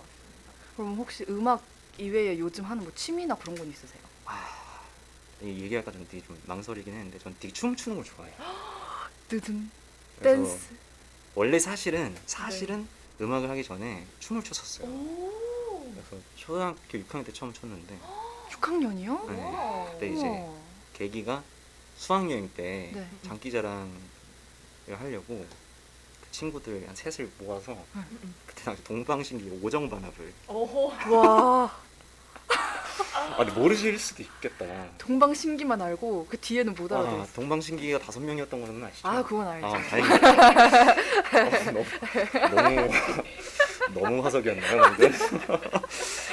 [0.76, 1.62] 그럼 혹시 음악
[2.00, 4.00] 이외에 요즘 하는 뭐 취미나 그런 건 있으세요?
[5.42, 8.34] 이 얘기할까 좀 되게 좀 망설이긴 했는데 전 되게 춤 추는 걸 좋아해요.
[9.28, 9.52] 그래서
[10.22, 10.68] 댄스.
[11.34, 12.86] 원래 사실은 사실은
[13.20, 14.86] 음악을 하기 전에 춤을 췄었어요.
[14.88, 15.92] 오.
[15.94, 17.98] 그래서 초등학교 6학년 때 처음 췄는데
[18.50, 19.30] 6학년이요?
[19.30, 19.42] 네.
[19.44, 19.90] 와.
[19.92, 20.46] 그때 이제
[20.94, 21.42] 계기가
[21.96, 23.08] 수학여행 때 네.
[23.22, 23.90] 장기자랑을
[24.98, 25.46] 하려고
[26.20, 28.34] 그 친구들 한 셋을 모아서 음.
[28.46, 30.92] 그때 당시 동방신기 오정반합을 오호.
[31.14, 31.80] 와
[33.14, 34.64] 아 근데 모르실 수도 있겠다.
[34.98, 37.32] 동방신기만 알고 그 뒤에는 못 아, 알아들었어.
[37.34, 39.08] 동방신기가 다섯 명이었던 거는 아시죠?
[39.08, 39.66] 아 그건 알죠.
[39.66, 40.92] 아, 다행이다.
[41.40, 42.92] 어, 너무 너무
[43.94, 45.10] 너무 화석이었나요, 근데?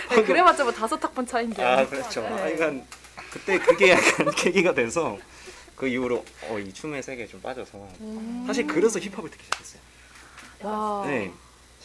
[0.10, 1.64] 네, 그래봤자 뭐 다섯 학번 차인데.
[1.64, 2.22] 아 그렇죠.
[2.22, 2.28] 네.
[2.30, 2.86] 하여간
[3.32, 5.18] 그때 그게 약간 계기가 돼서
[5.76, 8.44] 그 이후로 어, 이 춤의 세계에 좀 빠져서 음.
[8.48, 9.82] 사실 그래서 힙합을 듣기 시작했어요.
[10.64, 11.04] 와.
[11.06, 11.32] 네.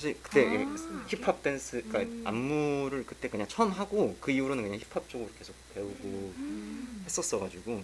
[0.02, 1.06] 사실 그때 아.
[1.06, 2.22] 힙합 댄스 그러니까 음.
[2.26, 5.94] 안무를 그때 그냥 처음 하고 그 이후로는 그냥 힙합 쪽으로 계속 배우고
[6.36, 7.02] 음.
[7.04, 7.80] 했었어 가지고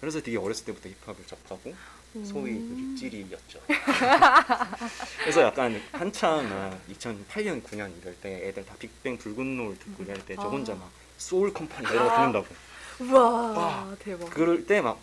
[0.00, 1.74] 그래서 되게 어렸을 때부터 힙합을 접하고
[2.24, 3.60] 소위 그 입질이였죠.
[5.20, 10.24] 그래서 약간 한참 막 2008년 9년 이럴 때 애들 다 빅뱅 붉은 노을 듣고 이럴
[10.24, 12.46] 때저 혼자 막 소울 컴퍼니 이런 거 듣는다고.
[13.00, 14.30] 우와 대박.
[14.30, 14.98] 그럴 때막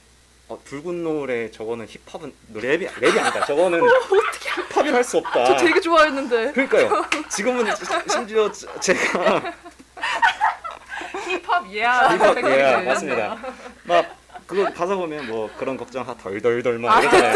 [0.49, 3.45] 어, 붉은 노을에 저거는 힙합은 랩이 랩이 아니다.
[3.45, 3.81] 저거는
[4.71, 5.45] 힙합이 할 수 없다.
[5.45, 6.51] 저 되게 좋아했는데.
[6.53, 7.05] 그러니까요.
[7.29, 7.65] 지금은
[8.09, 9.41] 심지어 저- 제가
[11.25, 12.09] 힙합 예야.
[12.17, 13.37] 힙합 예 맞습니다.
[13.83, 14.05] 막
[14.45, 17.35] 그거 가사 보면 뭐 그런 걱정 하 덜덜덜 막 이러잖아요.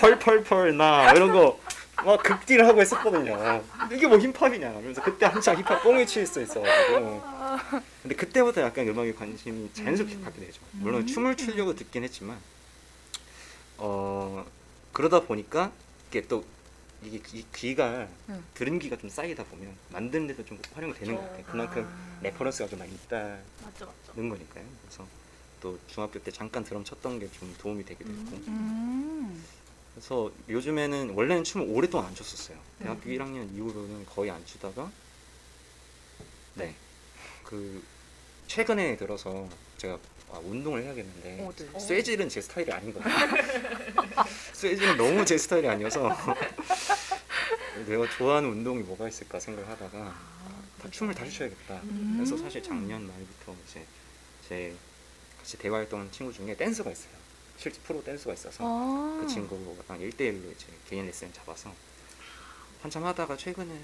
[0.00, 1.56] 펄펄펄 나 이런 거
[2.04, 3.62] 막 극딜 하고 했었거든요.
[3.92, 7.22] 이게 뭐 힙합이냐 그래서 그때 한창 힙합 칠수 있어가지고
[8.02, 10.60] 근데 그때부터 약간 음악에 관심이 자연스럽게 갖게 되죠.
[10.72, 12.38] 물론 춤을 추려고 듣긴 했지만
[13.78, 14.44] 어
[14.92, 15.72] 그러다 보니까
[16.08, 16.44] 이게 또
[17.02, 18.44] 이게 이 귀가 응.
[18.54, 21.44] 들은 귀가 좀 쌓이다 보면 만드는 데도 좀 활용이 되는 것 같아요.
[21.46, 21.88] 그만큼
[22.20, 24.12] 레퍼런스가 좀 많이 있다는 맞죠 맞죠.
[24.28, 24.64] 거니까요.
[24.82, 25.06] 그래서
[25.60, 29.44] 또 중학교 때 잠깐 드럼 쳤던 게 좀 도움이 되기도 했고 음.
[30.00, 32.56] 그래서 요즘에는 원래는 춤을 오랫동안 안 췄었어요.
[32.78, 34.90] 대학교 1학년 이후로는 거의 안 추다가
[36.54, 36.74] 네
[37.44, 37.82] 그
[38.46, 39.98] 최근에 들어서 제가
[40.32, 41.80] 아, 운동을 해야겠는데 어, 네.
[41.80, 43.12] 쇠질은 제 스타일이 아니거든요.
[44.54, 46.16] 쇠질은 너무 제 스타일이 아니어서
[47.88, 50.14] 내가 좋아하는 운동이 뭐가 있을까 생각하다가
[50.80, 51.82] 다 춤을 다시 춰야겠다.
[52.16, 53.84] 그래서 사실 작년 말부터 이제
[54.48, 54.76] 제
[55.38, 57.19] 같이 대화 활동하는 친구 중에 댄서가 있어요.
[57.60, 59.18] 실제 프로 댄서가 있어서 아.
[59.20, 61.70] 그 친구랑 1대1로 이제 개인 레슨 잡아서
[62.82, 63.78] 한참 하다가 최근에는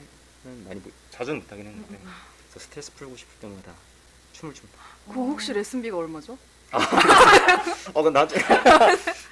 [0.66, 3.74] 많이 못, 자주는 못하긴 했는데 그래서 스트레스 풀고 싶을 때마다
[4.32, 4.78] 춤을 춥니다.
[5.06, 6.38] 그거 혹시 레슨비가 얼마죠?
[7.92, 8.42] 어, 그럼 나중에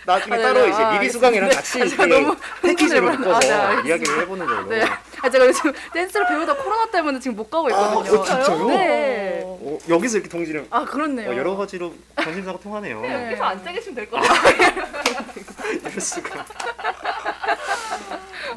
[0.04, 0.68] 나중에 아, 네, 따로 네.
[0.68, 1.96] 이제 아, 미리 수강이랑 알겠습니다.
[1.96, 3.88] 같이 아, 이렇게 너무 흥분해버려- 묶어서 아, 네.
[3.88, 4.68] 이야기를 해보는 걸로.
[4.68, 4.84] 네.
[5.24, 7.98] 아 제가 요즘 댄스를 배우다 코로나 때문에 지금 못 가고 있거든요.
[7.98, 8.66] 어, 진짜요?
[8.66, 9.40] 네.
[9.42, 11.30] 어, 여기서 이렇게 동지를 아 그렇네요.
[11.30, 13.00] 어, 여러 가지로 관심사가 통하네요.
[13.00, 13.28] 네.
[13.28, 14.84] 여기서 앉아 계시면 될것 같아요.
[15.80, 16.44] 이럴 수가.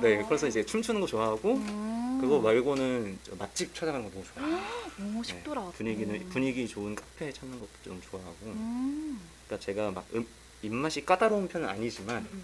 [0.01, 2.18] 네, 그래서 이제 춤추는 거 좋아하고 음.
[2.20, 5.18] 그거 말고는 저 맛집 찾아가는 거 너무 좋아해요.
[5.18, 5.61] 오 쉽더라.
[5.61, 6.30] 네, 분위기는 음.
[6.30, 8.36] 분위기 좋은 카페 찾는 것도 좀 좋아하고.
[8.43, 9.22] 음.
[9.47, 10.28] 그러니까 제가 막 음,
[10.61, 12.43] 입맛이 까다로운 편은 아니지만 음.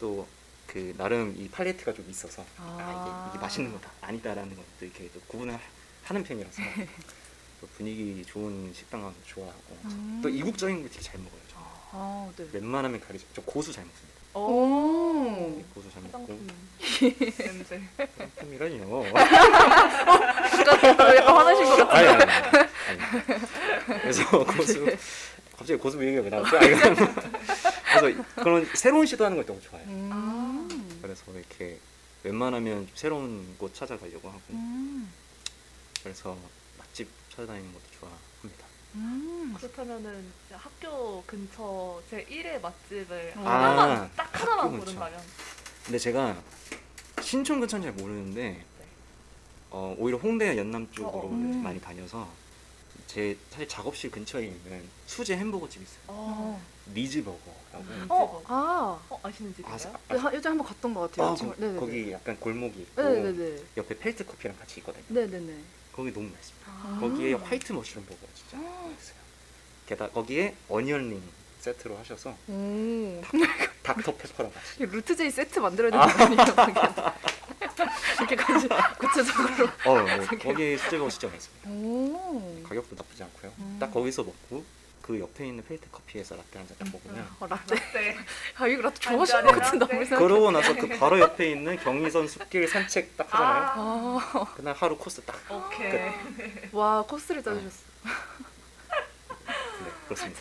[0.00, 0.26] 또
[0.66, 3.28] 그 나름 이 팔레트가 좀 있어서 아, 아.
[3.30, 5.58] 이게, 이게 맛있는 거다 아니다라는 것도 이렇게 또 구분을
[6.04, 6.62] 하는 편이라서
[7.60, 10.20] 또 분위기 좋은 식당 가서 좋아하고 음.
[10.22, 11.40] 또 이국적인 거 되게 잘 먹어요.
[11.50, 11.56] 저.
[11.92, 12.46] 아 네.
[12.52, 13.24] 웬만하면 가리죠.
[13.34, 14.14] 저 고수 잘 먹습니다.
[14.34, 15.62] 오.
[15.74, 16.26] 고수 잘 먹고
[17.38, 17.80] 냄새.
[18.36, 19.06] 품이라뇨.
[21.14, 22.10] 약간 화나신 것 같아요.
[22.10, 22.32] 아니, 아니,
[22.88, 24.00] 아니.
[24.00, 24.84] 그래서 고수
[25.56, 26.58] 갑자기 고수 얘기가 왜 나왔죠?
[26.58, 29.88] 그래서 그런 새로운 시도하는 걸 너무 좋아해요.
[29.88, 30.53] 음.
[31.14, 31.78] 그래서 이렇게
[32.24, 35.12] 웬만하면 새로운 곳 찾아가려고 하고 음.
[36.02, 36.36] 그래서
[36.78, 38.66] 맛집 찾아다니는 것도 좋아합니다.
[38.96, 39.54] 음.
[39.56, 44.78] 그렇다면은 학교 근처 제 1회 맛집을 아, 하나만 딱 하나만.
[44.80, 45.20] 고른다면
[45.84, 46.42] 근데 제가
[47.22, 48.64] 신촌 근처는 잘 모르는데
[49.70, 51.62] 어, 오히려 홍대 연남 쪽으로 어, 음.
[51.62, 52.28] 많이 다녀서
[53.06, 56.02] 제 사실 작업실 근처에 있는 수제 햄버거 집 있어요.
[56.08, 56.62] 어,
[56.94, 57.84] 리즈버거 라고.
[58.08, 59.00] 어, 아.
[59.10, 59.74] 어 아시는 집인가요?
[60.08, 61.26] 아, 네, 하- 예전에 한번 갔던 것 같아요.
[61.28, 61.80] 아, 거, 네네네.
[61.80, 63.62] 거기 약간 골목이 있고 네네네.
[63.76, 65.04] 옆에 펠트 커피랑 같이 있거든요.
[65.08, 65.54] 네네네.
[65.92, 66.66] 거기 너무 맛있습니다.
[66.70, 66.98] 아.
[67.00, 69.16] 거기에 white mushroom 버거가 진짜 맛있어요.
[69.86, 71.22] 게다가 거기에 onion ring
[71.60, 73.22] 세트로 하셔서 오.
[73.82, 74.82] 닥터 페퍼랑 같이.
[74.82, 77.14] 이 루트제이 세트 만들어야 되는 거 아니에요?
[78.18, 78.68] 이렇게 간지
[78.98, 79.68] 구체적으로.
[79.86, 80.26] 어, 네.
[80.38, 81.70] 거기 수제버거 진짜 맛있습니다.
[81.70, 82.62] 오.
[82.68, 83.52] 가격도 나쁘지 않고요.
[83.58, 83.76] 음.
[83.80, 84.64] 딱 거기서 먹고
[85.04, 87.74] 그 옆에 있는 펠트 커피에서 라떼 한 잔 딱 먹으면 어, 라떼.
[87.74, 88.16] 네.
[88.56, 89.84] 아 이거 라떼 한 좋아하시는 것 같은데.
[89.84, 90.26] 아무리 생각해도.
[90.34, 94.18] 그러고 나서 그 바로 옆에 있는 경의선 숲길 산책 딱 하잖아요.
[94.32, 94.54] 아.
[94.56, 95.36] 그날 하루 코스 딱.
[95.50, 96.10] 오케이.
[96.72, 97.76] 와 코스를 짜주셨어.
[98.04, 100.40] 네, 그렇습니다.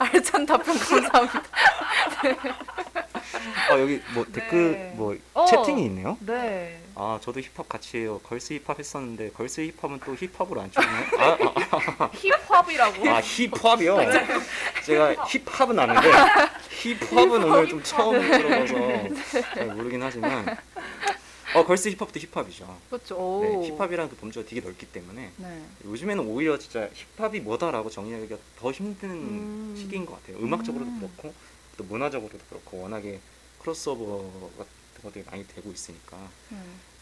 [0.00, 1.42] 알찬 답변 감사합니다.
[3.70, 4.92] 아 여기 뭐 댓글 네.
[4.96, 5.46] 뭐 어.
[5.46, 6.18] 채팅이 있네요.
[6.20, 6.82] 네.
[7.02, 8.20] 아 저도 힙합 같이 해요.
[8.22, 11.06] 걸스 힙합 했었는데 걸스 힙합은 또 힙합으로 안 추나요?
[11.18, 11.38] 아,
[11.98, 13.08] 아, 힙합이라고.
[13.08, 13.96] 아 힙합이요?
[14.84, 16.10] 제가 힙합은 아는데
[16.82, 18.74] 힙합은 오늘 좀 처음 들어봐서
[19.54, 20.58] 잘 모르긴 하지만
[21.54, 22.78] 어 걸스 힙합도 힙합이죠.
[22.90, 23.14] 그렇죠.
[23.14, 23.64] 네, 오.
[23.64, 25.64] 힙합이라는 그 범주가 되게 넓기 때문에 네.
[25.86, 29.74] 요즘에는 오히려 진짜 힙합이 뭐다라고 정의하기가 더 힘든 음.
[29.74, 30.36] 시기인 것 같아요.
[30.44, 31.00] 음악적으로도 음.
[31.00, 31.34] 그렇고
[31.78, 33.20] 또 문화적으로도 그렇고 워낙에
[33.62, 36.18] 크로스오버 같은 것들이 많이 되고 있으니까
[36.50, 36.58] 네.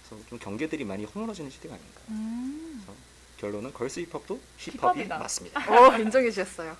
[0.08, 2.00] 그래서 좀 경계들이 많이 허물어지는 시대가 아닌가.
[2.08, 2.84] 음.
[3.38, 5.18] 결론은 girls 힙합도 힙합이 힙합이다.
[5.18, 5.60] 맞습니다.
[5.68, 6.76] 어 인정해 주셨어요.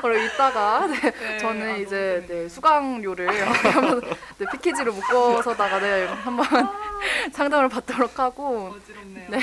[0.00, 3.28] 그리고 이따가 네, 저는 이제 네, 수강료를
[3.74, 4.00] 한번
[4.38, 6.46] 네, 패키지로 묶어서다가 네, 한번
[7.30, 9.30] 상담을 받도록 하고 어지럽네요.
[9.30, 9.38] 네.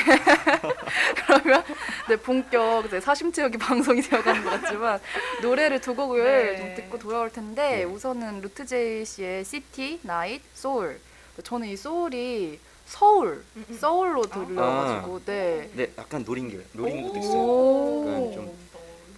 [1.28, 1.64] 그러면
[2.10, 5.00] 네, 본격 이제 사심채우기 방송이 되어가는 것 같지만
[5.44, 6.58] 노래를 두 곡을 네.
[6.58, 7.84] 좀 듣고 돌아올 텐데 네.
[7.84, 11.00] 우선은 루트제이 씨의 City, Night, Seoul
[11.42, 13.78] 저는 이 소울이 서울, 음, 음.
[13.80, 15.72] 서울로 들려가지고 네.
[15.74, 17.42] 네, 약간 노린 게 노린 것도 있어요.
[17.42, 18.06] 오.
[18.06, 18.58] 약간 좀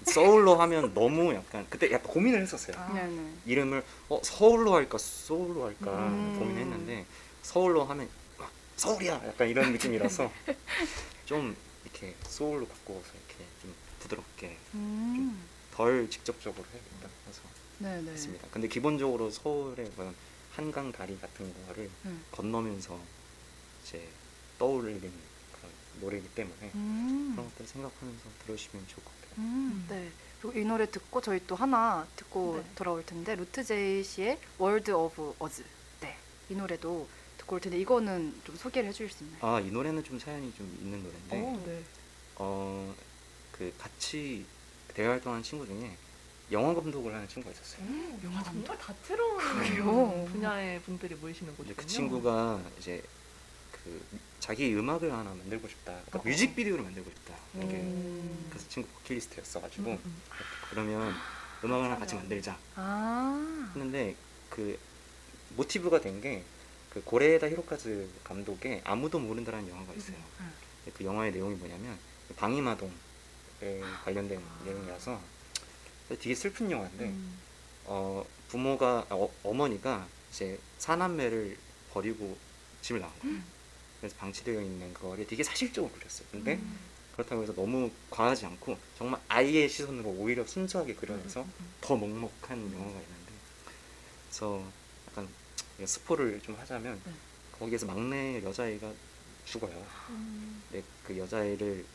[0.06, 2.76] 서울로 하면 너무 약간 그때 약간 고민을 했었어요.
[2.78, 3.10] 아.
[3.46, 6.36] 이름을 어, 서울로 할까 소울로 할까 음.
[6.40, 7.06] 고민했는데
[7.42, 10.32] 서울로 하면 막 서울이야 약간 이런 느낌이라서
[11.26, 15.44] 좀 이렇게 소울로 바꿔서 이렇게 좀 부드럽게 음.
[15.74, 17.42] 덜 직접적으로 해야겠다 해서
[17.80, 18.12] 네네.
[18.12, 18.48] 했습니다.
[18.52, 20.16] 근데 기본적으로 서울의 그런
[20.56, 22.24] 한강 다리 같은 거를 음.
[22.32, 22.98] 건너면서
[23.84, 24.08] 이제
[24.58, 25.72] 떠올리는 그런
[26.02, 27.32] 노래이기 때문에 음.
[27.36, 29.32] 그런 것들 생각하면서 들으시면 좋을 것 같아요.
[29.46, 30.10] 음, 네.
[30.42, 32.72] 그리고 이 노래 듣고 저희 또 하나 듣고 네.
[32.76, 35.64] 돌아올 텐데 루트 제이 씨의 World of Us.
[36.02, 36.16] 네.
[36.50, 37.08] 이 노래도
[37.38, 39.40] 듣고 올 텐데 이거는 좀 소개를 해주실 수 있나요?
[39.46, 41.84] 아 이 노래는 좀 사연이 좀 있는 노래인데 어, 네.
[42.38, 42.96] 어
[43.52, 44.46] 그 같이
[44.94, 45.96] 대화 활동한 친구 중에
[46.52, 47.86] 영화 감독을 하는 친구가 있었어요.
[48.24, 50.26] 영화 정말 다채로운 그래요?
[50.32, 51.76] 분야의 분들이 모이시는 곳이군요.
[51.76, 53.02] 그 친구가 이제
[53.72, 54.02] 그
[54.40, 55.92] 자기 음악을 하나 만들고 싶다.
[56.06, 56.22] 그러니까 어.
[56.24, 57.36] 뮤직비디오를 만들고 싶다.
[57.56, 58.46] 이게 음.
[58.50, 60.22] 그래서 친구 버킷리스트였어가지고 음, 음.
[60.70, 61.14] 그러면
[61.64, 63.72] 음악을 하나 같이 만들자 아.
[63.74, 64.16] 했는데
[64.50, 64.78] 그
[65.56, 66.44] 모티브가 된 게
[66.96, 70.16] 그 고레에다 히로카즈 감독의 아무도 모른다라는 영화가 있어요.
[70.40, 70.50] 음.
[70.96, 71.98] 그 영화의 내용이 뭐냐면
[72.38, 72.90] 방위마동에
[74.06, 75.20] 관련된 내용이라서
[76.10, 77.40] 되게 슬픈 영화인데 음.
[77.86, 81.58] 어, 부모가 어, 어머니가 이제 사남매를
[81.92, 82.38] 버리고
[82.82, 83.38] 집을 나온 거예요.
[84.00, 86.28] 그래서 방치되어 있는 거를 되게 사실적으로 그렸어요.
[86.32, 86.78] 근데 음.
[87.14, 93.00] 그렇다고 해서 너무 과하지 않고 정말 아이의 시선으로 오히려 순수하게 그려내서 음, 더 먹먹한 영화가
[93.00, 93.32] 있는데
[94.28, 94.62] 그래서
[95.08, 95.28] 약간
[95.86, 97.12] 스포를 좀 하자면 네.
[97.58, 98.92] 거기에서 막내 여자아이가
[99.46, 99.86] 죽어요.
[100.10, 100.62] 음.
[100.70, 101.86] 근데 그 여자아이를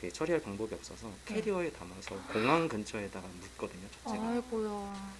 [0.00, 1.34] 그 처리할 방법이 없어서 네.
[1.34, 3.86] 캐리어에 담아서 공항 근처에다가 묻거든요.
[4.04, 4.28] 첫째가.
[4.28, 5.18] 아이고야.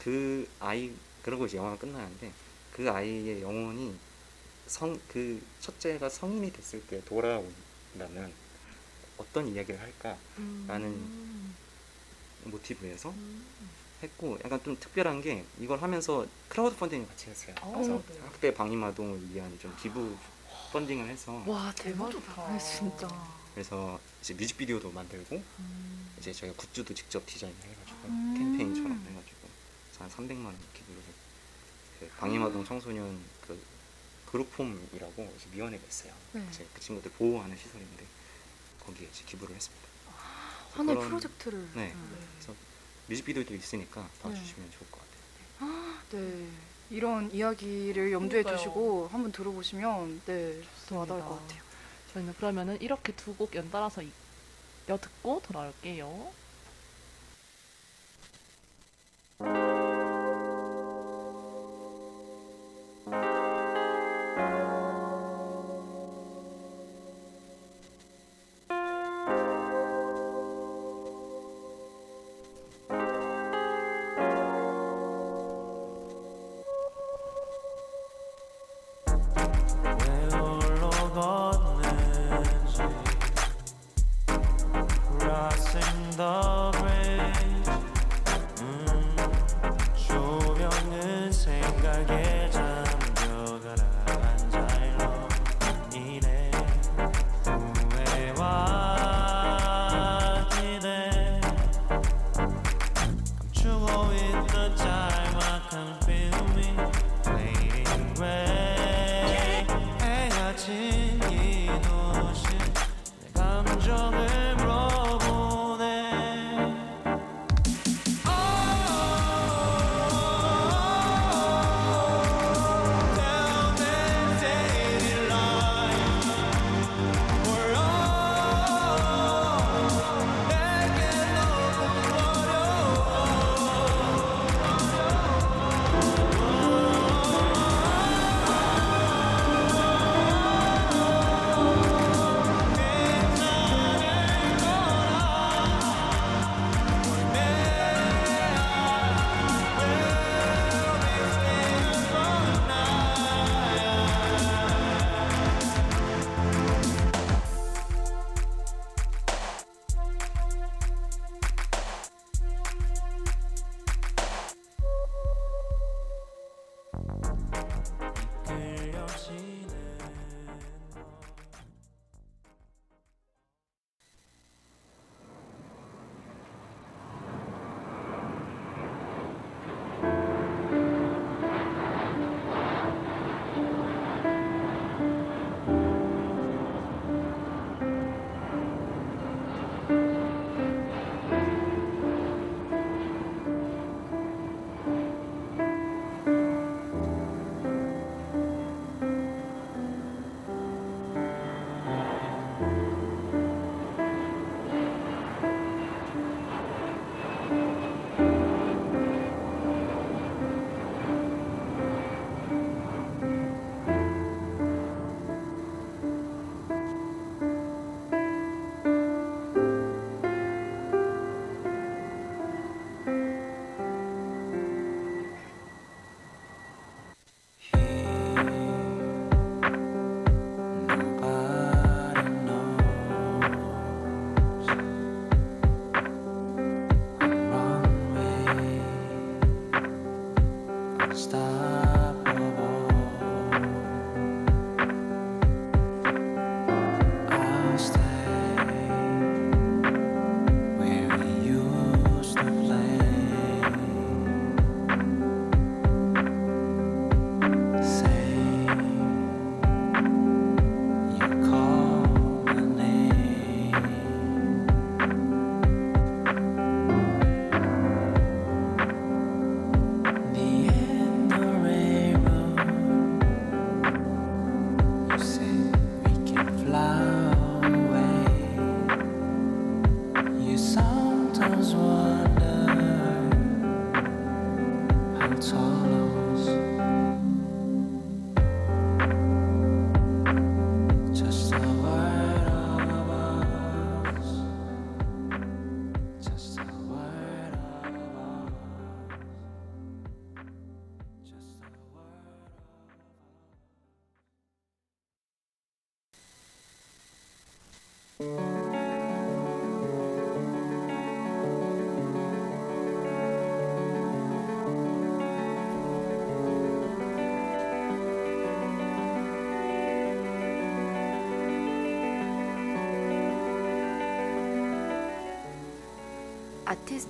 [0.00, 0.92] 그 아이
[1.22, 2.32] 그러고 이제 영화가 끝나는데
[2.72, 3.94] 그 아이의 영혼이
[4.66, 8.32] 성 그 첫째가 성인이 됐을 때 돌아온다면
[9.16, 11.54] 어떤 이야기를 할까 음.
[12.44, 13.44] 모티브에서 음.
[14.02, 17.54] 했고 약간 좀 특별한 게 이걸 하면서 크라우드 펀딩을 같이 했어요.
[17.62, 18.20] 어, 그래서 네.
[18.20, 20.14] 학대 방임 아동을 위한 좀 기부
[20.72, 22.52] 펀딩을 해서 와 대박 대박이다.
[22.52, 23.45] 네, 진짜.
[23.56, 26.10] 그래서 이제 뮤직비디오도 만들고 음.
[26.18, 28.34] 이제 저희가 굿즈도 직접 디자인을 해가지고 음.
[28.36, 29.48] 캠페인처럼 해가지고
[29.98, 31.00] 한 300만 원 기부를
[32.00, 33.58] 그 방임 아동 청소년 그
[34.26, 36.12] 그룹홈이라고 이제 위원회가 있어요.
[36.32, 36.46] 네.
[36.50, 38.04] 이제 그 친구들 보호하는 시설인데
[38.84, 39.86] 거기에 이제 기부를 했습니다.
[40.74, 41.66] 하나의 그런- 프로젝트를.
[41.76, 41.92] 네.
[41.94, 42.28] 음.
[42.34, 42.54] 그래서
[43.08, 45.96] 뮤직비디오도 있으니까 봐주시면 좋을 것 같아요.
[46.10, 46.46] 네.
[46.90, 48.56] 이런 이야기를 염두에 그러니까요.
[48.56, 51.26] 두시고 한번 들어보시면 네, 더 와닿을 좋습니다.
[51.26, 51.65] 것 같아요.
[52.16, 54.10] 저희는 그러면은 이렇게 두 곡 연달아서 이-
[54.88, 56.32] 여 듣고 돌아올게요.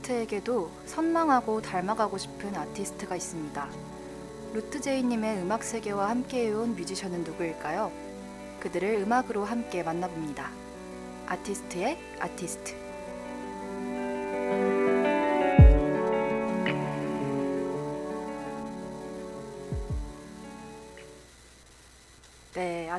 [0.06, 3.68] 아티스트에게도 선망하고 닮아가고 싶은 아티스트가 있습니다.
[4.52, 7.90] 루트 제이님의 음악 세계와 함께해온 뮤지션은 누구일까요?
[8.60, 10.50] 그들을 음악으로 함께 만나봅니다.
[11.26, 12.85] 아티스트의 아티스트.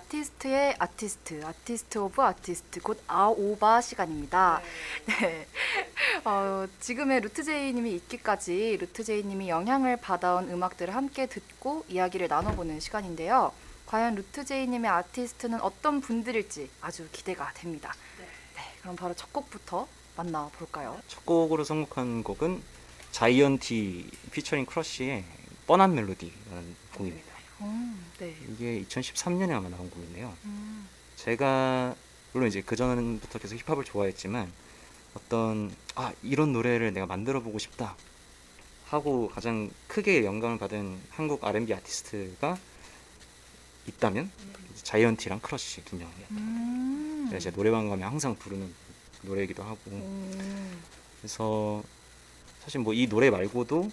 [0.07, 4.61] 아티스트의 아티스트, artist of artist, 곧 아오아 시간입니다.
[5.05, 5.45] 네.
[6.23, 13.51] 어, 지금의 루트제이님이 있기까지 루트제이님이 영향을 받아온 음악들을 함께 듣고 이야기를 나눠보는 시간인데요.
[13.85, 17.93] 과연 루트제이님의 아티스트는 어떤 분들일지 아주 기대가 됩니다.
[18.55, 20.99] 네, 그럼 바로 첫 곡부터 만나볼까요?
[21.07, 22.63] 첫 곡으로 선곡한 곡은
[23.11, 25.23] 자이언티 피처링 크러쉬의
[25.65, 27.26] 뻔한 멜로디라는 곡입니다.
[27.61, 28.35] 음, 네.
[28.49, 30.33] 이게 2013년에 아마 나온 곡인데요.
[30.45, 31.95] 음, 제가
[32.33, 34.51] 물론 이제 그 전부터 계속 힙합을 좋아했지만
[35.15, 37.95] 어떤 아 이런 노래를 내가 만들어 보고 싶다
[38.87, 42.57] 하고 가장 크게 영감을 받은 한국 R&B 아티스트가
[43.87, 44.29] 있다면
[44.73, 46.25] 이제 자이언티랑 크러쉬 두 명이에요.
[46.31, 47.37] 음.
[47.39, 48.71] 제가 노래방 가면 항상 부르는
[49.23, 50.81] 노래이기도 하고 음,
[51.19, 51.83] 그래서
[52.63, 53.89] 사실 뭐 이 노래 말고도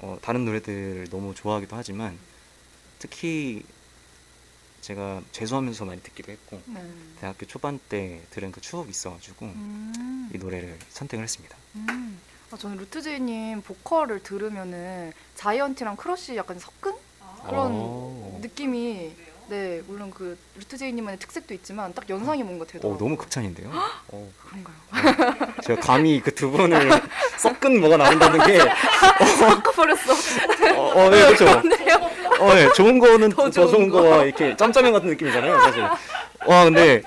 [0.00, 2.18] 어, 다른 노래들을 너무 좋아하기도 하지만
[2.98, 3.62] 특히
[4.80, 6.82] 제가 재수하면서 많이 듣기도 했고 네.
[7.20, 10.30] 대학교 초반 때 들은 그 추억이 있어가지고 음.
[10.34, 11.56] 이 노래를 선택을 했습니다.
[11.76, 12.18] 음.
[12.50, 16.94] 아, 저는 루트제이님 보컬을 들으면은 자이언티랑 크러쉬 약간 섞은
[17.46, 18.38] 그런 오.
[18.42, 19.29] 느낌이 네
[19.86, 22.98] 물론 그 루트제이님만의 특색도 있지만 딱 연상이 뭔가 어, 되더라고요.
[22.98, 23.70] 너무 극찬인데요.
[24.08, 25.54] 어, 그런가요?
[25.64, 26.88] 제가 감히 그 두 분을
[27.38, 28.58] 섞은 뭐가 나온다는 게
[29.38, 30.12] 섞어버렸어.
[30.76, 31.46] 어, 어, 네, 그렇죠.
[32.40, 34.02] 어, 네, 좋은 거는 더 더 좋은 거.
[34.02, 35.82] 거와 이렇게 짬짜면 같은 느낌이잖아요, 사실.
[36.46, 37.02] 와, 근데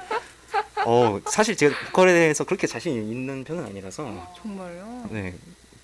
[0.85, 4.03] 어, 사실 제가 보컬에 대해서 그렇게 자신 있는 편은 아니라서
[4.41, 5.07] 정말요?
[5.09, 5.33] 네,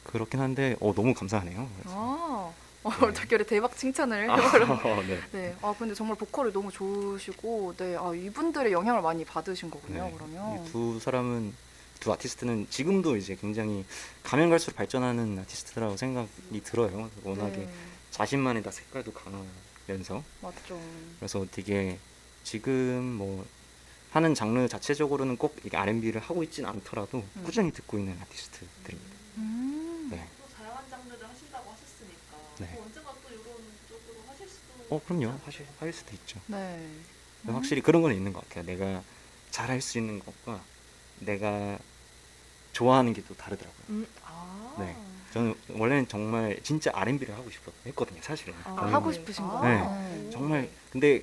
[0.03, 1.67] 그렇긴 한데 어, 너무 감사하네요.
[1.81, 2.08] 그래서.
[2.83, 3.05] 아, 어, 네.
[3.05, 5.05] 얼떨결에 대박 칭찬을 아, 해버렸.
[5.07, 5.19] 네.
[5.31, 10.05] 네, 아 근데 정말 보컬이 너무 좋으시고, 네, 아 이분들의 영향을 많이 받으신 거군요.
[10.05, 10.13] 네.
[10.15, 10.65] 그러면.
[10.65, 11.53] 이두 사람은
[11.99, 13.85] 두 아티스트는 지금도 이제 굉장히
[14.23, 17.09] 가면 갈수록 발전하는 아티스트라고 생각이 들어요.
[17.23, 17.69] 워낙에 네,
[18.11, 20.79] 자신만의 다 색깔도 강하면서 맞죠.
[21.19, 21.99] 그래서 되게
[22.43, 23.45] 지금 뭐
[24.11, 27.43] 하는 장르 자체적으로는 꼭 R&B를 하고 있진 않더라도 음.
[27.43, 29.15] 꾸준히 듣고 있는 아티스트들입니다.
[29.37, 30.07] 음.
[30.09, 30.25] 네.
[30.41, 32.73] 또 다양한 장르를 하신다고 하셨으니까 네.
[32.75, 33.45] 또 언젠가 또 이런
[33.87, 35.37] 쪽으로 하실 수도 어 그럼요.
[35.45, 36.39] 하실 할 수도 있죠.
[36.47, 36.87] 네.
[37.41, 38.65] 근데 확실히 그런 건 있는 것 같아요.
[38.65, 39.03] 내가
[39.51, 40.61] 잘할 수 있는 것과
[41.19, 41.77] 내가
[42.73, 43.83] 좋아하는 게 또 다르더라고요.
[43.89, 44.75] 음, 아.
[44.79, 44.95] 네.
[45.33, 48.53] 저는 원래는 정말 진짜 R&B를 하고 싶어 했거든요, 사실은.
[48.63, 49.61] 아, 아, 하고 싶으신 거.
[49.67, 49.81] 네.
[49.81, 50.29] 음.
[50.33, 51.21] 정말 근데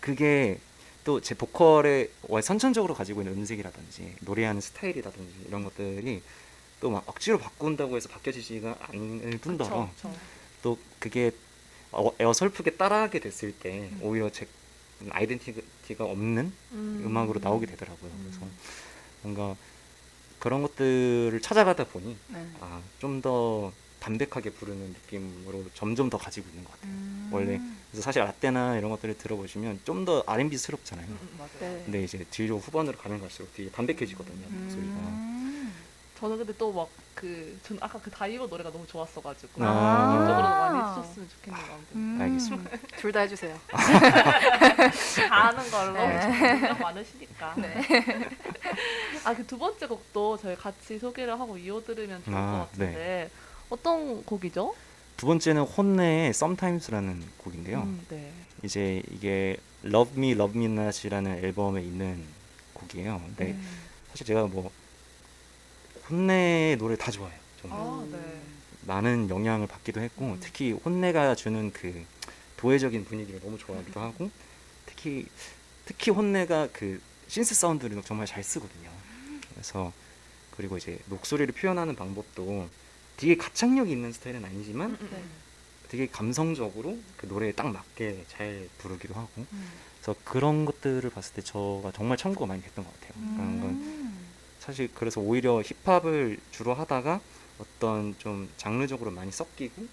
[0.00, 0.58] 그게
[1.04, 6.22] 또 제 보컬의 원- 선천적으로 가지고 있는 음색이라든지 노래하는 스타일이라든지 이런 것들이
[6.80, 10.20] 또 막 억지로 바꾼다고 해서 바뀌어지지가 않을 뿐더러 그쵸, 그쵸.
[10.62, 11.30] 또 그게
[11.94, 13.98] 어, 어설프게 따라하게 됐을 때 음.
[14.02, 14.46] 오히려 제
[15.10, 17.16] 아이덴티티가 없는 음.
[17.16, 18.10] 악으로 나오게 되더라고요.
[18.22, 18.40] 그래서
[19.22, 19.56] 뭔가
[20.38, 22.46] 그런 것들을 찾아가다 보니 네.
[22.60, 23.72] 아, 좀 더
[24.04, 26.92] 담백하게 부르는 느낌으로 점점 더 가지고 있는 것 같아요.
[26.92, 27.30] 음.
[27.32, 27.58] 원래
[27.90, 31.06] 그래서 사실 라떼나 이런 것들을 들어보시면 좀 더 R&B스럽잖아요.
[31.08, 31.82] 음, 음.
[31.86, 34.46] 근데 이제 뒤로 후반으로 가면 갈수록 되게 담백해지거든요.
[34.50, 34.92] 목소리가.
[34.92, 35.33] 음.
[36.24, 39.62] 저는 근데 또 막 그, 전 아까 그 다이버 노래가 너무 좋았어가지고.
[39.62, 40.18] 아.
[40.18, 41.86] 그쪽으로 많이 해주셨으면 좋겠는 마음도.
[41.94, 42.18] 음.
[42.20, 42.70] 알겠습니다.
[42.96, 43.56] 둘 다 해주세요.
[43.70, 45.92] 다 아는 걸로.
[45.92, 46.54] 네.
[46.56, 47.54] 능력 많으시니까.
[47.58, 47.80] 네.
[49.24, 53.30] 아, 그 두 번째 곡도 저희 같이 소개를 하고 이어 들으면 좋을 아, 것 같은데.
[53.68, 54.74] 어떤 곡이죠?
[55.18, 57.82] 두 번째는 혼내의 Sometimes라는 곡인데요.
[57.82, 58.32] 음, 네.
[58.62, 62.24] 이제 이게 Love Me, Love Me Not이라는 앨범에 있는
[62.72, 63.20] 곡이에요.
[63.26, 63.68] 근데 음.
[64.10, 64.70] 사실 제가 뭐
[66.10, 67.38] 혼내의 노래 다 좋아해요.
[67.62, 68.40] 저는 아, 네.
[68.82, 70.38] 많은 영향을 받기도 했고 음.
[70.40, 72.04] 특히 혼내가 주는 그
[72.56, 74.30] 도회적인 분위기를 너무 좋아하기도 하고
[74.86, 75.26] 특히
[75.86, 78.90] 특히 혼내가 그 신스 사운드를 정말 잘 쓰거든요.
[79.52, 79.92] 그래서
[80.56, 82.68] 그리고 이제 목소리를 표현하는 방법도
[83.16, 85.16] 되게 가창력이 있는 스타일은 아니지만 음, 음, 네.
[85.16, 85.30] 음.
[85.88, 89.68] 되게 감성적으로 그 노래에 딱 맞게 잘 부르기도 하고 음.
[90.00, 93.12] 그래서 그런 것들을 봤을 때 저가 정말 참고가 많이 됐던 것 같아요.
[93.36, 94.03] 그런 건 음.
[94.64, 97.20] 사실 그래서 오히려 힙합을 주로 하다가
[97.58, 99.86] 어떤 좀 장르적으로 많이 섞이고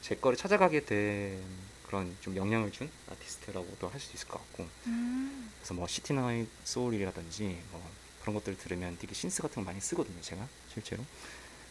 [0.00, 1.42] 제 거를 찾아가게 된
[1.86, 4.66] 그런 좀 영향을 준 아티스트라고도 할 수 있을 것 같고.
[4.86, 5.50] 음.
[5.58, 7.82] 그래서 뭐 City Night Seoul이라든지 뭐
[8.22, 11.04] 그런 것들 들으면 되게 synth 같은 거 많이 쓰거든요 제가 실제로.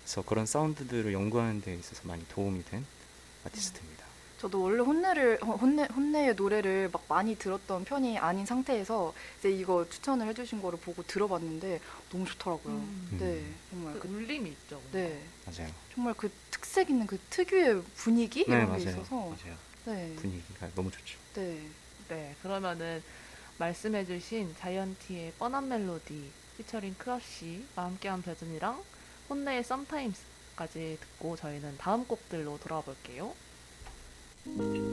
[0.03, 2.86] 그래서 그런 사운드들을 연구하는 데 있어서 많이 도움이 된
[3.45, 4.01] 아티스트입니다
[4.42, 9.88] 저도 원래 혼내를 어, 혼내 혼내의 노래를 막 많이 들었던 편이 아닌 상태에서 이제 이거
[9.88, 12.74] 추천을 해주신 거를 보고 들어봤는데 너무 좋더라고요.
[12.74, 13.18] 음.
[13.20, 14.82] 네, 정말 그 그, 울림이 있죠.
[14.94, 15.72] 네, 맞아요.
[15.94, 18.44] 정말 그 특색 있는 그 특유의 분위기?
[18.46, 18.84] 네 이런 맞아요.
[18.84, 19.16] 게 있어서.
[19.16, 19.56] 맞아요.
[19.86, 21.20] 네, 분위기가 너무 좋죠.
[21.36, 21.62] 네,
[22.10, 23.04] 네, 그러면은
[23.60, 28.84] 말씀해주신 자이언티의 뻔한 멜로디 피처링 크러쉬와 함께한 버전이랑
[29.30, 33.36] 혼내의 썸타임스까지 듣고 저희는 다음 곡들로 돌아와 볼게요.
[34.46, 34.92] thank you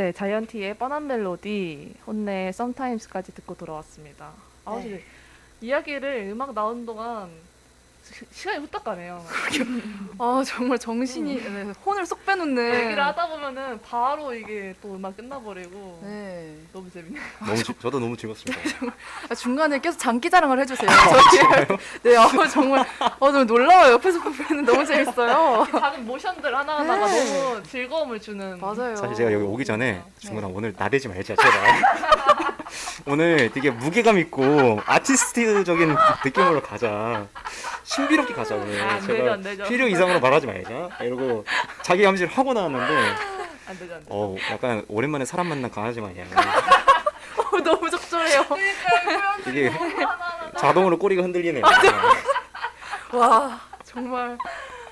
[0.00, 4.32] 네, 자이언티의 뻔한 멜로디, 혼내의 썸타임스까지 듣고 돌아왔습니다.
[4.64, 4.88] 아, 네.
[4.88, 5.04] 네.
[5.60, 7.28] 이야기를 음악 나오는 동안
[8.02, 9.22] 시, 시간이 후딱 가네요.
[10.18, 12.74] 아 정말 정신이 네, 혼을 쏙 빼놓는.
[12.76, 16.39] 얘기를 하다 보면은 바로 이게 또 음악 끝나버리고 네.
[16.92, 17.22] 너무 재밌네요.
[17.46, 18.60] 너무 즐- 저도 너무 즐겁습니다
[19.30, 20.88] 아, 중간에 계속 장기 자랑을 해주세요.
[20.90, 21.66] 저희
[22.02, 23.92] 네, 아, 정말 아, 너무 놀라워요.
[23.92, 25.66] 옆에서 보면 너무 재밌어요.
[25.70, 27.24] 작은 모션들 하나하나가 네.
[27.42, 28.96] 너무 즐거움을 주는 맞아요.
[28.96, 30.04] 사실 제가 여기 오기 전에 네.
[30.18, 31.82] 중근아 오늘 나대지 말자 제발
[33.06, 37.26] 오늘 되게 무게감 있고 아티스트적인 느낌으로 가자
[37.84, 39.64] 신비롭게 가자 오늘 아, 안 되죠, 안 되죠.
[39.64, 41.44] 필요 이상으로 말하지 말자 이러고
[41.82, 42.94] 자기 암시를 하고 나왔는데
[43.66, 44.06] 안 되죠, 안 되죠.
[44.10, 46.26] 어 약간 오랜만에 사람 만난 강아지 마냥
[47.60, 48.44] 어, 너무 적절해요.
[49.48, 49.70] 이게
[50.58, 51.62] 자동으로 꼬리가 흔들리네요
[53.12, 54.38] 와 정말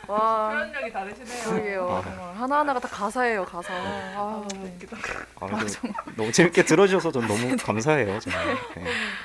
[0.07, 1.45] 와 표현력이 다르시네요.
[1.45, 1.89] 그러게요.
[1.91, 2.03] 아.
[2.03, 3.75] 정말 하나 하나가 다 가사예요 가사.
[3.75, 3.77] 아,
[4.17, 4.73] 아, 너무 네.
[4.75, 4.97] 웃기다.
[5.41, 8.85] 아, 좀 너무 재밌게 들어주셔서 전 너무 감사해요 정말 네.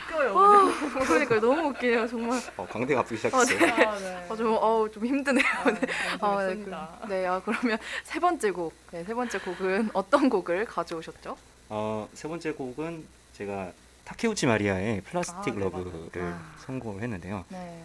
[0.10, 0.36] 웃겨요.
[0.36, 0.74] 와,
[1.06, 1.40] 그러니까요.
[1.40, 2.40] 너무 웃기네요 정말.
[2.58, 3.58] 어, 광대가 아프기 시작했어요
[3.88, 4.28] 아, 네.
[4.30, 5.46] 아, 좀, 어우, 좀 힘드네요.
[5.64, 5.80] 아, 네.
[6.20, 6.56] 아, 네.
[6.64, 8.74] 그, 네, 아, 그러면 세 번째 곡.
[8.92, 11.38] 네, 세 번째 곡은 어떤 곡을 가져오셨죠?
[11.70, 13.72] 어, 세 번째 곡은 제가
[14.06, 16.40] 타케우치 마리아의 Plastic 아, 네, Love를 맞아요.
[16.66, 17.46] 선곡을 했는데요.
[17.50, 17.84] 네.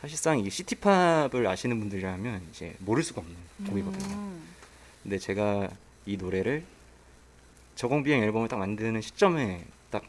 [0.00, 4.14] 사실상 이 시티팝을 아시는 분들이라면 이제 모를 수가 없는 곡이거든요.
[4.14, 4.42] 음,
[5.02, 5.68] 근데 제가
[6.06, 6.64] 이 노래를
[7.74, 10.02] 저공비행 앨범을 딱 만드는 시점에 딱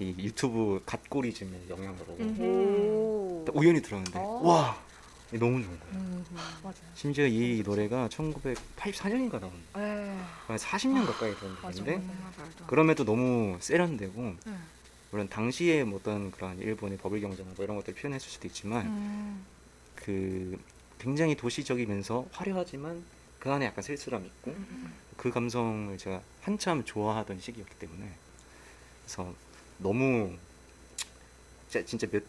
[0.00, 2.36] 이 유튜브 갓고리즘의 영향으로 음.
[2.40, 3.44] 오.
[3.44, 4.40] 딱 우연히 들었는데 어.
[4.44, 4.80] 와
[5.32, 5.94] 너무 좋은 거예요.
[5.94, 6.24] 음,
[6.62, 6.74] 맞아요.
[6.94, 10.18] 심지어 이 노래가 1984년인가 나온 네.
[10.46, 12.06] 거의 40년 가까이 된 맞아, 곡인데 맞아.
[12.06, 14.58] 정말 말도 안 그럼에도 너무 세련되고 돼.
[15.10, 18.86] 물론 당시에 뭐 어떤 그런 일본의 버블 경제 뭐 이런 것들 을 표현했을 수도 있지만
[18.86, 19.44] 음,
[19.96, 20.58] 그
[20.98, 23.04] 굉장히 도시적이면서 화려하지만
[23.38, 28.10] 그 안에 약간 쓸쓸함이 있고 음, 그 감성을 제가 한참 좋아하던 시기였기 때문에
[29.04, 29.32] 그래서
[29.78, 30.34] 너무
[31.68, 32.22] 진짜, 진짜 몇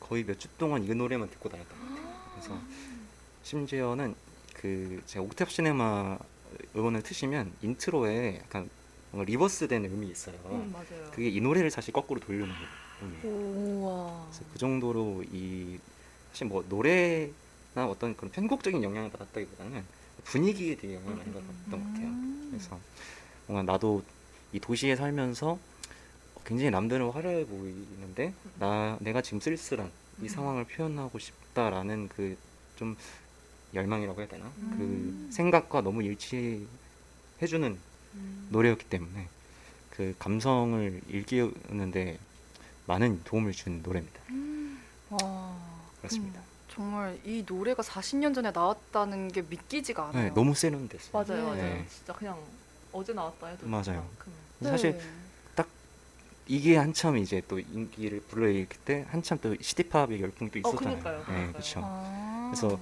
[0.00, 2.09] 거의 몇 주 동안 이 노래만 듣고 다녔던 것 같아요.
[2.40, 2.58] 그래서
[3.42, 4.14] 심지어는
[4.54, 6.18] 그 제가 옥탑 시네마
[6.74, 8.68] 음원을 트시면 인트로에 약간
[9.10, 10.36] 뭔가 reverse된 음이 있어요.
[10.46, 11.10] 음, 맞아요.
[11.12, 12.48] 그게 이 노래를 사실 거꾸로 돌리는
[13.02, 13.24] 음이에요.
[13.24, 14.26] 우와.
[14.30, 15.78] 그래서 그 정도로 이
[16.30, 19.84] 사실 뭐 노래나 어떤 그런 편곡적인 영향을 받았다기보다는
[20.24, 22.06] 분위기에 되게 영향을 많이 받았던 것 같아요.
[22.06, 22.48] 음.
[22.50, 22.78] 그래서
[23.46, 24.02] 뭔가 나도
[24.52, 25.58] 이 도시에 살면서
[26.44, 29.90] 굉장히 남들은 화려해 보이는데 나 내가 지금 쓸쓸한
[30.22, 32.36] 이 상황을 표현하고 싶 다라는 그
[32.80, 32.96] 좀
[33.74, 35.26] 열망이라고 해야 되나 음.
[35.28, 36.66] 그 생각과 너무 일치해주는
[38.14, 38.48] 음.
[38.50, 39.28] 노래였기 때문에
[39.90, 42.18] 그 감성을 일깨우는데
[42.86, 44.20] 많은 도움을 준 노래입니다.
[45.10, 45.56] 와.
[45.98, 46.40] 그렇습니다.
[46.40, 50.24] 음, 정말 이 노래가 40년 전에 나왔다는 게 믿기지가 않아요.
[50.24, 51.12] 네, 너무 세련됐어요.
[51.12, 51.62] 맞아요, 맞아요.
[51.62, 51.86] 네.
[51.90, 52.38] 진짜 그냥
[52.92, 54.08] 어제 나왔다 해도 맞아요.
[54.18, 54.32] 그만큼.
[54.92, 55.00] 네.
[56.50, 60.98] 이게 한참 이제 또 인기를 불러일으킬 때 한참 또 시티팝의 열풍이 또 어, 있었잖아요.
[60.98, 61.52] 그니까요, 네.
[61.52, 61.80] 그렇죠.
[61.84, 62.50] 아.
[62.50, 62.80] 그래서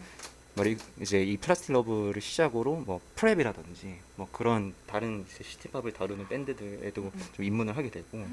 [0.54, 7.26] 머리 이제 이 Plastic Love를 시작으로 뭐 PREP이라든지 뭐 그런 다른 시티팝을 다루는 밴드들에도 음.
[7.34, 8.26] 좀 입문을 하게 되고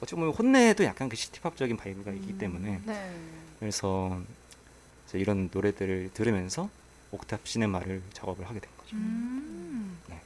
[0.00, 2.38] 어찌 보면 HONNE도 약간 그 시티팝적인 vibe가 있기 음.
[2.38, 3.14] 때문에 네.
[3.60, 4.18] 그래서
[5.12, 6.70] 이런 노래들을 들으면서
[7.10, 8.96] 옥탑 시네마를 작업을 하게 된 거죠.
[8.96, 9.98] 음.
[10.08, 10.18] 네.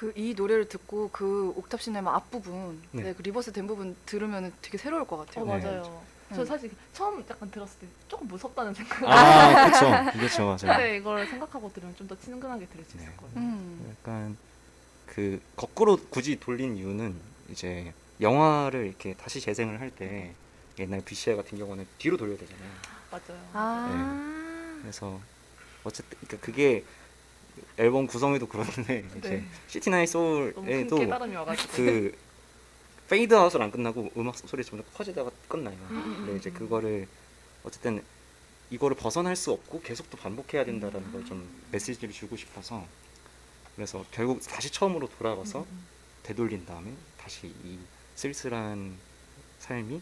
[0.00, 0.12] 네.
[0.12, 3.02] 그 이 노래를 듣고 그 옥탑 시네마 앞부분, 네.
[3.02, 3.14] 네.
[3.14, 5.44] 그 reverse 된 부분 들으면 되게 새로울 것 어, 같아요.
[5.44, 5.58] 네.
[5.58, 6.02] 맞아요.
[6.34, 6.46] 저 음.
[6.46, 9.02] 사실 처음 약간 들었을 때 조금 무섭다는 생각.
[9.04, 10.58] 아, 그렇죠, 그렇죠, 맞아요.
[10.78, 13.16] 근데 이걸 생각하고 들으면 좀 더 친근하게 들을 수 있을 네.
[13.16, 13.32] 거예요.
[13.36, 13.96] 음.
[13.98, 14.36] 약간
[15.06, 17.16] 그 거꾸로 굳이 돌린 이유는
[17.50, 20.34] 이제 영화를 이렇게 다시 재생을 할 때
[20.78, 22.70] 옛날 VCR 같은 경우는 뒤로 돌려야 되잖아요.
[23.10, 23.40] 맞아요.
[23.52, 24.78] 아.
[24.80, 25.20] 그래서
[25.84, 26.84] 어쨌든 그러니까 그게
[27.78, 29.44] 앨범 구성에도 그런데 이제 네.
[29.68, 30.96] 시티나이 너무 큰 소울에도.
[31.74, 32.16] 그
[33.08, 35.76] 페이드 아웃을 안 끝나고 음악 소리 점점 커지다가 끝나요.
[35.90, 36.54] 음, 음, 근데 이제 음.
[36.54, 37.08] 그거를
[37.64, 38.02] 어쨌든
[38.70, 41.26] 이거를 벗어날 수 없고 계속 또 반복해야 된다라는 걸 음.
[41.26, 42.86] 좀 메시지를 주고 싶어서
[43.74, 45.86] 그래서 결국 다시 처음으로 돌아가서 음,
[46.22, 47.78] 되돌린 다음에 다시 이
[48.14, 48.94] 쓸쓸한
[49.58, 50.00] 삶이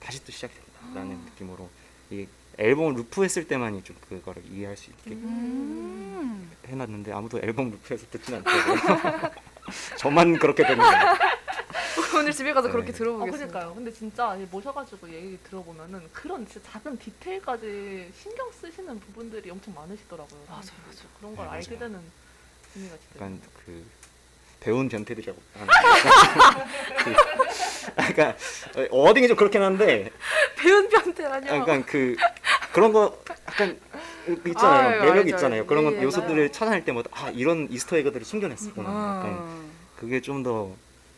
[0.00, 1.24] 다시 또 시작이 된다라는 아.
[1.30, 1.68] 느낌으로
[2.10, 2.26] 이
[2.58, 6.50] 앨범을 루프 했을 때만이 좀 그거를 이해할 수 있게 음.
[6.66, 9.30] 해놨는데 아무도 앨범 루프해서 듣진 않더라고요.
[9.96, 11.16] 저만 그렇게 되는 거예요.
[12.18, 12.72] 오늘 집에 가서 네.
[12.72, 13.46] 그렇게 어, 들어보겠습니다.
[13.48, 13.74] 그러니까요.
[13.74, 20.40] 근데 진짜 이 모셔가지고 얘기 들어보면은 그런 진짜 작은 디테일까지 신경 쓰시는 부분들이 엄청 많으시더라고요.
[20.48, 21.78] 맞아요, 그래서 그런 걸 네, 알게 맞아요.
[21.92, 22.00] 되는
[22.74, 23.14] 재미가 진짜.
[23.16, 23.84] 약간 그
[24.60, 25.40] 배운 변태들이라고
[27.04, 27.14] 그
[27.98, 28.36] 약간
[28.90, 30.10] 어딩이 좀 그렇긴 한데
[30.56, 31.54] 배운 변태라뇨.
[31.56, 32.16] 약간 그
[32.72, 33.18] 그런 거
[33.48, 33.78] 약간
[34.46, 35.66] 있잖아요 매력 알죠, 있잖아요.
[35.66, 36.52] 그런 거 예, 요소들을.
[36.52, 39.64] 찾아낼 때마다 아 이런 Easter egg들을 숨겨냈었구나 약간 아.
[39.96, 40.70] 그게 좀 더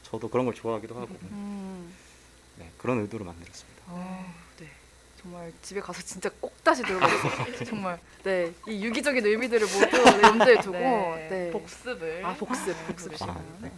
[0.02, 1.92] 저도 그런 걸 좋아하기도 하고 음.
[2.56, 3.82] 네, 그런 의도로 만들었습니다.
[3.86, 4.26] 아,
[4.58, 4.66] 네.
[5.22, 7.64] 정말 집에 가서 진짜 꼭 다시 들어보겠습니다.
[7.70, 10.72] 정말 네, 이 유기적인 의미들을 모두 염두에 두고
[11.14, 11.50] 네, 네.
[11.52, 12.24] 복습을.
[12.26, 13.30] 아 복습 복습 네, 시간.
[13.36, 13.70] 아, 네.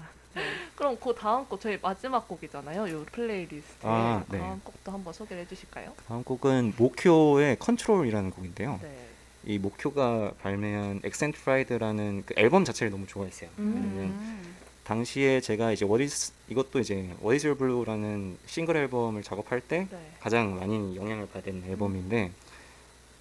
[0.82, 2.90] 그럼 그 다음 곡 저희 마지막 곡이잖아요.
[2.90, 3.86] 요 플레이리스트.
[3.86, 4.40] 아, 네.
[4.40, 5.92] 다음 곡도 한번 소개를 해주실까요?
[6.08, 8.80] 다음 곡은 모쿄의 컨트롤이라는 곡인데요.
[8.82, 9.06] 네.
[9.44, 13.48] 이 모쿄가 발매한 accent fried라는 그 앨범 자체를 너무 좋아했어요.
[13.56, 14.54] 왜냐면 음.
[14.82, 19.86] 당시에 제가 이제 What is 이것도 이제 What is your blue라는 싱글 앨범을 작업할 때
[19.88, 20.10] 네.
[20.18, 22.32] 가장 많이 영향을 받은 앨범인데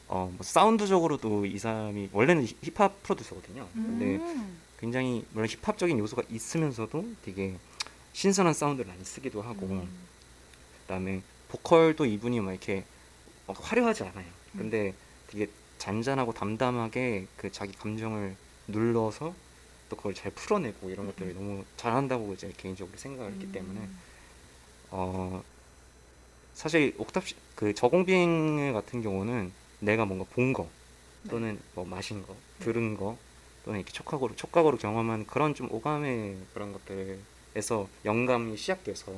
[0.08, 3.68] 어, 뭐 사운드적으로도 이 사람이 원래는 히- 힙합 프로듀서거든요.
[3.76, 4.58] 근데 음.
[4.82, 7.56] 굉장히 물론 힙합적인 요소가 있으면서도 되게
[8.14, 9.88] 신선한 사운드를 많이 쓰기도 하고 음.
[10.82, 12.84] 그다음에 보컬도 이분이 막 이렇게
[13.48, 14.26] 막 화려하지 않아요.
[14.56, 14.58] 음.
[14.58, 14.94] 근데
[15.28, 15.48] 되게
[15.78, 18.36] 잔잔하고 담담하게 그 자기 감정을
[18.68, 19.34] 눌러서
[19.90, 24.00] 또 그걸 잘 풀어내고 이런 것들을 너무 잘한다고 이제 개인적으로 생각을 했기 때문에 음.
[24.90, 25.44] 어
[26.54, 30.68] 사실 옥탑 시- 그 저공비행 같은 경우는 내가 뭔가 본 거
[31.30, 33.18] 또는 뭐 마신 거 들은 거
[33.66, 39.12] 또는 이렇게 촉각으로 촉각으로 경험한 그런 좀 오감의 그런 것들에서 영감이 시작돼서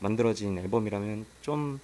[0.00, 1.80] 만들어진 앨범이라면 좀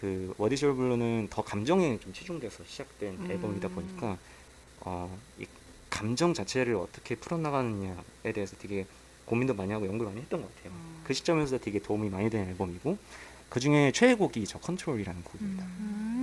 [0.00, 3.30] 그 What is your blue는 더 감정에 좀 치중돼서 시작된 음.
[3.30, 4.16] 앨범이다 보니까
[4.80, 5.46] 어, 이
[5.90, 8.86] 감정 자체를 어떻게 풀어나가느냐에 대해서 되게
[9.24, 10.72] 고민도 많이 하고 연구를 많이 했던 것 같아요.
[10.72, 11.00] 음.
[11.04, 12.96] 그 시점에서 되게 도움이 많이 되는 앨범이고
[13.48, 15.64] 그 중에 최애곡이 저 컨트롤이라는 곡입니다.
[15.64, 16.17] 음.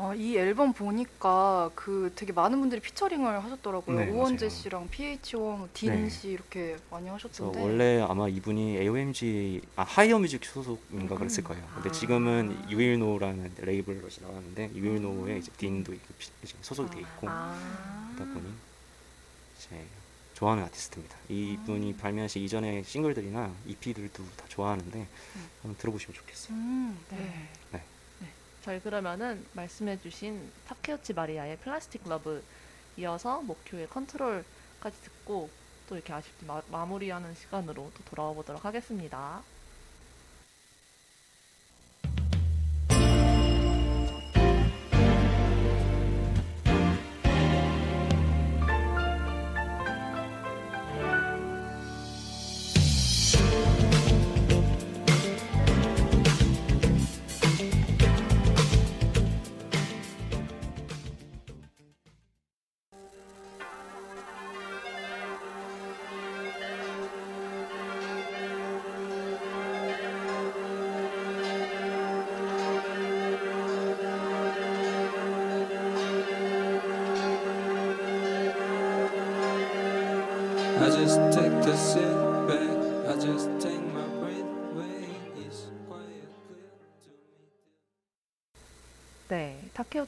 [0.00, 3.98] 아, 이 앨범 보니까 그 되게 많은 분들이 피처링을 하셨더라고요.
[3.98, 4.56] 네, 우원재 맞아요.
[4.56, 6.08] 씨랑 pH-1, 딘 네.
[6.08, 7.60] 씨 이렇게 많이 하셨던데.
[7.60, 11.66] 원래 아마 이분이 AOMG 아 H1GHR MUSIC 소속인가 그랬을 거예요.
[11.74, 11.92] 근데 아.
[11.92, 15.92] 지금은 you.will.knovv라는 레이블로 나왔는데 유일노에 이제 딘도
[16.62, 17.58] 소속이 돼 있고 아.
[18.14, 18.46] 그러다 보니
[19.58, 19.84] 제
[20.34, 21.16] 좋아하는 아티스트입니다.
[21.28, 25.08] 이분이 발매하신 이전의 싱글들이나 EP들도 다 좋아하는데
[25.62, 26.56] 한번 들어보시면 좋겠어요.
[26.56, 27.48] 음, 네.
[27.72, 27.82] 네.
[28.68, 28.72] 네.
[28.72, 32.44] 저희 그러면은 말씀해주신 타케우치 마리아의 Plastic Love
[32.98, 35.48] 이어서 모쿄의 컨트롤까지 듣고
[35.88, 39.42] 또 이렇게 아쉽게 마, 마무리하는 시간으로 또 돌아와 보도록 하겠습니다.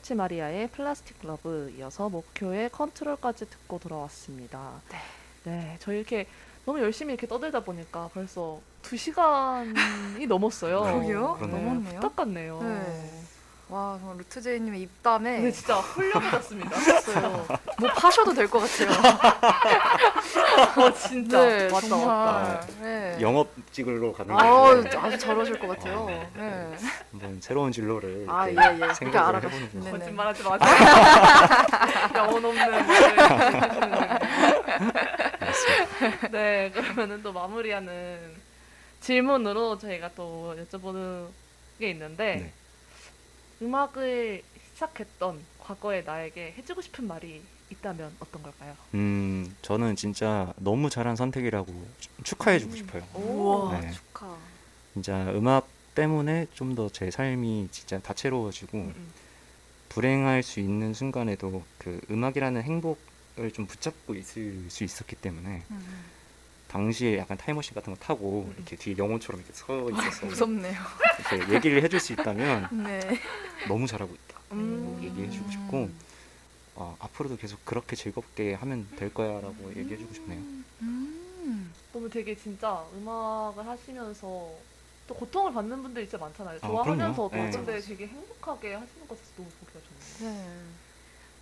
[0.01, 4.81] 페트루치 마리아의 Plastic Love 이어서 모쿄의 컨트롤까지 듣고 돌아왔습니다.
[4.91, 4.99] 네.
[5.45, 6.27] 네, 저희 이렇게
[6.67, 10.81] 너무 열심히 이렇게 떠들다 보니까 벌써 두 시간이 넘었어요.
[10.83, 11.37] 그러게요.
[11.39, 11.59] 그러네요.
[11.65, 11.99] 넘었네요.
[11.99, 12.63] 후딱 갔네요.
[12.63, 13.11] 네.
[13.69, 16.71] 와 정말 루트제이님의 입담에 네, 진짜 훌륭해졌습니다.
[17.81, 18.91] 뭐 파셔도 될 것 같아요.
[20.77, 22.17] 어, 진짜 네, 맞다, 정말.
[22.17, 22.67] 맞다.
[22.83, 23.17] 네.
[23.21, 26.07] 영업 직으로 가는 아, 게 아주 잘하실 것 같아요.
[26.09, 26.77] 아, 네.
[27.11, 28.95] 한번 새로운 진로를 아, 예, 예.
[28.95, 29.37] 생각을.
[29.43, 29.79] 해보는 거.
[29.85, 29.91] 네.
[29.91, 30.71] 거짓말하지 마세요.
[32.17, 32.87] 영혼 없는.
[36.33, 38.35] 네, 그러면은 또 마무리하는
[39.01, 41.27] 질문으로 저희가 또 여쭤보는
[41.79, 42.53] 게 있는데 네.
[43.63, 44.43] 음악을
[44.75, 48.75] 시작했던 과거의 나에게 해주고 싶은 말이 있다면 어떤 걸까요?
[48.95, 51.73] 음, 저는 진짜 너무 잘한 선택이라고
[52.25, 52.77] 축하해주고 음.
[52.77, 53.03] 싶어요.
[53.15, 53.91] 우와 네.
[53.93, 54.37] 축하.
[54.95, 59.13] 진짜 음악 때문에 좀 더 제 삶이 진짜 다채로워지고 음, 음.
[59.89, 66.05] 불행할 수 있는 순간에도 그 음악이라는 행복을 좀 붙잡고 있을 수 있었기 때문에 음,
[66.69, 68.55] 당시에 약간 타임머신 같은 거 타고 음.
[68.57, 70.81] 이렇게 뒤에 영혼처럼 이렇게 서 있어서 무섭네요.
[71.33, 73.01] 이렇게 얘기를 해줄 수 있다면 네.
[73.69, 74.41] 너무 잘하고 있다.
[74.53, 74.99] 음.
[75.03, 75.91] 얘기해주고 싶고
[76.81, 80.41] 어, 앞으로도 계속 그렇게 즐겁게 하면 될 거야라고 얘기해주고 싶네요.
[80.81, 81.75] 음.
[81.93, 84.25] 너무 되게 진짜 음악을 하시면서
[85.07, 86.59] 또 고통을 받는 분들이 진짜 많잖아요.
[86.63, 87.37] 아, 좋아하면서도.
[87.37, 87.51] 네.
[87.51, 90.33] 근데 되게 행복하게 하시는 것 같아서 너무 보기가 좋네요.
[90.33, 90.49] 네.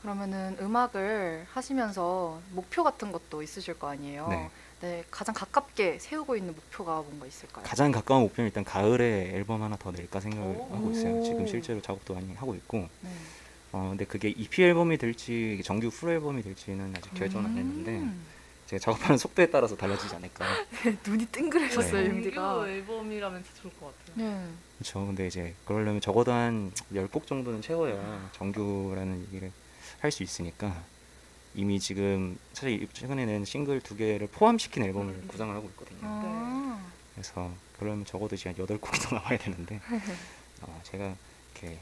[0.03, 4.29] 그러면은 음악을 하시면서 목표 같은 것도 있으실 거 아니에요.
[4.29, 4.51] 네.
[4.81, 7.65] 네, 가장 가깝게 세우고 있는 목표가 뭔가 있을까요?
[7.65, 10.75] 가장 가까운 목표는 일단 가을에 앨범 하나 더 낼까 생각을 오.
[10.75, 11.21] 하고 있어요.
[11.23, 13.11] 지금 실제로 작업도 많이 하고 있고 네.
[13.73, 18.25] 어, 근데 그게 EP 앨범이 될지 정규 풀 앨범이 될지는 아직 결정 안 했는데 음.
[18.67, 20.47] 제가 작업하는 속도에 따라서 달라지지 않을까.
[21.07, 22.31] 눈이 뜬그레졌어요, 네.
[22.31, 24.27] 정규 앨범이라면 진짜 좋을 것 같아요.
[24.29, 24.49] 네.
[24.79, 25.07] 그렇죠.
[25.07, 29.53] 근데 이제 그러려면 적어도 한 10곡 정도는 채워야 정규라는 얘기를
[30.01, 30.83] 할 수 있으니까
[31.55, 35.29] 이미 지금 사실 최근에 낸 싱글 두 개를 포함시킨 앨범을 음.
[35.29, 35.99] 구상을 하고 있거든요.
[36.03, 36.87] 아.
[37.15, 39.81] 그래서 그러면 적어도 이제 한 8곡이 더 나와야 되는데
[40.63, 41.15] 어, 제가
[41.55, 41.79] 이렇게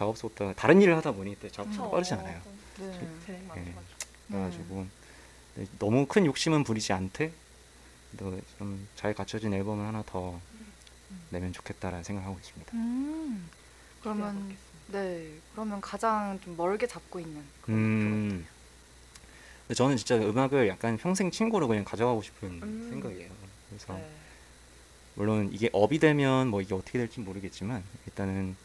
[0.00, 2.40] 작업 속도가 다른 일을 하다 보니 또 작업 속도가 빠르지 않아요.
[2.78, 2.86] 네.
[2.86, 3.02] 많죠.
[3.26, 3.74] 네.
[3.76, 4.08] 맞죠.
[4.28, 4.86] 그래가지고
[5.56, 7.30] 네, 너무 큰 욕심은 부리지 않되
[8.16, 10.40] 좀 잘 갖춰진 앨범을 하나 더
[11.28, 12.72] 내면 좋겠다라는 생각을 하고 있습니다.
[12.72, 13.50] 음.
[14.00, 14.56] 그러면.
[14.88, 15.32] 네.
[15.52, 18.46] 그러면 가장 좀 멀게 잡고 있는 음.
[19.72, 22.88] 저는 진짜 음악을 약간 평생 친구로 그냥 가져가고 싶은 음.
[22.90, 23.30] 생각이에요.
[23.68, 24.10] 그래서 네.
[25.14, 28.56] 물론 이게 업이 되면 뭐 이게 어떻게 될지 모르겠지만 일단은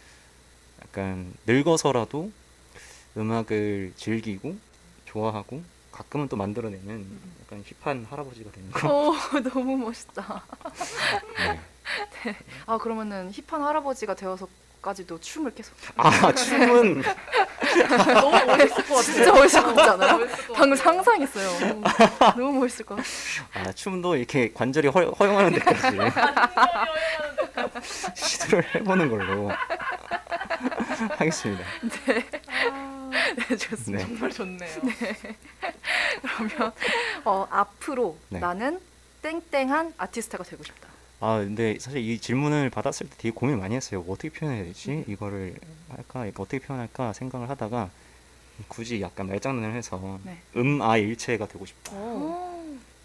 [0.90, 2.32] 약간 늙어서라도
[3.18, 4.56] 음악을 즐기고
[5.06, 7.06] 좋아하고 가끔은 또 만들어내는
[7.44, 9.10] 약간 힙한 할아버지가 되는 거.
[9.10, 9.14] 오,
[9.54, 10.44] 너무 멋있다.
[12.26, 12.36] 네.
[12.66, 17.02] 아, 그러면은 힙한 할아버지가 되어서까지도 춤을 계속 아 춤은
[18.14, 19.02] 너무 멋있을 것 같아요.
[19.04, 20.28] 진짜 멋있을 것 같지 않아요?
[20.54, 20.76] 방금.
[20.76, 21.60] 상상했어요.
[21.70, 21.84] 너무,
[22.36, 23.14] 너무 멋있을 것 같아요.
[23.54, 25.98] 아 춤도 이렇게 관절이 허, 허용하는 데까지
[28.16, 29.50] 시도를 해보는 걸로
[31.18, 31.64] 하겠습니다.
[33.50, 34.06] 네, 좋습니다.
[34.06, 34.14] 네.
[34.14, 34.82] 정말 좋네요.
[36.22, 36.74] 그러면
[37.24, 38.40] 어, 앞으로 네.
[38.40, 38.80] 나는
[39.22, 40.90] 땡땡한 아티스트가 되고 싶다.
[41.20, 44.02] 아 근데 사실 이 질문을 받았을 때 되게 고민 많이 했어요.
[44.02, 45.06] 뭐 어떻게 표현해야 되지?
[45.08, 45.56] 이거를
[45.90, 46.28] 할까?
[46.38, 47.90] 어떻게 표현할까 생각을 하다가
[48.68, 50.38] 굳이 약간 말장난을 해서 네.
[50.56, 51.94] 음아 일체가 되고 싶다.
[51.94, 52.56] 오.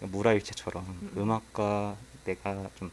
[0.01, 1.11] 무라 일체처럼 음.
[1.17, 2.91] 음악과 내가 좀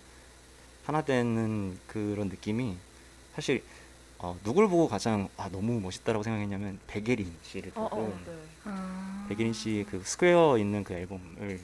[0.85, 2.77] 하나 되는 그런 느낌이
[3.35, 3.63] 사실
[4.19, 8.33] 어, 누굴 보고 가장 아 너무 멋있다라고 생각했냐면 백예린 씨를 어, 보고 어, 네.
[8.65, 9.27] 아.
[9.29, 11.61] 백예린 씨 그 Square 있는 그 앨범을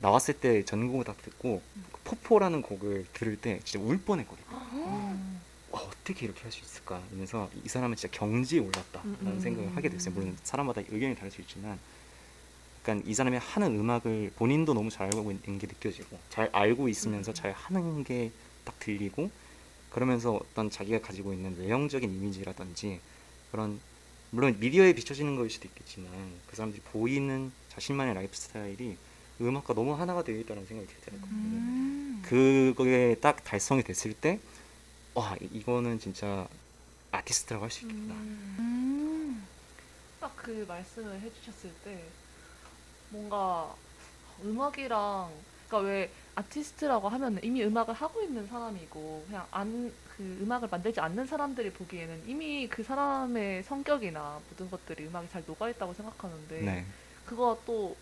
[0.00, 1.62] 나왔을 때 전곡을 다 듣고
[1.92, 4.46] 그 Popo라는 곡을 들을 때 진짜 울 뻔했거든요.
[4.74, 5.40] 음.
[5.70, 7.00] 와, 어떻게 이렇게 할 수 있을까?
[7.10, 10.12] 이러면서 이 사람은 진짜 경지에 올랐다라는 음, 음, 생각을 하게 됐어요.
[10.12, 10.14] 음.
[10.14, 11.78] 물론 사람마다 의견이 다를 수 있지만
[12.82, 17.32] 약간 이 사람이 하는 음악을 본인도 너무 잘 알고 있는 게 느껴지고 잘 알고 있으면서
[17.32, 17.34] 음.
[17.34, 18.30] 잘 하는 게
[18.64, 19.30] 딱 들리고
[19.90, 23.00] 그러면서 어떤 자기가 가지고 있는 외형적인 이미지라든지
[23.50, 23.80] 그런
[24.30, 26.10] 물론 미디어에 비춰지는 거일 수도 있겠지만
[26.48, 28.96] 그 사람들이 보이는 자신만의 라이프 스타일이
[29.40, 31.30] 음악과 너무 하나가 되어 있다는 생각이 들더라고요.
[31.30, 32.22] 음.
[32.24, 34.40] 그거에 딱 달성이 됐을 때,
[35.14, 36.46] 와, 이- 이거는 진짜
[37.12, 38.14] 아티스트라고 할 수 있겠다.
[38.14, 38.56] 음.
[38.58, 39.46] 음.
[40.20, 42.02] 딱그 말씀을 해주셨을 때
[43.10, 43.74] 뭔가
[44.44, 45.30] 음악이랑
[45.68, 51.28] 그러니까 왜 아티스트라고 하면 이미 음악을 하고 있는 사람이고 그냥 안 그 음악을 만들지 않는
[51.28, 56.84] 사람들이 보기에는 이미 그 사람의 성격이나 모든 것들이 음악에 잘 녹아 있다고 생각하는데 네,
[57.24, 57.94] 그거 또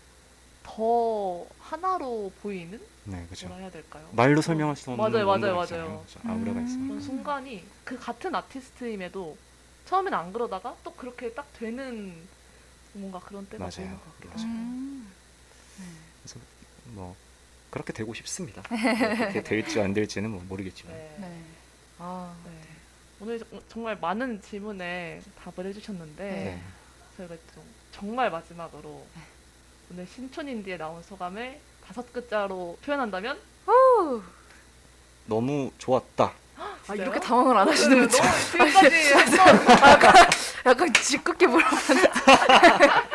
[0.63, 3.47] 더 하나로 보이는 네, 그렇죠.
[3.47, 4.09] 뭐라 해야 될까요?
[4.11, 5.55] 말로 설명할 수 없는 맞아요, 맞아요.
[5.55, 6.05] 맞아요.
[6.25, 6.77] 아우라가 있어요.
[6.79, 6.99] 음.
[6.99, 9.37] 순간이 그 같은 아티스트임에도
[9.85, 12.13] 처음에는 안 그러다가 또 그렇게 딱 되는
[12.93, 13.71] 뭔가 그런 때가 맞아요.
[13.71, 14.31] 되는 것 같아요.
[14.35, 14.47] 맞아요.
[14.57, 15.13] 음.
[16.87, 17.15] 뭐
[17.69, 18.61] 그렇게 되고 싶습니다.
[18.69, 20.93] 뭐 그렇게 될지 안 될지는 뭐 모르겠지만.
[20.95, 21.15] 네.
[21.19, 21.41] 네.
[21.99, 22.51] 아, 네.
[23.19, 26.61] 오늘 정- 정말 많은 질문에 답을 해주셨는데 네.
[27.17, 29.21] 저희가 좀 정말 마지막으로 네.
[29.91, 33.37] 오늘 신촌인디에 나온 소감을 다섯 글자로 표현한다면
[35.25, 36.31] 너무 좋았다.
[36.89, 39.11] 아 이렇게 당황을 안 하시는 네, 너무 지금까지
[40.65, 42.09] 약간 짓궂게 물어봤는데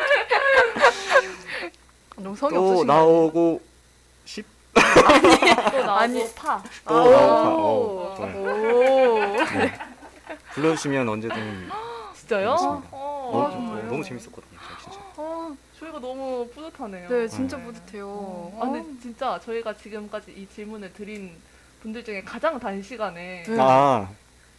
[2.17, 2.87] 너무 성의 또 없으신 나오고 싶.
[2.87, 3.61] 또 나오고
[5.87, 6.33] 아니.
[6.33, 6.63] 파.
[6.87, 7.11] 또 오.
[7.11, 8.23] 나오고 파.
[8.23, 9.19] 어, 오.
[9.57, 9.73] 네.
[10.53, 11.69] 불러주시면 언제든
[12.15, 12.51] 진짜요?
[12.51, 12.87] 알겠습니다.
[12.91, 13.83] 어, 너무, 아, 정말요?
[13.87, 14.59] 너무 재밌었거든요.
[14.59, 14.99] 저 진짜.
[15.17, 17.09] 어, 저희가 너무 뿌듯하네요.
[17.09, 17.63] 네, 진짜 네.
[17.63, 18.07] 뿌듯해요.
[18.07, 21.35] 어, 아, 근데 진짜 저희가 지금까지 이 질문을 드린
[21.81, 23.57] 분들 중에 가장 단시간에 네.
[23.59, 24.09] 아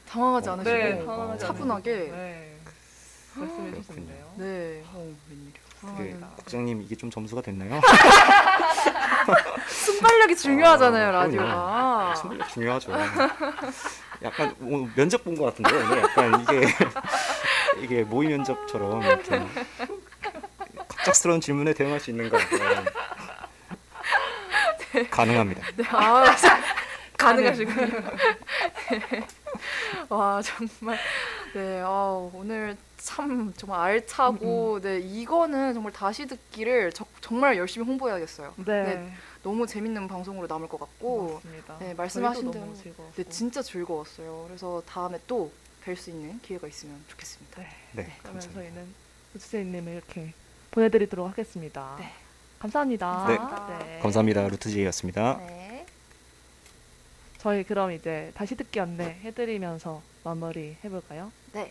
[0.08, 2.56] 당황하지 어, 않으시고 네, 어, 당황하지 차분하게 네.
[3.34, 3.80] 말씀해 그렇군요.
[3.82, 4.32] 주셨는데요.
[4.36, 4.84] 네.
[4.92, 5.52] 어, 웬일
[5.96, 7.80] 그게 아, 국장님 이게 좀 점수가 됐나요?
[9.68, 12.14] 순발력이 중요하잖아요, 아, 라디오가.
[12.16, 12.92] 승부력 중요하죠.
[14.22, 16.68] 약간 오늘 면접 본 것 같은데 오늘 약간 이게
[17.82, 19.42] 이게 모의 면접처럼 이렇게
[20.88, 22.38] 갑작스러운 질문에 대응할 수 있는가?
[24.92, 25.08] 네.
[25.10, 25.60] 가능합니다.
[25.76, 26.56] 네, 아, 자,
[27.18, 27.86] 가능하시군요.
[28.90, 29.26] 네.
[30.08, 30.98] 와, 정말.
[31.52, 32.76] 네, 아, 오늘
[33.08, 38.54] 참 정말 알차고, 네, 이거는 정말 다시 듣기를 저- 정말 열심히 홍보해야겠어요.
[38.56, 38.64] 네.
[38.64, 39.12] 네,
[39.42, 41.76] 너무 재밌는 방송으로 남을 것 같고, 맞습니다.
[41.80, 43.12] 네, 말씀하신 대로 너무 즐거웠고.
[43.22, 44.44] 네, 진짜 즐거웠어요.
[44.48, 45.50] 그래서 다음에 또
[45.84, 47.60] 뵐 수 있는 기회가 있으면 좋겠습니다.
[47.60, 47.68] 네.
[47.92, 48.54] 네, 그러면 감사합니다.
[48.54, 48.94] 저희는
[49.34, 50.32] 우주제이님을 이렇게
[50.70, 51.96] 보내드리도록 하겠습니다.
[52.00, 52.10] 네.
[52.58, 53.26] 감사합니다.
[53.28, 53.36] 네.
[53.36, 54.00] 감사합니다.
[54.02, 54.48] 감사합니다.
[54.48, 55.36] 루트제이였습니다.
[55.46, 55.84] 네.
[57.36, 61.30] 저희 그럼 이제 다시 듣기 안내 해드리면서 마무리 해볼까요?
[61.52, 61.70] 네.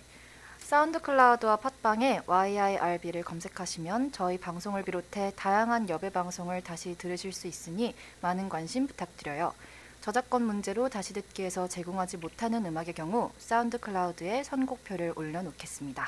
[0.64, 8.48] SoundCloud와 팟빵에 YIRB를 검색하시면 저희 방송을 비롯해 다양한 여배 방송을 다시 들으실 수 있으니 많은
[8.48, 9.54] 관심 부탁드려요.
[10.00, 16.08] 저작권 문제로 다시 듣기에서 제공하지 못하는 음악의 경우 SoundCloud에 선곡표를 올려놓겠습니다.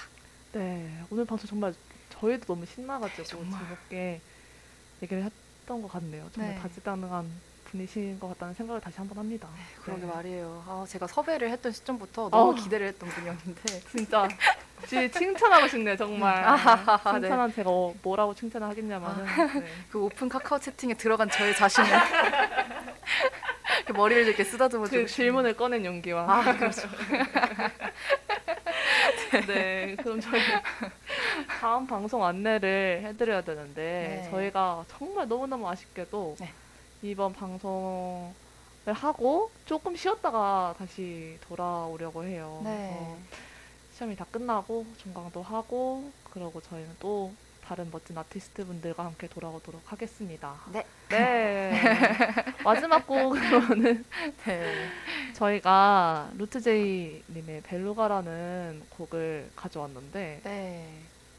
[0.54, 1.76] 네, 오늘 방송 정말
[2.12, 3.60] 저희도 너무 신나가지고 네, 정말.
[3.60, 4.22] 즐겁게
[5.04, 6.30] 얘기를 했던 것 같네요.
[6.34, 6.62] 정말 네.
[6.62, 7.30] 다재다능한
[7.66, 9.48] 분이신 것 같다는 생각을 다시 한번 합니다.
[9.84, 10.08] 그러게 네.
[10.08, 10.64] 말이에요.
[10.68, 12.56] 아, 제가 섭외를 했던 시점부터 너무 어.
[12.56, 13.62] 기대를 했던 분이었는데
[13.92, 14.28] 진짜
[14.88, 16.44] 지 칭찬하고 싶네요, 정말.
[16.44, 17.22] 아하하하, 네.
[17.22, 19.26] 칭찬한 제가 어, 뭐라고 칭찬을 하겠냐면은.
[19.26, 19.66] 네.
[19.90, 21.90] 그 오픈 카카오 채팅에 들어간 저의 자신을
[23.94, 26.26] 머리를 이렇게 쓰다듬어 주고 그 질문을 꺼낸 용기와.
[26.28, 26.88] 아, 그렇죠.
[29.48, 30.42] 네, 그럼 저희
[31.60, 34.30] 다음 방송 안내를 해드려야 되는데 네.
[34.30, 36.52] 저희가 정말 너무너무 아쉽게도 네.
[37.12, 38.34] 이번 방송을
[38.94, 42.62] 하고 조금 쉬었다가 다시 돌아오려고 해요.
[42.64, 43.16] 네.
[43.94, 47.32] 시험이 다 끝나고 종강도 하고 그러고 저희는 또
[47.64, 50.56] 다른 멋진 아티스트 분들과 함께 돌아오도록 하겠습니다.
[50.72, 50.86] 네.
[51.10, 51.82] 네.
[52.64, 54.06] 마지막 곡으로는
[54.46, 54.90] 네.
[55.34, 60.90] 저희가 루트제이님의 벨루가라는 곡을 가져왔는데 네.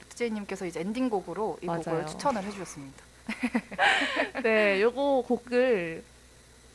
[0.01, 1.83] 루트제이님께서 이제 엔딩곡으로 이 맞아요.
[1.83, 3.06] 곡을 추천을 해주셨습니다.
[4.43, 6.03] 네, 요거 곡을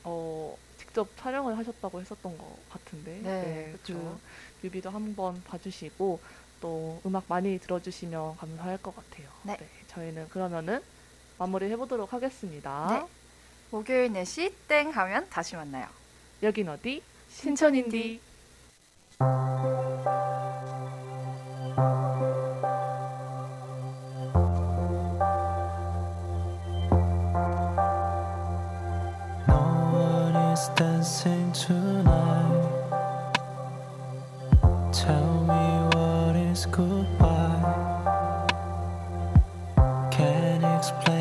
[0.03, 4.19] 어, 직접 촬영을 하셨다고 했었던 것 같은데 네, 그 그쵸.
[4.61, 6.19] 뮤비도 한번 봐주시고
[6.59, 9.27] 또 음악 많이 들어주시면 감사할 것 같아요.
[9.43, 9.57] 네.
[9.87, 10.81] 저희는 그러면은
[11.37, 12.87] 마무리 해보도록 하겠습니다.
[12.89, 13.05] 네.
[13.71, 15.87] 목요일 4시 땡 하면 다시 만나요.
[16.43, 17.01] 여긴 어디?
[19.19, 19.25] No
[21.77, 22.50] one
[30.69, 32.69] dancing tonight.
[34.93, 35.63] Tell me
[35.93, 37.63] what is goodbye.
[40.11, 41.20] Can't explain.